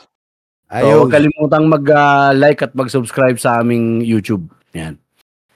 So, 0.70 0.78
Ayos. 0.78 0.96
huwag 1.02 1.14
kalimutang 1.18 1.66
mag-like 1.66 2.62
at 2.62 2.70
mag-subscribe 2.78 3.34
sa 3.42 3.58
aming 3.58 4.06
YouTube. 4.06 4.46
Yan. 4.78 4.94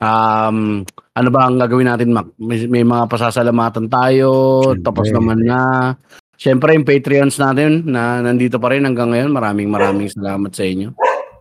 Um, 0.03 0.83
ano 1.15 1.29
ba 1.31 1.47
ang 1.47 1.55
gagawin 1.55 1.87
natin, 1.87 2.11
Mac? 2.11 2.35
May, 2.35 2.67
may 2.67 2.83
mga 2.83 3.07
pasasalamatan 3.07 3.87
tayo. 3.87 4.31
Siyempre. 4.67 4.83
Tapos 4.83 5.07
naman 5.15 5.39
na. 5.47 5.95
Siyempre, 6.35 6.75
yung 6.75 6.83
Patreons 6.83 7.39
natin 7.39 7.87
na 7.87 8.19
nandito 8.27 8.59
pa 8.59 8.75
rin 8.75 8.83
hanggang 8.83 9.15
ngayon. 9.15 9.31
Maraming 9.31 9.71
maraming 9.71 10.11
salamat 10.11 10.51
sa 10.51 10.67
inyo. 10.67 10.91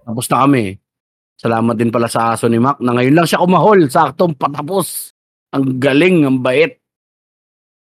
Tapos 0.05 0.29
na 0.29 0.37
kami. 0.45 0.77
Salamat 1.33 1.75
din 1.75 1.89
pala 1.89 2.05
sa 2.05 2.37
aso 2.37 2.45
ni 2.45 2.61
Mac 2.61 2.77
na 2.77 2.93
ngayon 2.93 3.17
lang 3.17 3.25
siya 3.25 3.41
kumahol. 3.41 3.89
Saktong 3.89 4.37
patapos. 4.37 5.17
Ang 5.49 5.81
galing, 5.81 6.29
ang 6.29 6.45
bait. 6.45 6.77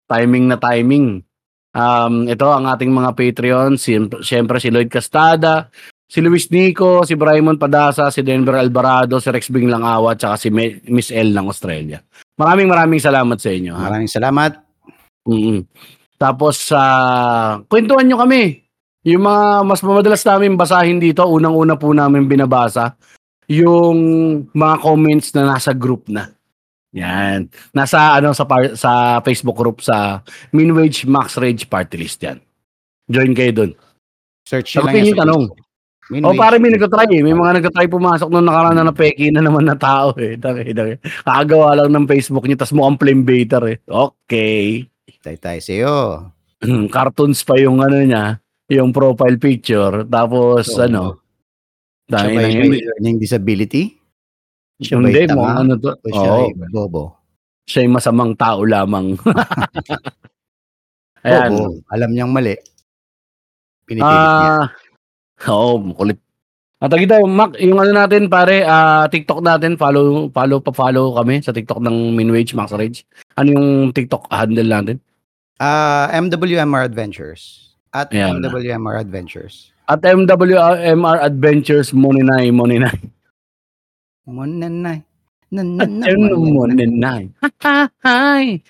Timing 0.06 0.54
na 0.54 0.62
timing. 0.62 1.26
Um, 1.74 2.30
ito 2.30 2.46
ang 2.46 2.70
ating 2.70 2.94
mga 2.94 3.12
Patreon. 3.18 3.82
Siyempre, 3.82 4.22
siyempre 4.22 4.62
si 4.62 4.70
Lloyd 4.70 4.94
Castada, 4.94 5.74
si 6.06 6.22
Luis 6.22 6.46
Nico, 6.54 7.02
si 7.02 7.18
Braimon 7.18 7.58
Padasa, 7.58 8.14
si 8.14 8.22
Denver 8.22 8.62
Alvarado, 8.62 9.18
si 9.18 9.34
Rex 9.34 9.50
Bing 9.50 9.68
Langawa, 9.68 10.14
at 10.14 10.38
si 10.38 10.54
Me- 10.54 10.86
Miss 10.94 11.10
L 11.10 11.34
ng 11.34 11.48
Australia. 11.50 11.98
Maraming 12.38 12.70
maraming 12.70 13.02
salamat 13.02 13.38
sa 13.42 13.50
inyo. 13.50 13.74
Ha? 13.74 13.82
Maraming 13.90 14.12
salamat. 14.12 14.52
mm 15.26 15.60
Tapos, 16.22 16.56
sa 16.72 16.82
kwentuhan 17.68 18.06
nyo 18.08 18.22
kami. 18.22 18.64
Yung 19.04 19.28
mga 19.28 19.68
mas 19.68 19.84
madalas 19.84 20.24
namin 20.24 20.56
basahin 20.56 20.96
dito, 20.96 21.28
unang-una 21.28 21.76
po 21.76 21.92
namin 21.92 22.24
binabasa, 22.24 22.96
yung 23.52 24.00
mga 24.56 24.76
comments 24.80 25.36
na 25.36 25.52
nasa 25.52 25.76
group 25.76 26.08
na. 26.08 26.32
Yan. 26.94 27.50
Nasa 27.74 28.22
ano 28.22 28.38
sa 28.38 28.46
par- 28.46 28.78
sa 28.78 29.18
Facebook 29.26 29.58
group 29.58 29.82
sa 29.82 30.22
Minwage 30.54 31.10
Max 31.10 31.42
Rage 31.42 31.66
Party 31.66 31.98
List 31.98 32.22
yan. 32.22 32.38
Join 33.10 33.34
kayo 33.34 33.52
dun. 33.52 33.72
Search 34.46 34.78
nyo 34.78 34.86
lang 34.86 35.02
yung 35.02 35.20
tanong. 35.20 35.44
Min 36.12 36.22
O 36.28 36.36
Wage. 36.36 36.40
pare 36.40 36.56
may 36.60 36.70
nagtatry 36.70 37.20
eh. 37.20 37.24
May 37.24 37.34
mga 37.34 37.64
nagtatry 37.64 37.88
pumasok 37.88 38.28
nung 38.28 38.44
nakaraan 38.46 38.76
na 38.76 38.92
peki 38.94 39.32
na 39.32 39.42
naman 39.42 39.66
na 39.66 39.74
tao 39.74 40.12
eh. 40.20 40.36
Taki, 40.36 40.76
taki. 40.76 40.94
Kakagawa 41.24 41.80
lang 41.80 41.96
ng 41.96 42.06
Facebook 42.12 42.44
niya 42.46 42.60
tas 42.60 42.76
mukhang 42.76 43.00
flame 43.00 43.24
baiter 43.24 43.64
eh. 43.72 43.78
Okay. 43.88 44.86
Tay-tay 45.24 45.64
sa'yo. 45.64 46.28
Cartoons 46.92 47.40
pa 47.48 47.56
yung 47.56 47.80
ano 47.80 48.04
niya, 48.04 48.44
yung 48.68 48.92
profile 48.92 49.40
picture. 49.40 50.04
Tapos 50.04 50.68
Oo. 50.76 50.84
ano, 50.84 51.04
dahil 52.04 52.36
learning 52.76 53.18
disability? 53.24 54.03
Siya 54.82 54.98
Hindi, 54.98 55.30
mo 55.30 55.46
ano 55.46 55.78
to. 55.78 55.94
O 55.94 56.08
siya 56.10 56.32
Oo, 56.32 56.46
ay 56.50 56.52
bobo? 56.72 57.04
siya 57.64 57.86
yung 57.86 57.96
masamang 57.96 58.34
tao 58.34 58.66
lamang. 58.66 59.14
Ayan. 61.24 61.52
Bobo. 61.54 61.80
Alam 61.94 62.10
niyang 62.12 62.32
mali. 62.34 62.58
Pinipilit 63.86 64.10
niya. 64.10 64.60
Ah, 64.60 64.66
Oo, 65.48 65.80
kulit. 65.94 66.18
At 66.84 66.92
dito, 66.92 67.16
Mac, 67.24 67.56
yung 67.64 67.80
ano 67.80 67.96
natin 67.96 68.28
pare, 68.28 68.68
ah, 68.68 69.08
TikTok 69.08 69.40
natin, 69.40 69.80
follow 69.80 70.28
follow 70.36 70.60
pa 70.60 70.76
follow 70.76 71.16
kami 71.16 71.40
sa 71.40 71.56
TikTok 71.56 71.80
ng 71.80 72.12
Minwage 72.12 72.52
Max 72.52 72.76
Rage. 72.76 73.08
Ano 73.40 73.56
yung 73.56 73.68
TikTok 73.96 74.28
handle 74.28 74.68
natin? 74.68 75.00
Ah, 75.64 76.12
MWMR 76.12 76.84
Adventures. 76.84 77.72
At 77.96 78.12
Ayan. 78.12 78.44
MWMR 78.44 79.00
Adventures. 79.00 79.72
At 79.88 80.04
MWMR 80.04 81.24
Adventures 81.24 81.96
Moninay 81.96 82.52
Moninay. 82.52 83.00
Ano 86.02 86.40
Moninay. 86.40 87.30
Hi. 88.08 88.64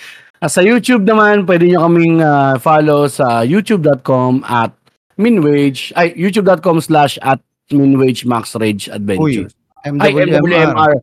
Ah, 0.43 0.51
sa 0.51 0.59
YouTube 0.59 1.07
naman, 1.07 1.47
pwede 1.47 1.69
nyo 1.71 1.87
kaming 1.87 2.19
ah, 2.19 2.59
follow 2.59 3.07
sa 3.07 3.47
youtube.com 3.47 4.43
at 4.43 4.75
minwage, 5.15 5.95
ay, 5.95 6.11
youtube.com 6.19 6.83
slash 6.83 7.15
at 7.23 7.39
minwage 7.71 8.27
max 8.27 8.51
rage 8.59 8.91
adventures. 8.91 9.55
Ay, 9.85 9.93
MWMR. 9.93 10.43
MWMR. 10.43 10.93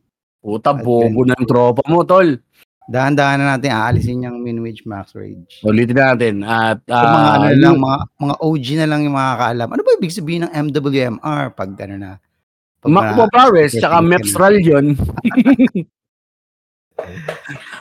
Puta, 0.40 0.72
bobo 0.76 1.24
ng 1.24 1.44
tropa 1.48 1.84
mo, 1.88 2.04
tol. 2.04 2.36
Dahan-dahan 2.90 3.38
na 3.38 3.54
natin 3.54 3.70
aalisin 3.70 4.26
yung 4.26 4.42
Minwage 4.42 4.82
Max 4.82 5.14
Rage. 5.14 5.62
Ulitin 5.62 5.94
natin. 5.94 6.34
At, 6.42 6.82
So, 6.90 6.98
mga 6.98 7.06
ah, 7.22 7.38
ano 7.38 7.54
lang, 7.54 7.76
mga, 7.78 7.98
mga 8.18 8.34
OG 8.42 8.66
na 8.82 8.86
lang 8.90 9.00
yung 9.06 9.14
makakaalam. 9.14 9.68
Ano 9.70 9.82
ba 9.86 9.90
ibig 9.94 10.10
sabihin 10.10 10.42
ng 10.42 10.52
MWMR 10.58 11.54
pag 11.54 11.70
ano 11.86 11.94
na? 11.94 12.12
Macbo 12.88 13.28
Flores, 13.28 13.76
tsaka 13.76 14.00
Mepsral 14.00 14.56
yun. 14.56 14.96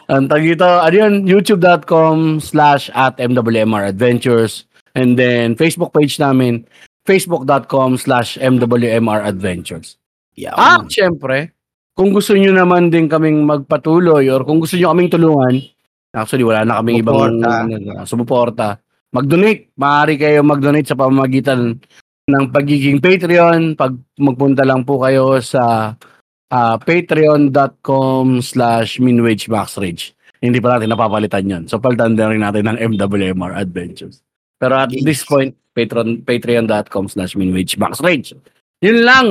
Ang 0.10 0.26
tag 0.26 0.42
ano 0.42 0.96
yun, 0.96 1.14
youtube.com 1.28 2.42
slash 2.42 2.90
at 2.98 3.16
MWMR 3.22 3.88
Adventures. 3.88 4.66
And 4.98 5.16
then, 5.16 5.54
Facebook 5.54 5.94
page 5.94 6.18
namin, 6.18 6.66
facebook.com 7.06 7.96
slash 8.02 8.36
MWMR 8.42 9.22
Adventures. 9.24 10.02
Yeah, 10.34 10.58
At 10.58 10.90
syempre, 10.90 11.54
kung 11.94 12.16
gusto 12.16 12.34
nyo 12.34 12.56
naman 12.56 12.90
din 12.90 13.12
kaming 13.12 13.44
magpatuloy 13.44 14.28
or 14.32 14.48
kung 14.48 14.64
gusto 14.64 14.80
nyo 14.80 14.96
kaming 14.96 15.12
tulungan, 15.12 15.56
actually 16.16 16.48
wala 16.48 16.64
na 16.66 16.80
kaming 16.80 17.04
ibang 17.04 17.38
Sumuporta. 17.38 17.52
ano, 17.68 17.76
sumuporta. 18.08 18.68
Mag-donate. 19.10 19.74
Maaari 19.78 20.16
kayo 20.22 20.42
mag-donate 20.46 20.90
sa 20.90 20.98
pamamagitan 20.98 21.78
ng 22.30 22.46
pagiging 22.54 23.02
Patreon. 23.02 23.74
Pag 23.74 23.98
magpunta 24.22 24.62
lang 24.62 24.86
po 24.86 25.02
kayo 25.02 25.42
sa 25.42 25.94
ah, 26.50 26.78
patreon.com 26.78 28.42
slash 28.42 29.02
minwagemaxrage. 29.02 30.14
Hindi 30.40 30.64
pa 30.64 30.80
natin 30.80 30.96
napapalitan 30.96 31.44
yon 31.44 31.64
So, 31.68 31.84
palitan 31.84 32.16
na 32.16 32.32
rin 32.32 32.40
natin 32.40 32.64
ng 32.70 32.78
MWMR 32.96 33.60
Adventures. 33.60 34.24
Pero 34.56 34.76
at 34.80 34.92
Yes. 34.92 35.04
this 35.04 35.22
point, 35.28 35.52
patreon, 35.76 36.24
patreon.com 36.24 37.12
slash 37.12 37.36
minwagemaxrage. 37.36 38.36
Yun 38.80 39.00
lang! 39.04 39.28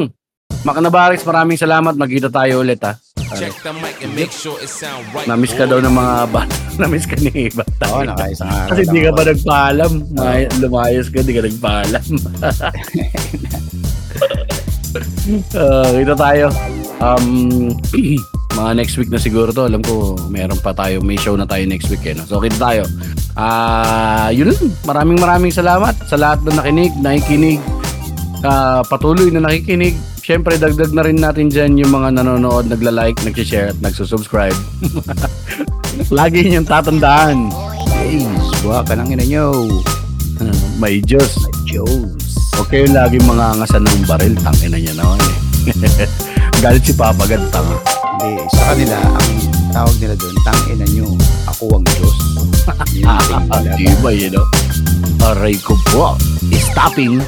Makanabaris, 0.69 1.25
maraming 1.25 1.57
salamat. 1.57 1.97
Magkita 1.97 2.29
tayo 2.29 2.61
ulit 2.61 2.81
ha. 2.85 2.99
Check 3.37 3.53
the 3.61 3.73
mic 3.77 4.01
and 4.01 4.17
make 4.17 4.33
sure 4.33 4.57
it 4.63 4.73
sound 4.73 5.05
right. 5.13 5.29
Namiss 5.29 5.53
ka 5.53 5.69
daw 5.69 5.85
ng 5.85 5.93
mga 5.93 6.15
bata. 6.33 6.55
Namiss 6.81 7.05
ka 7.05 7.17
ni 7.21 7.53
bata. 7.53 7.85
Oo, 7.93 8.07
nakaisang 8.09 8.49
araw. 8.49 8.69
Kasi 8.73 8.83
di 8.89 9.01
lang 9.05 9.05
ka 9.05 9.13
pa 9.13 9.23
nagpaalam. 9.29 9.93
May, 10.17 10.41
lumayas 10.57 11.13
ka, 11.13 11.21
di 11.21 11.33
ka 11.37 11.43
nagpaalam. 11.45 12.07
uh, 15.53 15.89
kita 16.01 16.15
tayo. 16.17 16.47
Um, 16.99 17.27
mga 18.59 18.73
next 18.75 18.97
week 18.97 19.13
na 19.13 19.21
siguro 19.21 19.53
to. 19.53 19.69
Alam 19.69 19.85
ko, 19.85 20.17
meron 20.33 20.59
pa 20.65 20.73
tayo. 20.73 21.05
May 21.05 21.21
show 21.21 21.37
na 21.37 21.45
tayo 21.45 21.69
next 21.69 21.93
week. 21.93 22.03
Eh, 22.09 22.17
no? 22.17 22.25
So, 22.25 22.41
kita 22.41 22.57
tayo. 22.57 22.83
Ah, 23.39 24.33
yun 24.35 24.51
lang. 24.51 24.73
Maraming 24.83 25.19
maraming 25.21 25.55
salamat 25.55 25.95
sa 26.09 26.17
lahat 26.19 26.43
na 26.49 26.65
nakinig, 26.65 26.97
nakikinig, 26.99 27.63
ah, 28.43 28.81
patuloy 28.83 29.29
na 29.29 29.41
nakikinig. 29.41 29.95
Siyempre, 30.21 30.57
dagdag 30.57 30.93
na 30.93 31.03
rin 31.03 31.17
natin 31.17 31.49
dyan 31.49 31.77
yung 31.77 31.89
mga 31.91 32.13
nanonood, 32.15 32.69
nagla-like, 32.69 33.17
nag-share 33.23 33.73
at 33.73 33.79
nagsusubscribe. 33.81 34.53
Lagi 36.13 36.45
niyong 36.45 36.69
tatandaan. 36.69 37.49
Jeez, 37.89 38.29
buha 38.61 38.85
ka 38.85 38.95
ng 38.95 39.09
ina 39.11 39.25
nyo. 39.25 39.47
Ah, 40.39 40.53
May 40.77 41.01
Diyos. 41.01 41.49
Joes. 41.65 42.37
Huwag 42.55 42.69
kayo 42.69 42.87
laging 42.89 43.25
mga 43.25 43.57
ngasan 43.57 43.83
ng 43.83 44.01
baril. 44.05 44.35
Tangin 44.39 44.71
na 44.71 44.79
niya 44.79 44.95
naman 44.95 45.19
eh. 45.19 45.37
Galit 46.63 46.83
si 46.83 46.93
Papa 46.93 47.25
Gantang. 47.25 47.67
Hindi, 48.19 48.43
sa 48.51 48.63
kanila, 48.69 48.97
ang 48.99 49.31
tawag 49.71 49.97
nila 49.97 50.15
doon, 50.17 50.37
tangina 50.43 50.87
nyo, 50.91 51.07
ako 51.47 51.65
ang 51.73 51.87
Diyos. 51.87 52.17
Yun 52.99 53.07
Ah, 53.07 53.21
nila. 53.49 53.73
diba 53.77 54.11
yun, 54.11 54.31
no? 54.35 54.45
Aray 55.25 55.55
ko 55.57 55.73
po. 55.87 56.19
Stopping 56.53 57.23